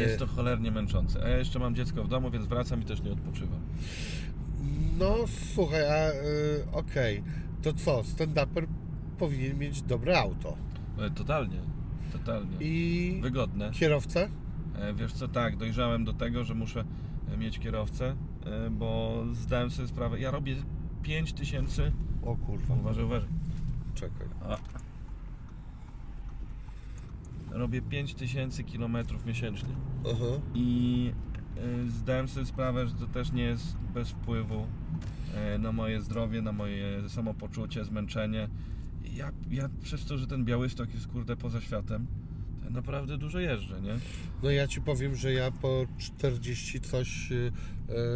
[0.00, 1.24] Jest to cholernie męczące.
[1.24, 3.60] A ja jeszcze mam dziecko w domu, więc wracam i też nie odpoczywam.
[4.98, 5.14] No
[5.54, 6.14] słuchaj, a y,
[6.72, 7.22] okej,
[7.62, 8.66] to co, stand-uper
[9.18, 10.56] powinien mieć dobre auto.
[11.00, 11.58] E, Totalnie.
[12.12, 12.56] Totalnie.
[12.60, 13.70] I Wygodne.
[13.70, 14.28] kierowcę?
[14.78, 16.84] E, Wiesz co, tak, dojrzałem do tego, że muszę
[17.32, 18.16] e, mieć kierowcę,
[18.46, 20.20] e, bo zdałem sobie sprawę.
[20.20, 20.56] Ja robię
[21.02, 21.92] 5000.
[22.24, 23.28] O kurwa, Uważaj, uważaj.
[23.94, 24.26] czekaj.
[24.48, 24.56] A.
[27.54, 29.68] Robię 5000 km miesięcznie.
[30.04, 30.40] Aha.
[30.54, 31.12] I
[31.86, 34.66] y, zdałem sobie sprawę, że to też nie jest bez wpływu
[35.54, 38.48] y, na moje zdrowie, na moje samopoczucie, zmęczenie.
[39.04, 42.06] I Ja, ja przez to, że ten Białystok jest kurde poza światem,
[42.58, 43.94] to ja naprawdę dużo jeżdżę, nie?
[44.42, 47.52] No ja ci powiem, że ja po 40 coś y,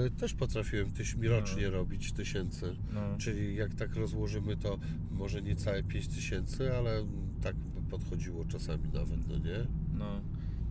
[0.06, 1.70] y, też potrafiłem tyś mi rocznie No.
[1.70, 2.76] robić tysięcy.
[2.94, 4.78] No, Czyli jak tak rozłożymy to
[5.10, 7.04] może nie całe 5 tysięcy, ale
[7.42, 7.56] tak
[7.90, 9.66] podchodziło czasami nawet, no nie?
[9.98, 10.20] no.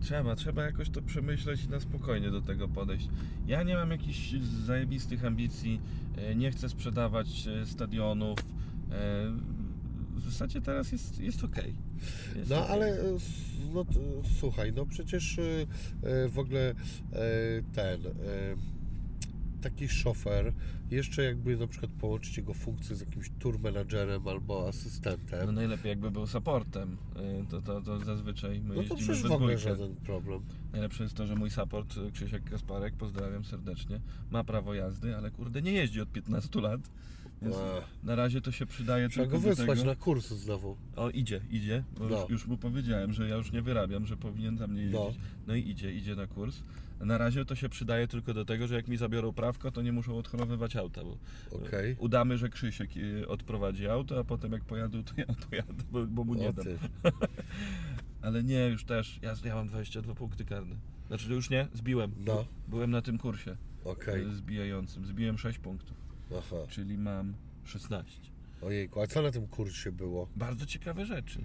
[0.00, 3.08] Trzeba, trzeba jakoś to przemyśleć i na spokojnie do tego podejść.
[3.46, 4.34] Ja nie mam jakichś
[4.66, 5.80] zajebistych ambicji,
[6.32, 8.38] y, nie chcę sprzedawać y, stadionów.
[8.38, 8.42] y,
[10.16, 11.74] W zasadzie teraz jest, jest okej.
[12.36, 12.72] Jest No okej.
[12.72, 13.04] ale e,
[13.74, 13.84] no,
[14.40, 15.42] słuchaj, no przecież e,
[16.02, 16.74] e, w ogóle e,
[17.74, 18.10] ten e,
[19.60, 20.52] taki szofer,
[20.90, 25.88] jeszcze jakby na przykład połączyć jego funkcję z jakimś tour managerem albo No asystentem, najlepiej
[25.88, 26.96] jakby był supportem,
[27.42, 30.40] y, to, to, to zazwyczaj my no to przecież w ogóle żaden problem.
[30.72, 35.30] Najlepsze jest to, że mój support, y, Krzysiek Kasparek, pozdrawiam serdecznie, ma prawo jazdy, ale
[35.30, 36.80] kurde nie jeździ od 15 lat,
[37.42, 37.56] więc
[38.02, 40.76] na razie to się przydaje Trzeba tylko go wysłać na kurs znowu.
[40.96, 42.20] O idzie, idzie, bo No.
[42.20, 45.00] już, już mu powiedziałem, że ja już nie wyrabiam, że powinien za mnie jeździć.
[45.00, 45.12] No.
[45.46, 45.54] No.
[45.54, 46.62] i idzie, idzie na kurs.
[47.00, 49.92] Na razie to się przydaje tylko do tego, że jak mi zabiorą prawko, to nie
[49.92, 51.18] muszą odchorowywać auta, bo
[51.66, 51.96] Okej.
[51.98, 56.24] udamy, że Krzysiek y, odprowadzi auto, a potem jak pojadą, to ja pojadę, bo, bo
[56.24, 56.64] mu nie O dam.
[58.22, 59.18] Ale nie, już też.
[59.22, 60.76] Ja, ja mam 22 punkty karne.
[61.08, 62.12] Znaczy już nie, zbiłem.
[62.26, 62.44] No.
[62.68, 64.26] Byłem na tym kursie Okej.
[64.26, 65.06] y, zbijającym.
[65.06, 65.96] Zbiłem 6 punktów,
[66.38, 66.56] Aha.
[66.68, 67.34] czyli mam
[67.64, 68.20] 16.
[68.62, 70.28] Ojejku, a co na tym kursie było?
[70.36, 71.40] Bardzo ciekawe rzeczy.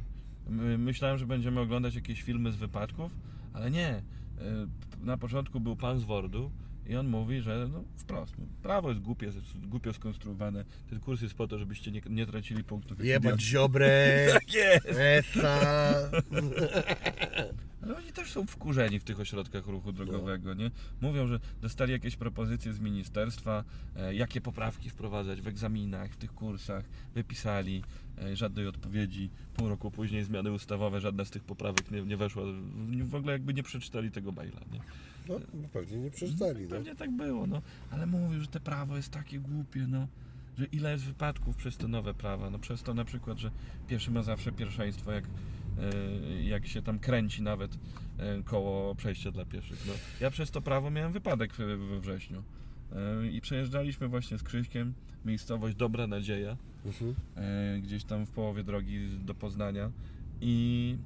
[0.49, 3.11] My- Myślałem, że będziemy oglądać jakieś filmy z wypadków,
[3.53, 4.01] ale nie.
[4.43, 6.51] Y, Na początku był pan z Wordu
[6.87, 10.65] I on mówi, że no wprost, no, prawo jest głupie, głupio skonstruowane.
[10.89, 13.05] Ten kurs jest po to, żebyście nie, nie tracili punktów.
[13.05, 14.87] Jebać ziobrę, Tak jest!
[17.83, 20.71] Ale oni też są wkurzeni w tych ośrodkach ruchu drogowego, nie?
[21.01, 23.63] Mówią, że dostali jakieś propozycje z ministerstwa,
[23.95, 26.85] e, jakie poprawki wprowadzać w egzaminach, w tych kursach,
[27.15, 27.83] wypisali,
[28.21, 29.29] e, żadnej odpowiedzi.
[29.55, 32.43] Pół roku później zmiany ustawowe, żadna z tych poprawek nie, nie weszła.
[33.03, 34.79] W- ogóle jakby nie przeczytali tego maila, nie?
[35.29, 35.39] No,
[35.73, 36.69] pewnie nie przeczytali, no.
[36.69, 37.61] Pewnie tak było, no.
[37.91, 40.07] Ale mówił, że te prawo jest takie głupie, no.
[40.57, 42.49] Że ile jest wypadków przez te nowe prawa.
[42.49, 43.51] No przez to na przykład, że
[43.87, 45.27] pieszy ma zawsze pierwszeństwo, jak, e,
[46.43, 47.77] jak się tam kręci nawet
[48.17, 49.83] e, koło przejścia dla pieszych.
[49.87, 49.93] No.
[50.21, 52.43] Ja przez to prawo miałem wypadek we, wrześniu.
[52.95, 54.93] E, I przejeżdżaliśmy właśnie z Krzyśkiem,
[55.25, 57.15] miejscowość Dobra Nadzieja, Mhm.
[57.81, 59.91] gdzieś tam w połowie drogi do Poznania
[60.41, 60.97] i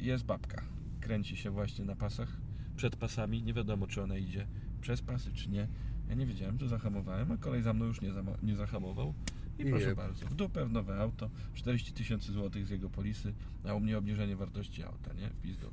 [0.00, 0.62] jest babka.
[1.00, 2.28] Kręci się właśnie na pasach,
[2.76, 4.46] przed pasami, nie wiadomo czy ona idzie
[4.80, 5.68] przez pasy czy nie.
[6.08, 9.14] Ja nie wiedziałem, to zahamowałem, a kolej za mną już nie, zama- nie zahamował.
[9.58, 13.32] I I proszę bardzo, w dupę w nowe auto, 40 tysięcy złotych z jego polisy,
[13.68, 15.28] a u mnie obniżenie wartości auta, nie?
[15.28, 15.70] W pizdu.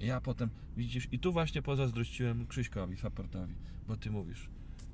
[0.00, 3.54] Ja potem, widzisz, i tu właśnie pozazdrościłem Krzyśkowi, supportowi,
[3.88, 4.48] bo ty mówisz,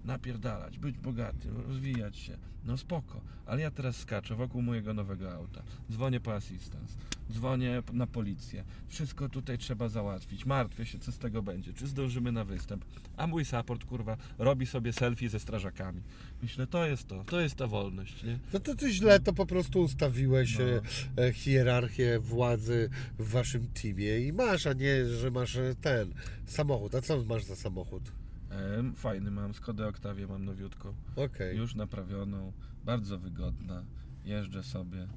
[0.05, 5.63] napierdalać, być bogatym, rozwijać się, no spoko, ale ja teraz skaczę wokół mojego nowego auta,
[5.93, 6.95] dzwonię po assistance,
[7.33, 12.33] dzwonię na policję, wszystko tutaj trzeba załatwić, martwię się, co z tego będzie, czy zdążymy
[12.33, 12.85] na występ,
[13.17, 16.03] a mój support, kurwa, robi sobie selfie ze strażakami.
[16.43, 18.39] Myślę, to jest to, to jest ta wolność, nie?
[18.53, 20.65] No to ty źle to po prostu ustawiłeś No.
[20.65, 20.83] e,
[21.29, 26.15] e, hierarchię władzy w waszym teamie i masz, a nie, że masz e, ten
[26.47, 26.95] samochód.
[26.95, 28.13] A co masz za samochód?
[28.95, 30.95] Fajny mam, Skodę Oktawię mam nowiutką.
[31.17, 31.57] Okej.
[31.57, 32.53] już naprawioną,
[32.85, 33.85] bardzo wygodna.
[34.25, 35.09] Jeżdżę sobie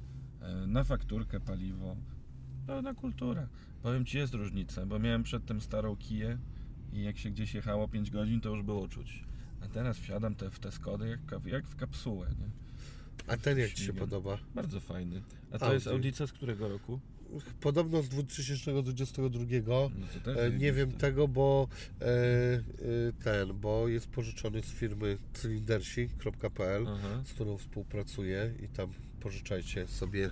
[0.66, 1.96] na fakturkę paliwo.
[2.66, 3.48] Pełna kultura.
[3.82, 6.38] Powiem Ci, jest różnica, bo miałem przedtem starą kiję
[6.92, 9.24] i jak się gdzieś jechało 5 godzin, to już było czuć.
[9.60, 12.50] A teraz wsiadam te, w te Skody jak, jak w kapsułę, nie?
[13.26, 14.38] A ten jak ci się podoba?
[14.54, 15.22] Bardzo fajny.
[15.52, 15.74] A to Audi.
[15.74, 17.00] jest Audica z którego roku?
[17.60, 19.44] Podobno z 2022.
[19.98, 21.68] No to też E, Nie wiem tego, bo
[22.00, 22.62] e, e,
[23.24, 27.22] ten, bo jest pożyczony z firmy cylindersi.pl, Aha.
[27.24, 28.90] z którą współpracuję i tam
[29.20, 30.30] pożyczajcie sobie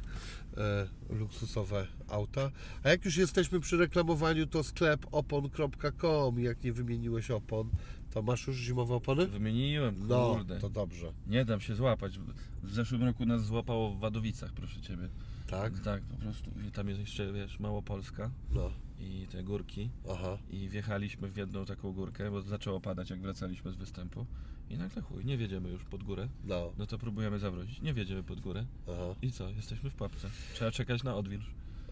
[0.57, 2.51] e, luksusowe auta.
[2.83, 6.41] A jak już jesteśmy przy reklamowaniu, to sklep opon.com.
[6.41, 7.71] Jak nie wymieniłeś opon,
[8.11, 9.27] to masz już zimowe opony?
[9.27, 10.61] Wymieniłem, No, kurde.
[10.61, 11.13] to dobrze.
[11.27, 12.19] Nie dam się złapać.
[12.63, 15.09] W zeszłym roku nas złapało w Wadowicach, proszę Ciebie.
[15.47, 15.79] Tak?
[15.81, 16.51] Tak, po prostu.
[16.69, 18.71] I tam jest jeszcze, wiesz, Małopolska No,
[19.01, 19.91] i te górki.
[20.11, 20.39] aha.
[20.51, 24.27] I wjechaliśmy w jedną taką górkę, bo zaczęło padać, jak wracaliśmy z występu.
[24.71, 26.29] I nagle chuj, nie wiedziemy już pod górę.
[26.45, 27.81] No, No to próbujemy zawrócić.
[27.83, 28.67] Nie wiedziemy pod górę.
[28.89, 29.15] aha.
[29.23, 29.49] I co?
[29.51, 30.31] Jesteśmy w papce.
[30.55, 31.45] Trzeba czekać na odwilż.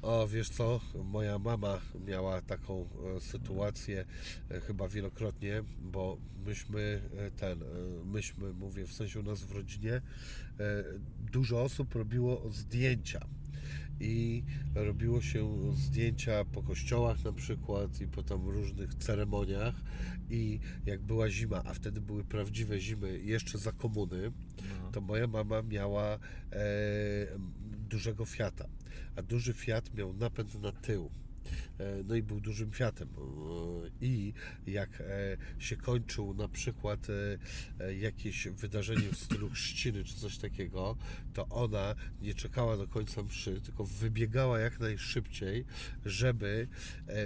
[0.02, 4.04] O, wiesz co, moja mama miała taką e, sytuację
[4.50, 6.16] e, chyba wielokrotnie, bo
[6.46, 7.66] myśmy e, ten, e,
[8.04, 10.02] myśmy, mówię w sensie u nas w rodzinie, e,
[11.32, 13.20] dużo osób robiło zdjęcia.
[14.00, 14.42] I
[14.74, 19.74] robiło się zdjęcia po kościołach na przykład i po tam różnych ceremoniach
[20.30, 24.32] i jak była zima, a wtedy były prawdziwe zimy jeszcze za komuny,
[24.82, 24.90] No.
[24.90, 26.18] to moja mama miała e,
[27.88, 28.68] dużego Fiata,
[29.16, 31.10] a duży Fiat miał napęd na tył.
[31.78, 33.08] E, No i był dużym Fiatem.
[33.08, 34.32] E, I
[34.66, 37.06] jak e, się kończył na przykład
[38.00, 40.96] jakieś wydarzenie w stylu chrzciny czy coś takiego,
[41.34, 45.64] to ona nie czekała do końca mszy, tylko wybiegała jak najszybciej,
[46.04, 46.68] żeby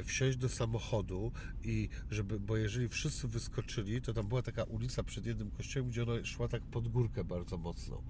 [0.05, 1.33] wsiąść do samochodu
[1.65, 6.03] i żeby, bo jeżeli wszyscy wyskoczyli, to tam była taka ulica przed jednym kościołem, gdzie
[6.03, 8.03] ona szła tak pod górkę bardzo mocno.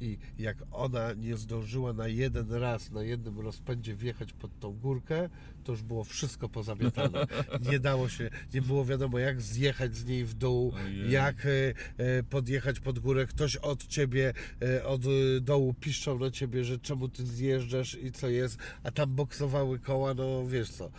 [0.00, 5.28] I jak ona nie zdążyła na jeden raz, na jednym rozpędzie wjechać pod tą górkę,
[5.64, 7.26] to już było wszystko pozamiatane.
[7.70, 11.10] Nie dało się, nie było wiadomo jak zjechać z niej w dół, Ojej.
[11.10, 11.50] jak e,
[11.96, 13.26] e, podjechać pod górę.
[13.26, 14.32] Ktoś od ciebie,
[14.62, 15.02] e, od
[15.40, 20.14] dołu piszczał na ciebie, że czemu ty zjeżdżasz i co jest, a tam boksowały koła,
[20.14, 20.90] no wiesz co,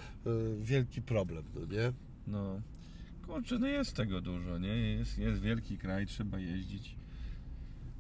[0.62, 1.92] wielki problem, no nie?
[2.28, 2.62] no.
[3.28, 4.78] Kurczę, no jest tego dużo, nie?
[4.78, 6.96] Jest, jest wielki kraj, trzeba jeździć.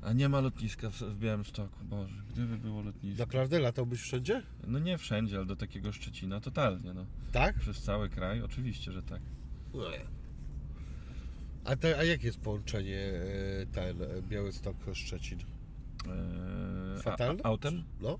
[0.05, 2.15] A nie ma lotniska w, w Białymstoku, Boże.
[2.33, 3.23] Gdyby było lotnisko.
[3.23, 4.41] Naprawdę latałbyś wszędzie?
[4.67, 7.05] No nie wszędzie, ale do takiego Szczecina totalnie, no.
[7.31, 7.59] Tak?
[7.59, 9.21] Przez cały kraj, oczywiście, że tak.
[11.65, 15.37] A, te, a jakie jest połączenie e, ten e, Białystok-Szczecin?
[15.37, 17.41] Eee, Fatalne?
[17.43, 17.83] A, autem?
[18.01, 18.19] No,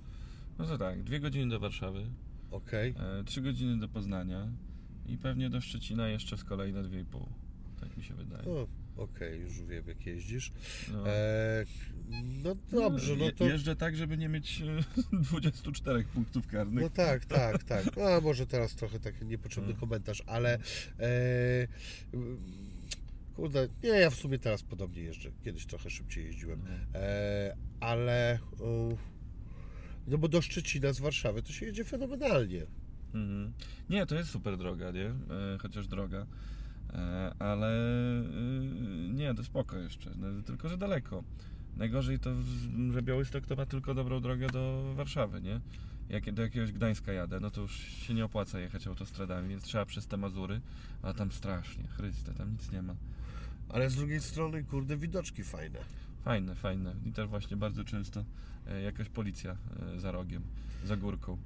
[0.59, 2.05] No to tak, dwie godziny do Warszawy,
[2.51, 2.95] okej.
[3.19, 4.47] e, trzy godziny do Poznania
[5.07, 7.27] i pewnie do Szczecina jeszcze z kolei na dwie i pół.
[7.79, 8.43] Tak mi się wydaje.
[8.47, 8.67] O,
[8.97, 10.51] Okej, już wiem jak jeździsz.
[10.91, 11.09] No.
[11.09, 11.65] E,
[12.43, 13.47] no dobrze, no to...
[13.47, 14.84] Jeżdżę tak, żeby nie mieć e,
[15.31, 16.84] 24 punktów karnych.
[16.84, 17.97] No tak, tak, tak.
[17.97, 19.80] No, a może teraz trochę taki niepotrzebny No.
[19.80, 20.59] komentarz, ale
[20.99, 21.67] e,
[23.35, 25.31] Kurde, nie, ja w sumie teraz podobnie jeżdżę.
[25.43, 26.61] Kiedyś trochę szybciej jeździłem.
[26.93, 28.39] E, ale...
[30.07, 32.65] no bo do Szczecina z Warszawy to się jedzie fenomenalnie.
[33.13, 33.53] Mhm.
[33.89, 35.05] Nie, to jest super droga, nie?
[35.05, 35.13] E,
[35.61, 36.27] chociaż droga.
[36.95, 38.23] E, ale e,
[39.13, 40.11] nie, to spoko jeszcze.
[40.15, 41.23] No, tylko, że daleko.
[41.77, 42.30] Najgorzej to,
[42.93, 45.61] że Białystok to ma tylko dobrą drogę do Warszawy, nie?
[46.09, 49.85] Jak do jakiegoś Gdańska jadę, no to już się nie opłaca jechać autostradami, więc trzeba
[49.85, 50.61] przez te Mazury,
[51.01, 52.95] a tam strasznie, Chryste, tam nic nie ma.
[53.69, 55.80] Ale z drugiej strony, kurde, widoczki fajne.
[56.23, 56.95] Fajne, fajne.
[57.05, 58.26] I też właśnie bardzo często
[58.67, 59.57] e, jakaś policja
[59.95, 60.43] e, za rogiem,
[60.85, 61.38] za górką.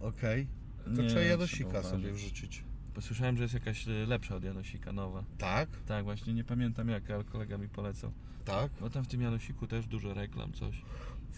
[0.00, 0.46] Okej.
[0.84, 2.64] To Nie, trzeba Janosika trzeba sobie wrzucić.
[2.98, 5.24] Posłyszałem, że jest jakaś e, lepsza od Janosika, nowa.
[5.38, 8.12] Tak, Tak, właśnie nie pamiętam jak, ale kolega mi polecał.
[8.44, 8.70] tak.
[8.80, 10.82] Bo tam w tym Janosiku też dużo reklam, coś.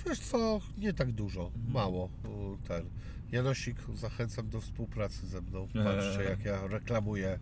[0.07, 1.73] Wiesz co, nie tak dużo, Mhm.
[1.73, 2.09] mało.
[2.69, 2.85] Ten.
[3.33, 5.69] Janosik, zachęcam do współpracy ze mną.
[5.85, 7.39] Patrzcie, jak ja reklamuję.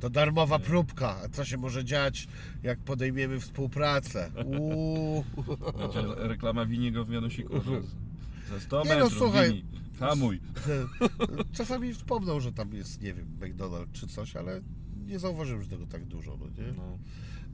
[0.00, 1.16] To darmowa próbka.
[1.32, 2.28] Co się może dziać,
[2.62, 4.30] jak podejmiemy współpracę?
[4.46, 5.24] Uuu.
[5.78, 7.52] Będzie reklama winiego w Janosiku.
[8.50, 9.48] Za 100 Nie no, metrów słuchaj.
[9.48, 9.64] wini.
[10.08, 10.40] Hamuj.
[11.52, 14.60] Czasami wspomną, że tam jest, nie wiem, McDonald's czy coś, ale
[15.06, 16.72] nie zauważyłem, że tego tak dużo, no nie?
[16.72, 16.98] No.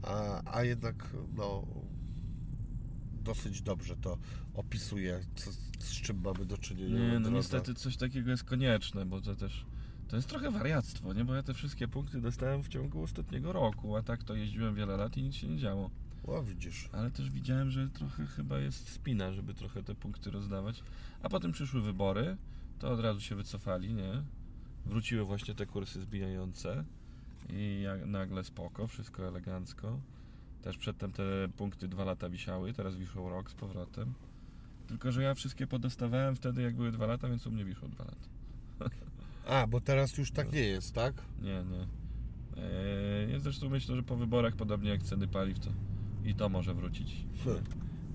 [0.01, 1.67] A, a jednak, no,
[3.23, 4.17] dosyć dobrze to
[4.53, 6.99] opisuje, co, z czym mamy do czynienia.
[6.99, 7.31] Nie, no drodze.
[7.31, 9.65] niestety coś takiego jest konieczne, bo to też...
[10.07, 11.25] To jest trochę wariactwo, nie?
[11.25, 14.97] Bo ja te wszystkie punkty dostałem w ciągu ostatniego roku, a tak to jeździłem wiele
[14.97, 15.89] lat i nic się nie działo.
[16.29, 16.89] O, widzisz.
[16.91, 20.83] Ale też widziałem, że trochę chyba jest spina, żeby trochę te punkty rozdawać.
[21.23, 22.37] A potem przyszły wybory,
[22.79, 24.23] to od razu się wycofali, nie?
[24.85, 26.83] Wróciły właśnie te kursy zbijające
[27.49, 29.99] i nagle spoko, wszystko elegancko.
[30.61, 31.23] Też przedtem te
[31.57, 34.13] punkty dwa lata wisiały, teraz wiszą rok z powrotem.
[34.87, 38.03] Tylko, że ja wszystkie podostawałem wtedy, jak były dwa lata, więc u mnie wiszą dwa
[38.03, 38.29] lata.
[39.47, 41.13] A, bo teraz już tak nie jest, tak?
[41.41, 41.87] Nie, nie.
[42.63, 45.69] Eee, zresztą myślę, że po wyborach, podobnie jak ceny paliw, to
[46.25, 47.15] i to może wrócić.
[47.45, 47.63] Hmm.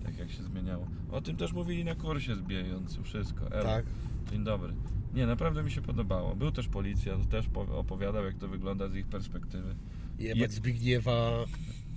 [0.05, 0.87] Tak jak się zmieniało.
[1.13, 3.51] O tym też mówili na kursie zbijającym wszystko.
[3.51, 3.85] Tak.
[4.31, 4.75] Dzień dobry.
[5.15, 6.37] Nie, naprawdę mi się podobało.
[6.37, 9.75] Był też policjant, też po- opowiadał, jak to wygląda z ich perspektywy.
[10.19, 11.31] Jebać Je- Zbigniewa.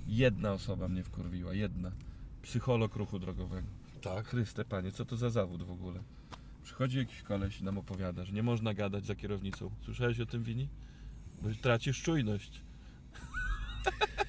[0.06, 1.92] Jedna osoba mnie wkurwiła, jedna.
[2.42, 3.68] Psycholog ruchu drogowego.
[4.02, 4.26] Tak.
[4.26, 6.00] Chryste panie, co to za zawód w ogóle?
[6.62, 9.70] Przychodzi jakiś koleś i nam opowiada, że nie można gadać za kierownicą.
[9.84, 10.68] Słyszałeś o tym, Wini?
[11.42, 12.60] Bo tracisz czujność.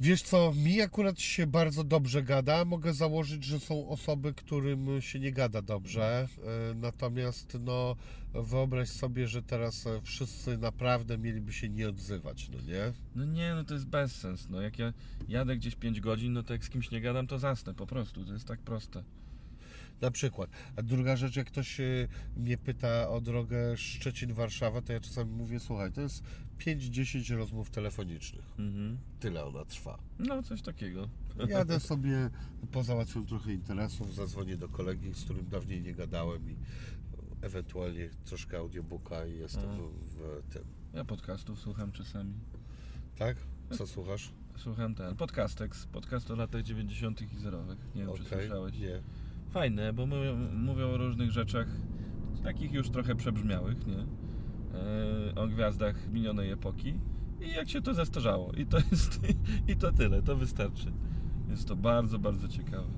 [0.00, 2.64] Wiesz co, mi akurat się bardzo dobrze gada.
[2.64, 6.28] Mogę założyć, że są osoby, którym się nie gada dobrze.
[6.70, 7.96] E, Natomiast no,
[8.34, 12.92] wyobraź sobie, że teraz e, wszyscy naprawdę mieliby się nie odzywać, no nie?
[13.14, 14.48] No nie, no to jest bezsens.
[14.48, 14.92] No jak ja
[15.28, 18.24] jadę gdzieś 5 godzin, no to jak z kimś nie gadam, to zasnę po prostu.
[18.24, 19.04] To jest tak proste.
[20.00, 20.50] Na przykład.
[20.76, 21.84] A druga rzecz, jak ktoś e,
[22.36, 26.22] mnie pyta o drogę Szczecin-Warszawa, to ja czasami mówię, słuchaj, to jest
[26.58, 28.44] 5-10 rozmów telefonicznych.
[28.58, 28.98] Mhm.
[29.20, 29.98] Tyle ona trwa.
[30.18, 31.08] No, coś takiego.
[31.48, 32.30] Jadę sobie,
[32.72, 36.56] pozałatwiam trochę interesów, zadzwonię do kolegi, z którym dawniej nie gadałem i
[37.42, 39.76] ewentualnie troszkę audiobooka i jestem A.
[40.06, 40.64] w tym.
[40.94, 42.34] Ja podcastów słucham czasami.
[43.18, 43.36] Tak?
[43.70, 44.32] Co słuchasz?
[44.56, 47.22] Słucham ten Podcastex, podcast o latach 90.
[47.22, 47.78] i zerowych.
[47.94, 48.78] Nie wiem, czy Okej, słyszałeś.
[48.78, 49.02] Nie.
[49.50, 51.68] Fajne, bo mówią, mówią o różnych rzeczach,
[52.42, 53.98] takich już trochę przebrzmiałych, nie?
[53.98, 56.94] E, o gwiazdach minionej epoki
[57.40, 58.52] i jak się to zastarzało.
[58.52, 59.20] I to jest,
[59.68, 60.92] i to tyle, to wystarczy.
[61.50, 62.88] Jest to bardzo, bardzo ciekawe.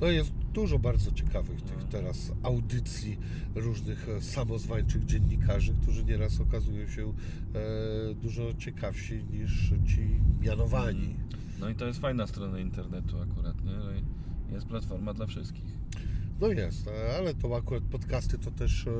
[0.00, 1.84] No jest dużo bardzo ciekawych tych No.
[1.90, 3.18] teraz audycji
[3.54, 11.16] różnych e, samozwańczych dziennikarzy, którzy nieraz okazują się e, dużo ciekawsi niż ci mianowani.
[11.60, 13.72] No i to jest fajna strona internetu akurat, nie?
[14.52, 15.78] Jest platforma dla wszystkich.
[16.40, 16.88] No jest,
[17.18, 18.90] ale to akurat podcasty to też e,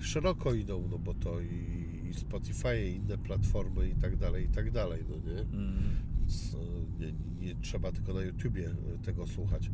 [0.00, 4.48] szeroko idą, no bo to i, i Spotify, i inne platformy i tak dalej, i
[4.48, 5.40] tak dalej, no nie?
[5.40, 5.82] Mm.
[6.18, 6.56] Więc
[6.98, 9.70] nie, nie, nie trzeba tylko na YouTubie e, tego słuchać.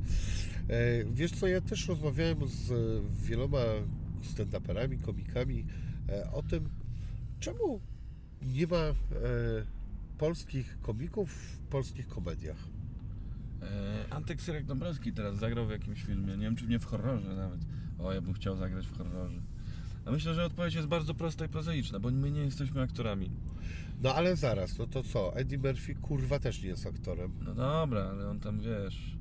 [0.69, 2.73] E, Wiesz co, ja też rozmawiałem z
[3.23, 3.65] wieloma
[4.23, 5.65] stand-uperami, komikami
[6.33, 6.69] o tym,
[7.41, 7.81] czemu
[8.43, 8.95] nie ma
[10.19, 12.78] polskich komików w polskich komediach.
[13.69, 17.35] E, Antek Syrek Dąbrowski teraz zagrał w jakimś filmie, nie wiem czy nie w horrorze
[17.35, 17.61] nawet.
[17.99, 19.41] O, ja bym chciał zagrać w horrorze.
[20.05, 23.31] A myślę, że odpowiedź jest bardzo prosta i prozaiczna, bo my nie jesteśmy aktorami.
[24.03, 25.37] No ale zaraz, no to co?
[25.37, 27.33] Eddie Murphy kurwa też nie jest aktorem.
[27.45, 29.18] No dobra, ale on tam wiesz.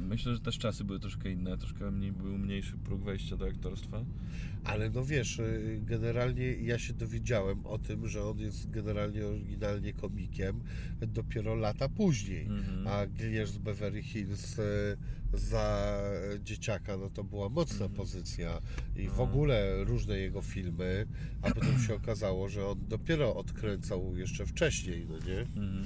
[0.00, 4.04] Myślę, że też czasy były troszkę inne, troszkę mniej, był mniejszy próg wejścia do aktorstwa.
[4.64, 9.92] Ale no wiesz, y, generalnie ja się dowiedziałem o tym, że on jest generalnie oryginalnie
[9.92, 10.60] komikiem
[11.00, 12.46] dopiero lata później.
[12.46, 12.86] Mhm.
[12.86, 14.62] A Gliniarz z Beverly Hills y,
[15.34, 15.98] za
[16.44, 18.60] dzieciaka, no to była mocna pozycja
[18.96, 19.22] i w No.
[19.22, 21.06] ogóle różne jego filmy,
[21.42, 25.40] a potem się okazało, że on dopiero odkręcał jeszcze wcześniej, no nie?
[25.40, 25.84] Mhm.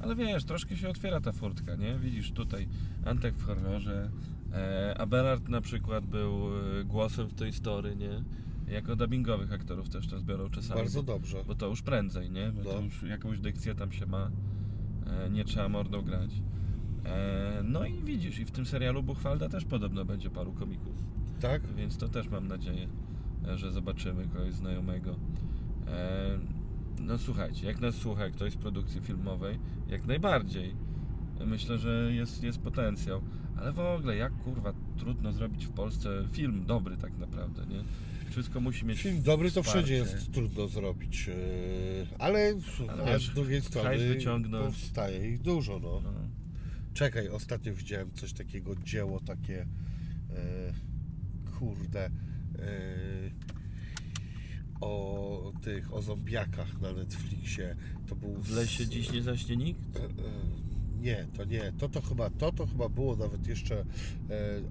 [0.00, 1.98] Ale wiesz, troszkę się otwiera ta furtka, nie?
[1.98, 2.68] Widzisz tutaj
[3.04, 4.10] Antek w horrorze,
[4.52, 6.32] e, Abelard na przykład był
[6.80, 8.24] e, głosem w tej story, nie?
[8.74, 10.80] Jako dubbingowych aktorów też to zbiorą czasami.
[10.80, 11.44] Bardzo dobrze.
[11.46, 12.52] Bo to już prędzej, nie?
[12.52, 12.80] Bo to No.
[12.80, 14.30] już jakąś dykcję tam się ma,
[15.06, 16.30] e, nie trzeba mordą grać.
[17.04, 21.02] E, no i widzisz, i w tym serialu Buchwalda też podobno będzie paru komików.
[21.40, 21.62] Tak?
[21.76, 22.88] Więc to też mam nadzieję,
[23.48, 25.10] e, że zobaczymy kogoś znajomego.
[25.86, 26.38] E,
[27.00, 29.58] No słuchajcie, jak nas słucha ktoś z produkcji filmowej,
[29.88, 30.74] jak najbardziej.
[31.46, 33.22] Myślę, że jest, jest potencjał.
[33.56, 37.84] Ale w ogóle, jak kurwa trudno zrobić w Polsce film dobry tak naprawdę, nie?
[38.30, 39.86] Wszystko musi mieć Film dobry to wsparcie.
[39.86, 41.34] wszędzie jest trudno zrobić, yy,
[42.18, 42.54] ale,
[42.88, 44.66] Ale a wiesz, z drugiej hajs strony wyciągnąć.
[44.74, 46.00] powstaje ich dużo, no.
[46.04, 46.10] No.
[46.94, 49.66] Czekaj, ostatnio widziałem coś takiego, dzieło takie,
[50.30, 50.72] e,
[51.58, 52.10] kurde, e,
[54.80, 57.76] o tych, o zombiakach na Netflixie.
[58.06, 58.34] To był...
[58.42, 59.96] W lesie s- dziś nie zaśnie nikt?
[59.96, 60.08] E, e,
[61.00, 61.72] Nie, to nie.
[61.78, 63.84] To to chyba, to to chyba było nawet jeszcze e,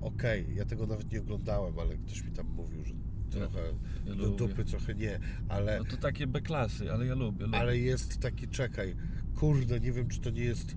[0.02, 0.46] okej.
[0.56, 2.94] Ja tego nawet nie oglądałem, ale ktoś mi tam mówił, że
[3.30, 3.60] trochę
[4.06, 4.38] Ja do lubię.
[4.38, 5.20] dupy, trochę nie,
[5.50, 7.58] ale, No to takie B-klasy, ale ja lubię, lubię.
[7.58, 8.96] ale jest taki, czekaj,
[9.40, 10.76] kurde, nie wiem czy to nie jest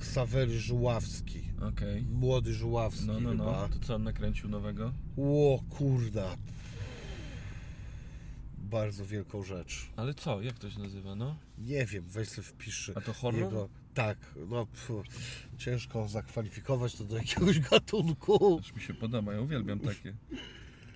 [0.00, 1.40] Ksawery Żuławski.
[1.68, 2.02] Okej.
[2.02, 3.44] Młody Żuławski No, no, chyba.
[3.44, 3.68] no.
[3.68, 4.92] To co on nakręcił nowego?
[5.16, 6.36] Ło, kurda.
[8.70, 9.86] Bardzo wielką rzecz.
[9.96, 10.42] Ale co?
[10.42, 11.36] Jak to się nazywa, no?
[11.58, 12.90] Nie wiem, weź sobie wpisz.
[12.94, 13.40] A to horror?
[13.40, 14.18] Jego, tak,
[14.48, 15.02] no pfu,
[15.58, 18.58] ciężko zakwalifikować to do jakiegoś gatunku.
[18.60, 20.14] Aż mi się podoba, ja uwielbiam takie.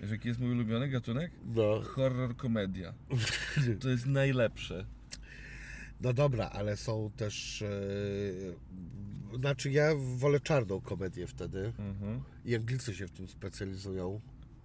[0.01, 1.33] Wiesz, jaki jest mój ulubiony gatunek?
[1.55, 2.95] No, Horror komedia.
[3.81, 4.87] To jest najlepsze.
[6.01, 7.63] no dobra, ale są też.
[7.63, 11.73] E, znaczy, ja wolę czarną komedię wtedy.
[11.79, 12.23] Mhm.
[12.45, 14.21] I Anglicy się w tym specjalizują.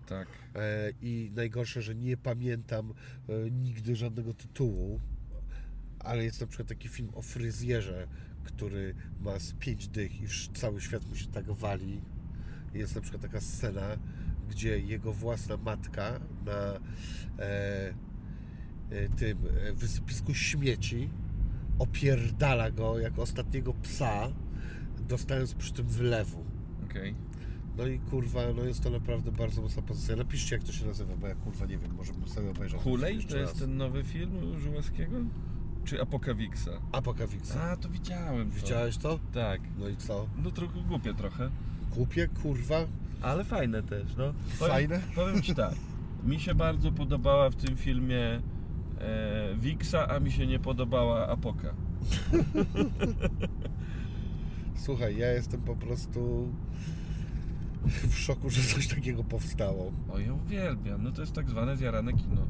[0.07, 0.27] Tak.
[0.55, 2.93] E, I najgorsze, że nie pamiętam
[3.29, 4.99] e, nigdy żadnego tytułu,
[5.99, 8.07] ale jest na przykład taki film o fryzjerze,
[8.43, 12.01] który ma z pięć dych i cały świat mu się tak wali.
[12.73, 13.97] Jest na przykład taka scena,
[14.49, 16.79] gdzie jego własna matka na
[17.39, 17.93] e,
[18.89, 19.37] e, tym
[19.75, 21.09] wysypisku śmieci
[21.79, 24.29] opierdala go jak ostatniego psa,
[25.07, 26.45] dostając przy tym wylewu.
[26.85, 27.15] Okej.
[27.77, 30.15] No i kurwa, no jest to naprawdę bardzo mocna pozycja.
[30.15, 32.79] Napiszcie jak to się nazywa, bo ja kurwa nie wiem, może bym sobie obejrzał.
[32.79, 33.61] Hulej to jest raz.
[33.61, 35.17] ten nowy film Żuławskiego?
[35.85, 36.71] Czy Apokawiksa?
[36.91, 37.51] Apokawixa.
[37.61, 38.49] A, to widziałem.
[38.51, 38.55] To.
[38.55, 39.19] Widziałeś to?
[39.33, 39.61] Tak.
[39.79, 40.27] No i co?
[40.43, 41.49] No trochę głupie trochę.
[41.91, 42.75] Kupie, kurwa?
[43.21, 44.33] Ale fajne też, no.
[44.47, 45.01] Fajne?
[45.15, 45.75] Powiem Ci tak.
[46.23, 48.41] Mi się bardzo podobała w tym filmie
[48.99, 51.73] e, Wiksa, a mi się nie podobała Apoka.
[54.85, 56.47] Słuchaj, ja jestem po prostu
[58.11, 59.91] w szoku, że coś takiego powstało.
[60.09, 61.03] O, ja uwielbiam.
[61.03, 62.47] No to jest tak zwane zjarane kino.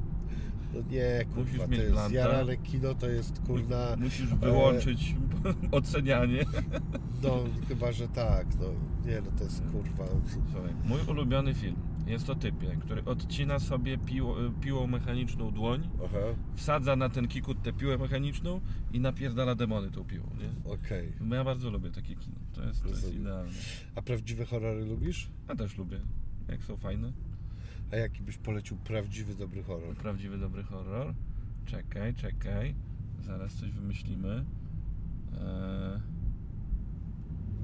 [0.73, 2.15] No nie, kurwa, to mieć jest blanta.
[2.15, 3.95] jarane kino, to jest kurna...
[3.97, 5.15] Musisz wyłączyć
[5.71, 6.45] ocenianie.
[7.23, 8.65] No, chyba, że tak, no.
[9.11, 10.05] Nie, no to jest kurwa...
[10.27, 11.75] Słuchaj, mój ulubiony film
[12.07, 16.17] jest o typie, który odcina sobie piło, piłą mechaniczną dłoń, Aha,
[16.55, 18.61] wsadza na ten kikut tę piłę mechaniczną
[18.93, 20.71] i napierdala demony tą piłą, nie?
[20.71, 21.13] okej.
[21.21, 22.35] No Ja bardzo lubię takie kino.
[22.53, 23.51] To jest, to jest idealne.
[23.95, 25.29] A prawdziwe horrory lubisz?
[25.49, 25.99] Ja też lubię,
[26.47, 27.11] jak są fajne.
[27.91, 29.95] A jaki byś polecił prawdziwy, dobry horror?
[29.95, 31.13] Prawdziwy, dobry horror.
[31.65, 32.75] Czekaj, czekaj.
[33.21, 34.45] Zaraz coś wymyślimy.
[35.33, 35.99] Eee,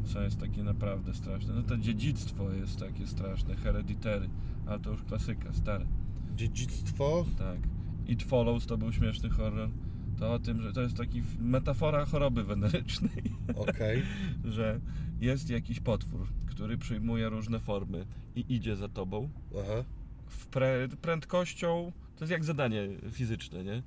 [0.03, 1.53] co jest takie naprawdę straszne?
[1.53, 4.30] No to dziedzictwo jest takie straszne, Hereditary.
[4.65, 5.85] Ale to już klasyka, stare.
[6.35, 7.25] Dziedzictwo?
[7.38, 7.57] Tak.
[8.07, 9.69] It Follows to był śmieszny horror.
[10.19, 13.23] To o tym, że to jest taki metafora choroby wenerycznej,
[13.55, 14.03] Okej.
[14.55, 14.80] że
[15.21, 18.05] jest jakiś potwór, który przyjmuje różne formy
[18.35, 19.84] i idzie za tobą Aha.
[20.27, 23.84] w pre, prędkością, to jest jak zadanie fizyczne, nie?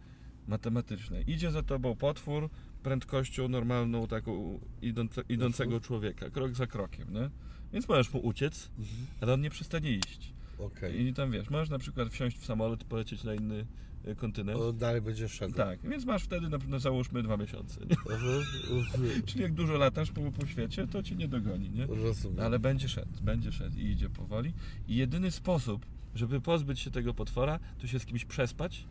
[0.48, 1.22] Matematyczne.
[1.22, 2.50] Idzie za tobą potwór
[2.90, 7.30] prędkością normalną, taką idące, idącego człowieka, krok za krokiem, nie?
[7.72, 9.06] Więc możesz mu uciec, Mhm.
[9.20, 10.32] ale on nie przestanie iść.
[10.58, 11.06] Okej.
[11.06, 13.66] I tam wiesz, możesz na przykład wsiąść w samolot i polecieć na inny
[14.08, 14.60] y, kontynent.
[14.60, 15.54] On dalej będzie szedł.
[15.54, 17.96] Tak, więc masz wtedy na przykład załóżmy dwa miesiące, nie?
[18.14, 18.26] Aha.
[18.70, 19.22] mhm.
[19.26, 21.86] Czyli jak dużo latasz po, po świecie, to cię nie dogoni, nie?
[21.86, 22.40] Rozumiem.
[22.40, 24.52] Ale będzie szedł, będzie szedł i idzie powoli.
[24.88, 28.84] I jedyny sposób, żeby pozbyć się tego potwora, to się z kimś przespać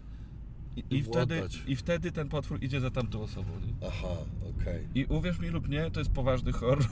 [0.75, 3.49] i, I wtedy, i wtedy ten potwór idzie za tamtą osobą.
[3.59, 3.87] Nie?
[3.87, 4.15] Aha,
[4.59, 4.87] okej.
[4.95, 6.85] I uwierz mi lub nie, to jest poważny horror,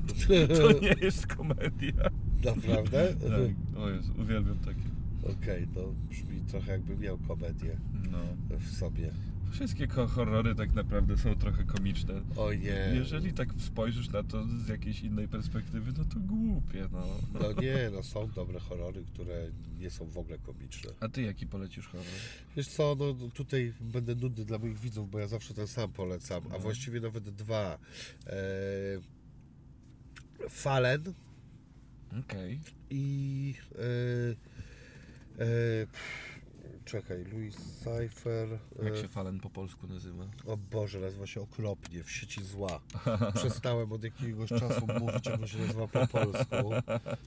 [0.58, 2.10] to nie jest komedia.
[2.44, 3.14] Naprawdę?
[3.14, 4.90] Tak, o Jezu, uwielbiam takie.
[5.22, 7.76] Okej, no brzmi trochę jakby miał komedię
[8.12, 8.18] No,
[8.58, 9.12] w sobie.
[9.50, 12.14] Wszystkie horrory tak naprawdę są trochę komiczne.
[12.36, 12.90] Oj nie.
[12.94, 17.06] Jeżeli tak spojrzysz na to z jakiejś innej perspektywy, no to głupie, no.
[17.40, 20.90] No nie, no są dobre horrory, które nie są w ogóle komiczne.
[21.00, 22.06] A ty jaki polecisz horror?
[22.56, 25.92] Wiesz co, no no tutaj będę nudny dla moich widzów, bo ja zawsze ten sam
[25.92, 26.58] polecam, a No.
[26.58, 27.78] właściwie nawet dwa.
[28.26, 28.36] E,
[30.50, 31.02] Fallen
[32.20, 32.60] Okej.
[32.90, 33.78] i e,
[35.44, 36.29] e, pff,
[36.90, 38.48] czekaj, Louis Cypher.
[38.82, 40.24] Jak e, się Fallen po polsku nazywa?
[40.46, 42.80] O Boże, nazywa się okropnie, w sieci zła.
[43.34, 46.70] Przestałem od jakiegoś czasu mówić, jak się nazywa po polsku.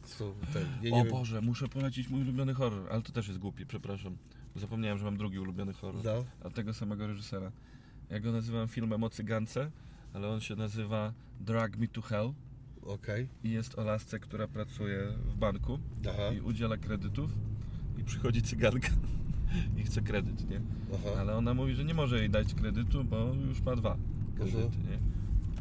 [0.05, 3.27] Są ten, nie, nie o wiem, Boże, muszę polecić mój ulubiony horror, ale to też
[3.27, 4.17] jest głupi, przepraszam.
[4.55, 6.03] Zapomniałem, że mam drugi ulubiony horror.
[6.03, 7.51] No, A tego samego reżysera.
[8.09, 9.71] Ja go nazywam filmem o cygance,
[10.13, 12.33] ale on się nazywa Drag Me to Hell
[12.81, 13.27] okej.
[13.43, 15.79] i jest o lasce, która pracuje w banku
[16.09, 17.31] Aha, i udziela kredytów
[17.97, 18.89] i przychodzi cyganka
[19.77, 20.61] i chce kredyt, nie?
[20.93, 21.19] aha.
[21.19, 23.97] Ale ona mówi, że nie może jej dać kredytu, bo już ma dwa
[24.35, 24.99] kredyty, nie?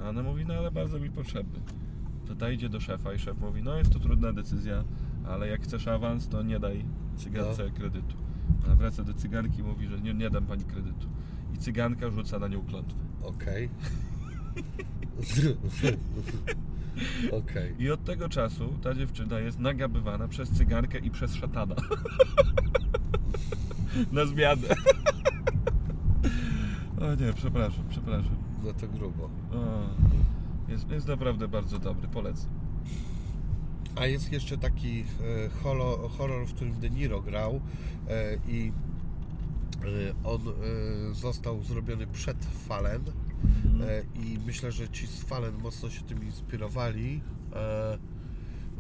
[0.05, 1.61] A ona mówi, no ale bardzo mi potrzebny.
[2.27, 4.85] To ta idzie do szefa i szef mówi, no jest to trudna decyzja,
[5.27, 6.85] ale jak chcesz awans, to nie daj
[7.17, 8.17] cygance kredytu.
[8.71, 11.09] A wraca do cyganki i mówi, że nie, nie dam pani kredytu.
[11.55, 12.99] I cyganka rzuca na nią klątwę.
[13.23, 13.69] Okej.
[17.41, 17.75] Okej.
[17.79, 21.75] I od tego czasu ta dziewczyna jest nagabywana przez cygankę i przez szatana.
[24.13, 24.69] na zmianę.
[27.01, 28.37] o nie, przepraszam, przepraszam.
[28.65, 29.25] No to grubo.
[29.25, 29.89] O,
[30.69, 32.51] jest, jest naprawdę bardzo dobry, polecam.
[33.97, 35.05] A jest jeszcze taki e,
[35.63, 37.61] holo, horror, w którym De Niro grał
[38.09, 38.73] e, i
[39.83, 40.41] e, on
[41.13, 43.03] został zrobiony przed Fallen
[43.83, 47.21] e, i myślę, że ci z Fallen mocno się tym inspirowali.
[47.55, 47.99] E,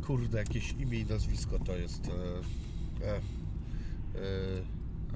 [0.06, 2.08] kurde, jakieś imię i nazwisko to jest.
[3.04, 3.20] E,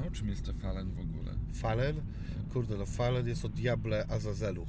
[0.03, 1.35] A o czym jest te Fallen w ogóle?
[1.53, 1.97] Fallen?
[2.53, 4.67] Kurde, no Fallen jest o Diable Azazelu.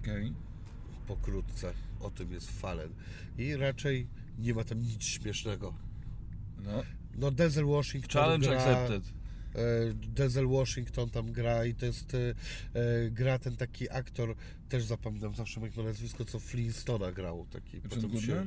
[0.00, 0.32] Okej.
[1.06, 1.72] pokrótce.
[2.00, 2.90] O tym jest Fallen.
[3.38, 4.06] I raczej
[4.38, 5.74] nie ma tam nic śmiesznego.
[6.64, 6.82] No,
[7.18, 9.12] No Denzel Washington challenge gra, accepted.
[9.54, 9.60] E,
[9.94, 12.18] Denzel Washington tam gra i to jest e,
[12.74, 14.34] e, gra ten taki aktor,
[14.68, 17.46] też zapominam zawsze ma nazwisko, co Flintstona grał.
[17.50, 18.46] Taki, John się-?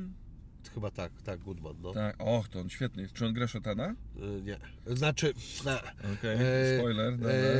[0.74, 1.92] Chyba tak, tak, Goodman, no.
[1.92, 3.08] Tak, och, to on świetny.
[3.12, 3.94] Czy on gra szatana?
[4.44, 4.58] Nie.
[4.96, 5.78] Znaczy, na,
[6.14, 7.32] Okej, E, spoiler, dobra.
[7.32, 7.54] e,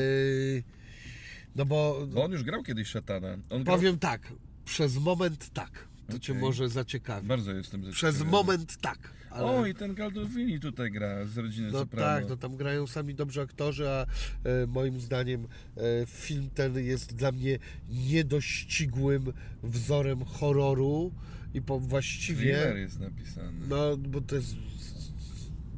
[1.57, 3.37] no bo Bo on już grał kiedyś szatana.
[3.51, 3.77] On grał...
[3.77, 4.33] powiem tak,
[4.65, 5.89] przez moment tak.
[6.11, 6.43] To cię Okej.
[6.45, 7.27] może zaciekawi.
[7.29, 8.31] Bardzo jestem Przez zaciekawiony.
[8.31, 8.99] moment tak.
[9.35, 9.47] Ale...
[9.47, 12.07] O, i ten Galdolfini tutaj gra z rodziny No Soprano.
[12.07, 15.47] tak, no tam grają sami dobrzy aktorzy, a e, moim zdaniem
[15.77, 17.59] e, film ten jest dla mnie
[17.89, 19.33] niedościgłym
[19.63, 21.13] wzorem horroru
[21.55, 22.75] i po Thriller właściwie...
[22.77, 23.67] jest napisany.
[23.69, 24.55] No, bo to jest...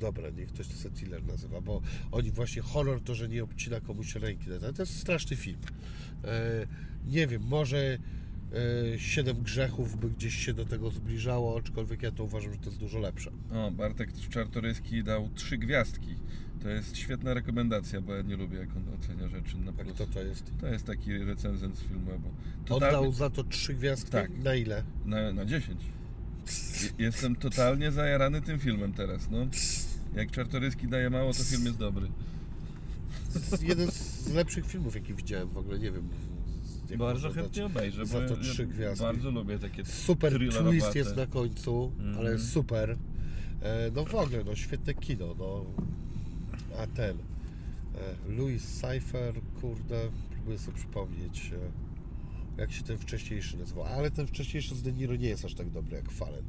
[0.00, 3.80] Dobra, niech ktoś to sobie thriller nazywa, bo oni właśnie horror to, że nie obcina
[3.80, 4.46] komuś ręki.
[4.60, 5.58] To to jest straszny film.
[6.24, 6.66] E,
[7.06, 7.98] nie wiem, może
[8.96, 12.78] Siedem Grzechów by gdzieś się do tego zbliżało, aczkolwiek ja to uważam, że to jest
[12.78, 13.30] dużo lepsze.
[13.52, 16.14] O, Bartek Czartoryski dał trzy gwiazdki.
[16.62, 19.94] To jest świetna rekomendacja, bo ja nie lubię, jak on ocenia rzeczy na A plus.
[19.94, 20.52] kto to jest?
[20.60, 22.10] To jest taki recenzent z filmu.
[22.70, 24.10] Oddał za to trzy gwiazdki?
[24.12, 24.30] Tak.
[24.44, 24.82] Na ile?
[25.04, 25.80] Na, na 10.
[26.98, 29.38] Je- Jestem totalnie zajarany tym filmem teraz, no.
[30.14, 32.06] Jak Czartoryski daje mało, to film jest dobry.
[33.32, 36.08] To jest jeden z lepszych filmów, jaki widziałem w ogóle, nie wiem.
[36.90, 39.04] Jak Bardzo chętnie obejrzę, za to trzy ja gwiazdki.
[39.04, 40.32] bardzo lubię takie Super
[40.68, 42.18] twist jest na końcu, Mhm.
[42.18, 42.96] ale super.
[43.62, 45.64] E, no w ogóle, no świetne kino, no.
[46.78, 51.86] A ten, e, Louis Cypher, kurde, próbuję sobie przypomnieć, e,
[52.60, 53.84] jak się ten wcześniejszy nazywał.
[53.84, 56.44] Ale ten wcześniejszy z De Niro nie jest aż tak dobry jak Fallen.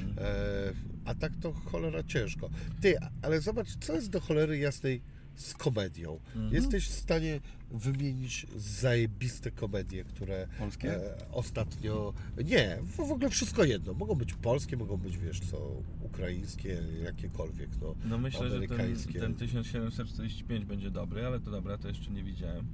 [0.00, 0.18] Mhm.
[0.18, 0.72] E,
[1.04, 2.50] a tak to cholera ciężko.
[2.80, 5.02] Ty, ale zobacz, co jest do cholery jasnej
[5.34, 6.20] z komedią.
[6.34, 6.54] Mhm.
[6.54, 7.40] Jesteś w stanie
[7.70, 10.94] wymienić zajebiste komedie, które Polskie?
[10.94, 12.12] e, ostatnio...
[12.44, 13.94] Nie, w, w ogóle wszystko jedno.
[13.94, 17.94] Mogą być polskie, mogą być, wiesz co, ukraińskie, jakiekolwiek, no.
[18.04, 19.20] No myślę, że ten, amerykańskie.
[19.20, 22.66] ten 1745 będzie dobry, ale to dobra, to jeszcze nie widziałem.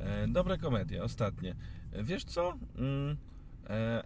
[0.00, 1.54] E, dobre komedie, ostatnie.
[1.92, 2.58] E, wiesz co?
[2.78, 3.16] Mm,
[3.70, 4.02] e,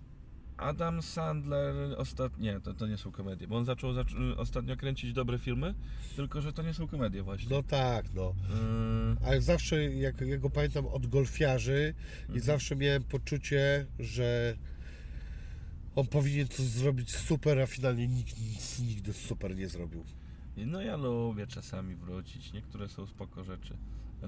[0.56, 5.38] Adam Sandler ostatnio, to, to nie są komedie, bo on zaczął, zaczął ostatnio kręcić dobre
[5.38, 5.74] filmy,
[6.16, 7.56] tylko że to nie są komedie właśnie.
[7.56, 8.34] No tak, no.
[8.60, 12.36] Mm, Ale zawsze, jak ja go pamiętam od golfiarzy Mhm.
[12.38, 14.56] i zawsze miałem poczucie, że
[15.96, 20.04] on powinien coś zrobić super, a finalnie nikt nic nigdy super nie zrobił.
[20.56, 23.76] no ja lubię czasami wrócić, niektóre są spoko rzeczy.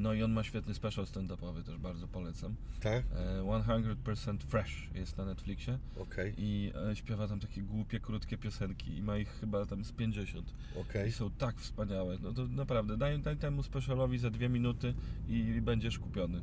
[0.01, 2.55] No i on ma świetny special stand-upowy, też bardzo polecam.
[2.81, 3.05] Tak?
[3.17, 8.97] E, 100% Fresh jest na Netflixie Okej, i e, śpiewa tam takie głupie, krótkie piosenki
[8.97, 10.55] i ma ich chyba tam z 50.
[10.81, 11.09] okej.
[11.09, 12.19] I są tak wspaniałe.
[12.23, 14.95] No to naprawdę, daj, daj temu specialowi za dwie minuty
[15.29, 16.41] i będziesz kupiony.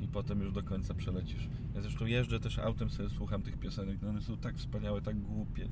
[0.00, 1.48] I potem już do końca przelecisz.
[1.74, 3.98] Ja zresztą jeżdżę też autem, sobie słucham tych piosenek.
[4.02, 5.68] No one są tak wspaniałe, tak głupie.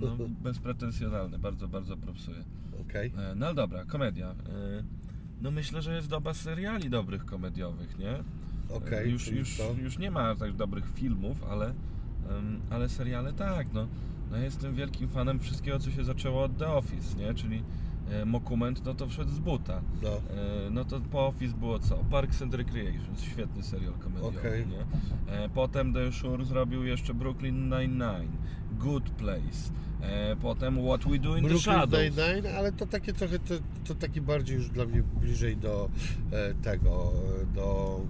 [0.00, 0.16] No,
[0.50, 1.38] bezpretensjonalne.
[1.38, 2.44] Bardzo, bardzo propsuję.
[2.80, 3.12] okej.
[3.18, 4.34] E, No ale dobra, komedia.
[5.42, 8.14] No myślę, że jest doba seriali dobrych komediowych, nie?
[8.76, 9.72] Okej, Już, czyli już, co?
[9.82, 11.66] już nie ma tak dobrych filmów, ale,
[12.30, 13.86] em, ale seriale tak, no.
[14.30, 14.36] no.
[14.36, 17.34] Jestem wielkim fanem wszystkiego, co się zaczęło od The Office, nie?
[17.34, 17.62] Czyli
[18.10, 19.80] e, Mokument, no to wszedł z buta.
[20.02, 21.96] No, E, No to po Office było co?
[21.96, 24.66] Parks and Recreation, świetny serial komediowy, Okej.
[24.66, 24.80] nie?
[25.32, 28.32] E, Potem The Shore zrobił jeszcze Brooklyn Nine-Nine,
[28.78, 32.02] Good Place, e, potem What We Do in the Brooklyn Shadows.
[32.16, 33.54] Nine-Nine, ale to takie trochę, to,
[33.84, 35.90] to taki bardziej już dla mnie bliżej do
[36.32, 37.12] e, tego,
[37.54, 38.00] do,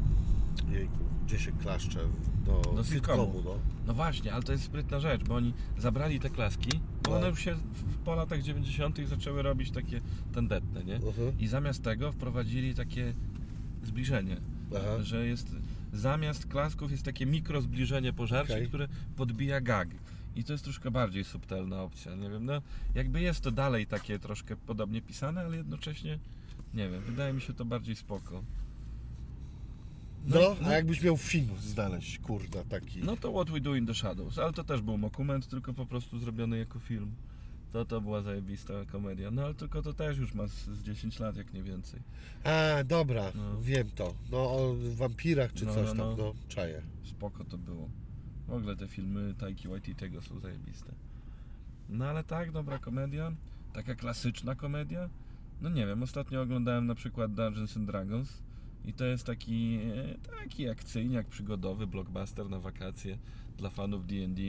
[0.73, 1.99] jejku, gdzie się klaszcze,
[2.47, 3.25] do, Do sitcomu.
[3.25, 3.59] sitcomu, no.
[3.87, 7.17] No właśnie, ale to jest sprytna rzecz, bo oni zabrali te klaski, bo No.
[7.17, 8.99] one już się w, po latach 90.
[9.09, 10.01] zaczęły robić takie
[10.35, 10.95] tandetne, nie?
[10.97, 11.39] Mhm.
[11.39, 13.13] I zamiast tego wprowadzili takie
[13.85, 14.37] zbliżenie,
[14.77, 15.03] Aha.
[15.03, 15.57] że jest
[15.93, 18.69] zamiast klasków jest takie mikro zbliżenie pożarcie, Okej.
[18.69, 19.89] które podbija gag.
[20.37, 22.63] I to jest troszkę bardziej subtelna opcja, nie wiem, no
[22.95, 26.19] jakby jest to dalej takie troszkę podobnie pisane, ale jednocześnie,
[26.75, 28.43] nie wiem, wydaje mi się to bardziej spoko.
[30.27, 30.69] No, no.
[30.69, 33.03] a jakbyś miał film znaleźć, kurda, taki.
[33.03, 35.87] No to What We Do in the Shadows, ale to też był dokument, tylko po
[35.87, 37.11] prostu zrobiony jako film.
[37.73, 39.31] To to była zajebista komedia.
[39.31, 42.01] No ale tylko to też już ma z, z 10 lat, jak nie więcej.
[42.45, 43.61] A, dobra, No.
[43.61, 44.15] wiem to.
[44.31, 46.17] No, o wampirach czy No, coś no, tam, no.
[46.17, 46.83] no, czaję.
[47.05, 47.89] Spoko to było.
[48.49, 50.93] W ogóle te filmy Taiki Waititiego są zajebiste.
[51.89, 53.33] No ale tak, dobra komedia.
[53.73, 55.09] Taka klasyczna komedia.
[55.61, 58.43] No nie wiem, ostatnio oglądałem na przykład Dungeons and Dragons.
[58.85, 63.19] I to jest taki, e, taki akcyjniak przygodowy, blockbuster na wakacje
[63.59, 64.43] dla fanów D&D.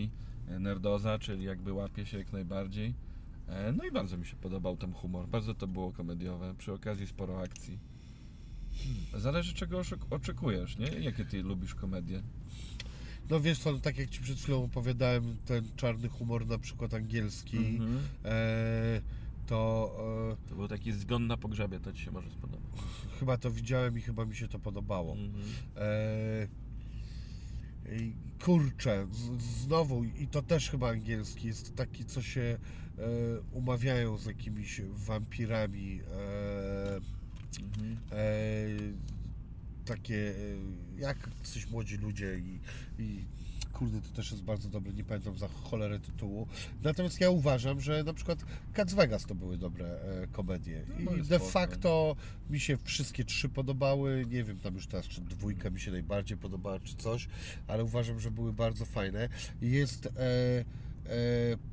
[0.48, 2.94] e, Nerdoza, czyli jakby łapie się jak najbardziej.
[3.48, 5.28] E, No i bardzo mi się podobał tam humor.
[5.28, 6.56] Bardzo to było komediowe.
[6.58, 7.80] Przy okazji sporo akcji.
[9.14, 10.86] Zależy czego oczekujesz, nie?
[10.88, 12.22] Jakie ty lubisz komedie?
[13.30, 16.94] No wiesz co, no, tak jak Ci przed chwilą opowiadałem, ten czarny humor na przykład
[16.94, 18.00] angielski, Mhm.
[18.26, 19.02] e,
[19.48, 22.70] to To był taki zgon na pogrzebie, to ci się może spodobać.
[23.16, 25.14] e, chyba to widziałem i chyba mi się to podobało.
[25.14, 25.44] Mhm.
[25.76, 26.48] E,
[28.46, 32.58] kurczę, z, znowu, i to też chyba angielski, jest taki, co się e,
[33.52, 36.00] umawiają z jakimiś wampirami.
[36.02, 37.00] E,
[37.64, 37.98] Mhm.
[38.12, 38.18] e,
[39.88, 40.34] takie,
[40.98, 42.60] e, jak coś młodzi ludzie i,
[43.00, 43.26] i
[43.78, 46.48] kurde, to też jest bardzo dobre, nie pamiętam za cholerę tytułu.
[46.84, 48.40] Natomiast ja uważam, że na przykład
[48.74, 50.86] Cats Vegas to były dobre e, komedie.
[51.00, 51.52] No, I de spoko.
[51.52, 52.16] facto
[52.50, 54.26] mi się wszystkie trzy podobały.
[54.30, 57.28] Nie wiem tam już teraz, czy dwójka mi się najbardziej podobała, czy coś,
[57.68, 59.30] ale uważam, że były bardzo fajne.
[59.62, 60.10] Jest e,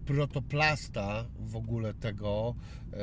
[0.07, 2.55] protoplasta w ogóle tego,
[2.93, 2.97] e,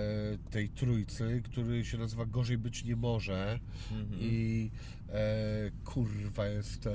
[0.52, 3.60] tej trójcy, który się nazywa Gorzej Być Nie Może
[3.92, 4.22] Mhm.
[4.22, 4.72] i
[5.10, 6.92] e, kurwa jest e,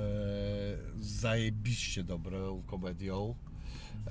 [0.99, 3.35] zajebiście dobrą komedią.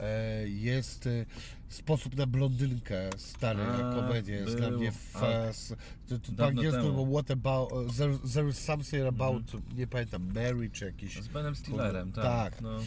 [0.01, 1.27] E, jest e,
[1.69, 5.75] Sposób na blondynkę, stary, A, komedię, jest dla mnie A, fas.
[6.09, 9.77] To, to po angielsku było What about, e, there, there is something about, Mhm.
[9.79, 11.23] nie pamiętam, Mary czy jakiś...
[11.23, 12.25] Z Benem Stillerem, tak.
[12.25, 12.61] tak.
[12.61, 12.79] No.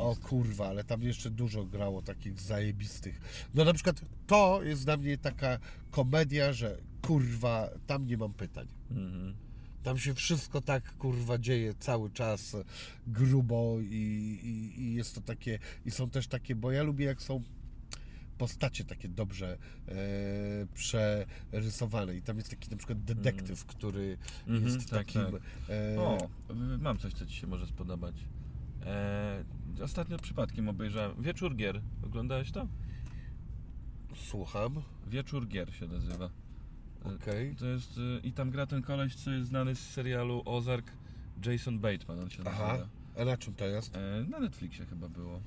[0.00, 3.20] O kurwa, ale tam jeszcze dużo grało takich zajebistych.
[3.54, 5.58] No na przykład to jest dla mnie taka
[5.90, 8.66] komedia, że kurwa, tam nie mam pytań.
[8.90, 9.34] Mhm.
[9.82, 12.56] Tam się wszystko tak kurwa dzieje cały czas
[13.06, 13.94] grubo i,
[14.42, 17.42] i, i jest to takie, i są też takie, bo ja lubię jak są
[18.38, 19.58] postacie takie dobrze
[19.88, 19.94] e,
[20.74, 25.22] przerysowane i tam jest taki na przykład detektyw, który Mhm, jest tak, takim...
[25.22, 25.40] tak.
[25.96, 26.28] E, O,
[26.80, 28.14] mam coś, co ci się może spodobać.
[28.86, 29.44] E,
[29.82, 31.80] ostatnio przypadkiem obejrzałem Wieczór Gier.
[32.04, 32.68] Oglądałeś to?
[34.14, 36.30] Słucham, Wieczór Gier się nazywa.
[37.06, 37.56] E, okej.
[37.56, 40.92] To jest, y, i tam gra ten koleś, co jest znany z serialu Ozark,
[41.46, 42.88] Jason Bateman on się Aha, nazywa.
[43.18, 43.96] a na czym to jest?
[43.96, 45.40] E, na Netflixie chyba było.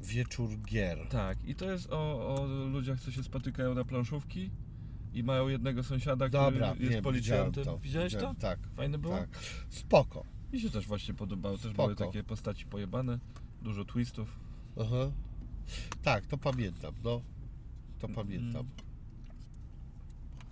[0.00, 0.98] Wieczór gier.
[1.08, 4.50] Tak, i to jest o, o ludziach, co się spotykają na planszówki
[5.14, 7.50] i mają jednego sąsiada, który Dobra, jest wiem, policjantem.
[7.62, 7.84] widziałem to.
[7.84, 8.42] Widziałeś widziałem, to?
[8.42, 9.16] Tak, Fajne było?
[9.18, 9.28] tak.
[9.68, 10.24] Spoko.
[10.52, 11.56] Mi się też właśnie podobało.
[11.58, 11.82] Też Spoko.
[11.82, 13.18] były takie postaci pojebane,
[13.62, 14.38] dużo twistów.
[14.80, 15.10] Aha.
[16.02, 17.20] Tak, to pamiętam, no.
[17.98, 18.14] To Mm.
[18.14, 18.68] pamiętam.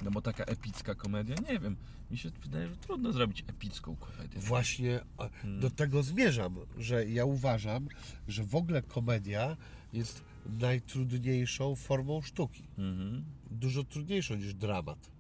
[0.03, 1.77] No bo taka epicka komedia, nie wiem,
[2.11, 4.41] mi się wydaje, że trudno zrobić epicką komedię.
[4.41, 5.61] Właśnie a, Hmm.
[5.61, 7.89] do tego zmierzam, że ja uważam,
[8.29, 9.57] że w ogóle komedia
[9.93, 10.25] jest
[10.61, 12.62] najtrudniejszą formą sztuki.
[12.79, 15.11] Mhm, Dużo trudniejszą niż dramat.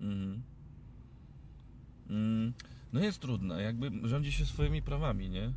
[0.00, 0.42] mhm.
[2.10, 2.52] Mm,
[2.92, 5.44] no jest trudna, jakby rządzi się swoimi prawami, nie?
[5.44, 5.52] E,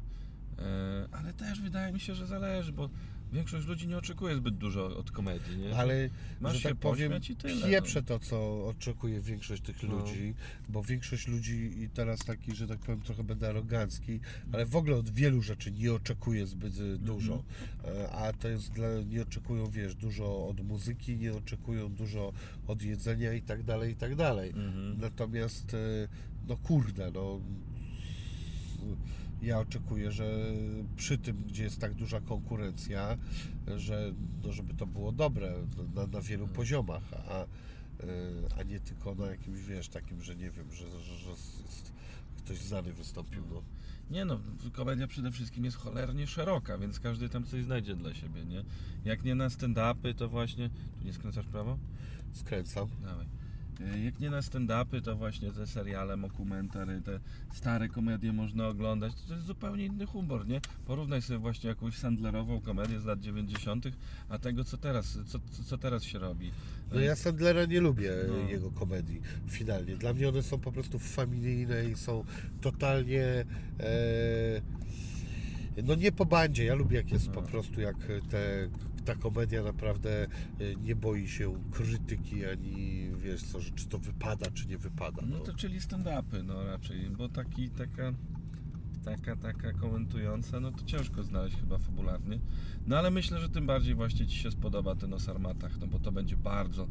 [1.11, 2.89] ale też wydaje mi się, że zależy, bo
[3.33, 5.77] większość ludzi nie oczekuje zbyt dużo od komedii, nie?
[5.77, 6.09] Ale,
[6.41, 8.05] Masz że tak powiem, tyle, pieprzę no.
[8.07, 9.89] to, co oczekuje większość tych No.
[9.89, 10.33] ludzi,
[10.69, 14.19] bo większość ludzi i teraz taki, że tak powiem, trochę będę arogancki,
[14.51, 17.43] ale w ogóle od wielu rzeczy nie oczekuje zbyt y, dużo.
[17.85, 22.33] E, A to jest dla, nie oczekują, wiesz, dużo od muzyki, nie oczekują dużo
[22.67, 24.49] od jedzenia i tak dalej, i tak dalej.
[24.49, 24.99] Mhm.
[25.01, 25.77] Natomiast, e,
[26.47, 27.39] no kurde, no
[29.43, 30.25] ja oczekuję, że
[30.95, 33.17] przy tym, gdzie jest tak duża konkurencja,
[33.77, 34.13] że
[34.43, 35.53] no, żeby to było dobre
[35.95, 37.45] na, na wielu poziomach, a, e,
[38.59, 41.31] a nie tylko na jakimś, wiesz, takim, że nie wiem, że, że, że
[42.37, 43.61] ktoś znany wystąpił, no.
[44.11, 44.39] Nie no,
[44.73, 48.63] komedia przede wszystkim jest cholernie szeroka, więc każdy tam coś znajdzie dla siebie, nie?
[49.05, 50.69] Jak nie na stand-upy, to właśnie...
[50.69, 51.77] Tu nie skręcasz prawo?
[52.33, 52.89] Skręcam.
[53.03, 53.42] Dawaj.
[54.05, 57.19] Jak nie na stand-upy, to właśnie te seriale, dokumentary, te
[57.53, 59.13] stare komedie można oglądać.
[59.27, 60.61] To jest zupełnie inny humor, nie?
[60.85, 63.85] Porównaj sobie właśnie jakąś Sandlerową komedię z lat 90.,
[64.29, 66.51] a tego, co teraz, co, co- co teraz się robi.
[66.93, 68.49] No ja Sandlera nie lubię No.
[68.49, 69.95] jego komedii finalnie.
[69.95, 72.23] Dla mnie one są po prostu familijne i są
[72.61, 73.23] totalnie
[73.79, 74.61] e,
[75.83, 76.65] no nie po bandzie.
[76.65, 77.33] Ja lubię jak jest No.
[77.33, 77.95] po prostu jak
[78.29, 78.69] te,
[79.05, 80.27] ta komedia naprawdę e,
[80.75, 85.21] nie boi się krytyki ani wiesz co, że czy to wypada, czy nie wypada.
[85.25, 88.13] No to czyli stand-upy, no raczej, bo taki, taka,
[89.05, 92.39] taka, taka komentująca, no to ciężko znaleźć chyba fabularnie.
[92.87, 95.99] No ale myślę, że tym bardziej właśnie Ci się spodoba ten o sarmatach, no bo
[95.99, 96.87] to będzie bardzo,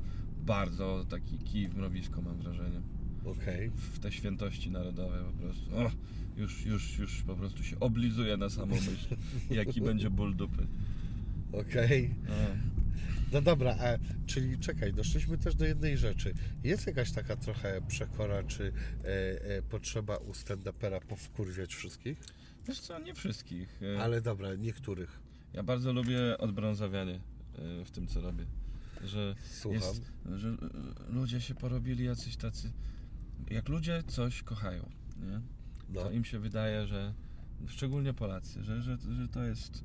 [0.47, 2.81] bardzo taki kij w mrowisko, mam wrażenie.
[3.25, 3.71] Okej.
[3.71, 5.77] w te świętości narodowe po prostu.
[5.77, 5.91] O,
[6.37, 9.17] już, już, już po prostu się oblizuje na samą myśl,
[9.51, 10.67] jaki będzie ból dupy.
[11.53, 12.15] Okej.
[12.29, 12.35] No.
[13.33, 16.35] No dobra, a, czyli czekaj, doszliśmy też do jednej rzeczy.
[16.65, 18.73] Jest jakaś taka trochę przekora, czy
[19.05, 19.07] e,
[19.45, 22.21] e, potrzeba u stand-upera powkurwiać wszystkich?
[22.69, 23.81] Wiesz co, nie wszystkich.
[23.97, 25.21] e, Ale dobra, niektórych.
[25.53, 27.21] Ja bardzo lubię odbrązawianie
[27.81, 28.47] e, w tym, co robię.
[29.05, 29.81] Że, Słucham.
[29.81, 30.57] jest, że
[31.09, 32.73] ludzie się porobili jacyś tacy...
[33.51, 35.41] Jak ludzie coś kochają, nie?
[35.89, 36.03] No.
[36.03, 37.15] to im się wydaje, że
[37.67, 39.85] szczególnie Polacy, że, że, że to jest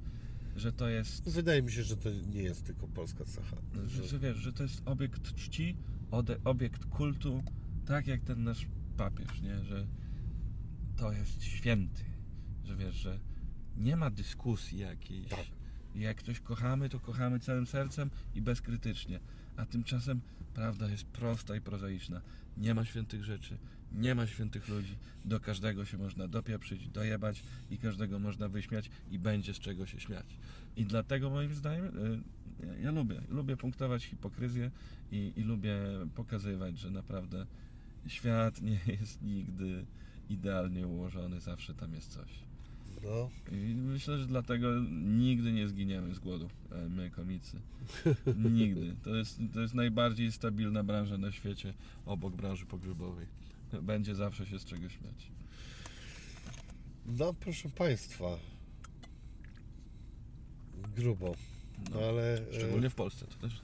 [0.58, 3.58] że to jest Wydaje mi się, że to nie jest tylko polska cecha.
[3.86, 5.78] że, Że, wiesz, że to jest obiekt czci,
[6.44, 7.44] obiekt kultu,
[7.86, 8.68] tak jak ten nasz
[8.98, 9.64] papież, nie?
[9.64, 9.88] Że
[10.98, 12.04] to jest święty,
[12.64, 13.20] że wiesz, że
[13.78, 15.28] nie ma dyskusji jakiejś.
[15.28, 15.46] Tak.
[15.96, 19.20] Jak ktoś kochamy, to kochamy całym sercem i bezkrytycznie.
[19.56, 20.22] A tymczasem
[20.54, 22.22] prawda jest prosta i prozaiczna.
[22.58, 23.58] Nie ma świętych rzeczy,
[23.92, 24.96] nie ma świętych ludzi.
[25.26, 30.00] Do każdego się można dopieprzyć, dojebać i każdego można wyśmiać i będzie z czego się
[30.00, 30.26] śmiać.
[30.76, 32.22] I dlatego moim zdaniem y,
[32.66, 34.72] ja, ja lubię, lubię punktować hipokryzję
[35.12, 35.78] i, i lubię
[36.16, 37.46] pokazywać, że naprawdę
[38.08, 39.86] świat nie jest nigdy
[40.30, 42.30] idealnie ułożony, zawsze tam jest coś.
[43.04, 44.68] no, I myślę, że dlatego
[45.04, 47.60] nigdy nie zginiemy z głodu, e, my komicy.
[48.52, 48.96] Nigdy.
[49.04, 51.74] To jest, to jest najbardziej stabilna branża na świecie,
[52.06, 53.28] obok branży pogrzebowej.
[53.82, 55.32] Będzie zawsze się z czego śmiać.
[57.06, 58.26] no, proszę Państwa.
[60.96, 61.36] Grubo.
[61.92, 62.34] No, No, ale...
[62.50, 63.60] e, Szczególnie w Polsce to też.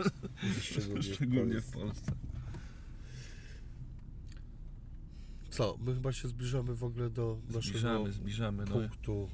[0.62, 1.80] szczególnie, w Szczególnie w Polsce.
[1.82, 2.12] Polsce.
[5.54, 8.66] Co, my chyba się zbliżamy w ogóle do naszego Zbliżamy, zbliżamy.
[8.66, 9.30] No, punktu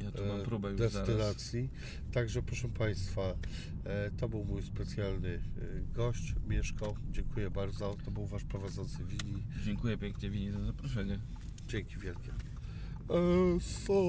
[0.00, 0.92] e, ja tu mam próbę już zaraz.
[0.92, 1.70] destylacji.
[2.12, 3.22] Także proszę Państwa,
[3.84, 5.40] e, to był mój specjalny e,
[5.94, 6.94] gość, Mieszko.
[7.10, 7.96] Dziękuję bardzo.
[8.04, 9.42] To był Wasz prowadzący Wini.
[9.64, 11.18] Dziękuję pięknie Wini za zaproszenie.
[11.68, 12.32] Dzięki wielkie.
[13.56, 13.94] Eso.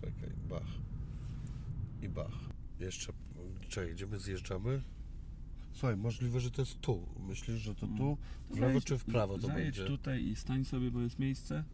[0.00, 0.68] Czekaj, Bach.
[2.02, 2.32] I Bach.
[2.80, 3.12] Jeszcze,
[3.68, 4.82] czekaj, gdzie my zjeżdżamy?
[5.80, 7.06] Słuchaj, możliwe, że to jest tu.
[7.28, 8.18] Myślisz, że to tu?
[8.50, 9.84] W lewo czy w prawo to Zajedź będzie?
[9.84, 11.64] tutaj i stań sobie, bo jest miejsce.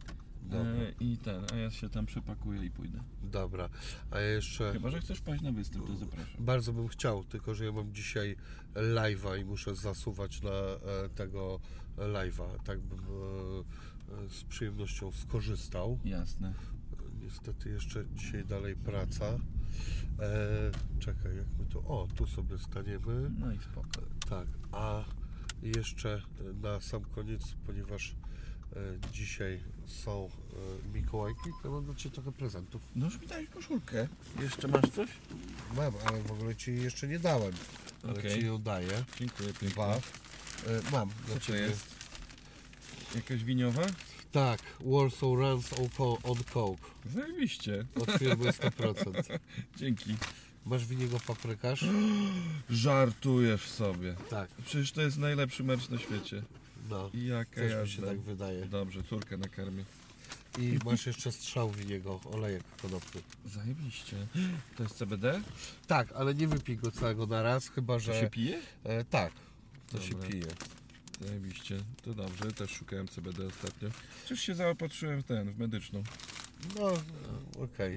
[0.41, 0.71] Dobra.
[0.71, 2.99] E, I ten, a ja się tam przepakuję i pójdę.
[3.23, 3.69] Dobra.
[4.11, 4.73] A ja jeszcze...
[4.73, 6.45] Chyba, że chcesz paść na występ, to zapraszam.
[6.45, 8.35] Bardzo bym chciał, tylko że ja mam dzisiaj
[8.75, 11.59] live'a i muszę zasuwać na e, tego
[11.97, 12.59] live'a.
[12.63, 13.03] Tak bym e,
[14.25, 15.99] e, z przyjemnością skorzystał.
[16.05, 16.53] Jasne.
[17.21, 19.39] Niestety jeszcze dzisiaj dalej praca.
[20.19, 21.79] E, czekaj, jak my tu...
[21.79, 23.31] O, tu sobie staniemy.
[23.39, 23.89] No i spoko.
[24.29, 25.03] Tak, a
[25.63, 26.21] jeszcze
[26.61, 28.15] na sam koniec, ponieważ
[28.75, 28.79] e,
[29.11, 30.29] dzisiaj są
[30.85, 32.81] e, Mikołajki, to mam dla Ciebie trochę prezentów.
[32.95, 34.07] No już mi dałeś koszulkę.
[34.41, 35.09] Jeszcze masz coś?
[35.75, 37.53] Mam, ale w ogóle Ci jej jeszcze nie dałem.
[38.03, 38.39] Ale Okej.
[38.39, 39.03] Ci ją daję.
[39.19, 39.69] Dziękuję pięknie.
[39.69, 39.95] Dwa.
[39.95, 39.99] E,
[40.91, 41.59] mam dla Co to Ciebie.
[41.59, 41.97] jest?
[43.15, 43.81] Jakaś winiowa?
[44.37, 46.83] Tak, Warsaw Runs on co- on Coke.
[47.15, 47.85] Zajebiście.
[48.01, 49.39] Od firmy 100%.
[49.77, 50.15] Dzięki.
[50.65, 51.85] Masz w niego paprykarz?
[52.69, 54.15] Żartujesz sobie.
[54.29, 56.43] Tak, Przecież to jest najlepszy merch na świecie.
[56.89, 57.09] no.
[57.13, 57.87] Jaka Też mi jazda.
[57.87, 58.65] się tak wydaje.
[58.65, 59.83] Dobrze, córkę nakarmię.
[60.59, 63.21] I masz jeszcze strzał w niego, olejek konopny.
[63.45, 64.17] Zajebiście.
[64.77, 65.41] To jest CBD?
[65.87, 68.19] Tak, ale nie wypij go całego na raz, chyba To że...
[68.21, 68.59] się pije?
[68.83, 69.33] E, tak,
[69.91, 70.07] to Dobra.
[70.07, 70.45] się pije.
[71.21, 71.77] Zajebiście.
[72.03, 73.89] To dobrze, też szukałem CBD ostatnio.
[74.25, 76.03] Przecież się zaopatrzyłem w ten, w medyczną.
[76.79, 76.93] No,
[77.63, 77.95] okej.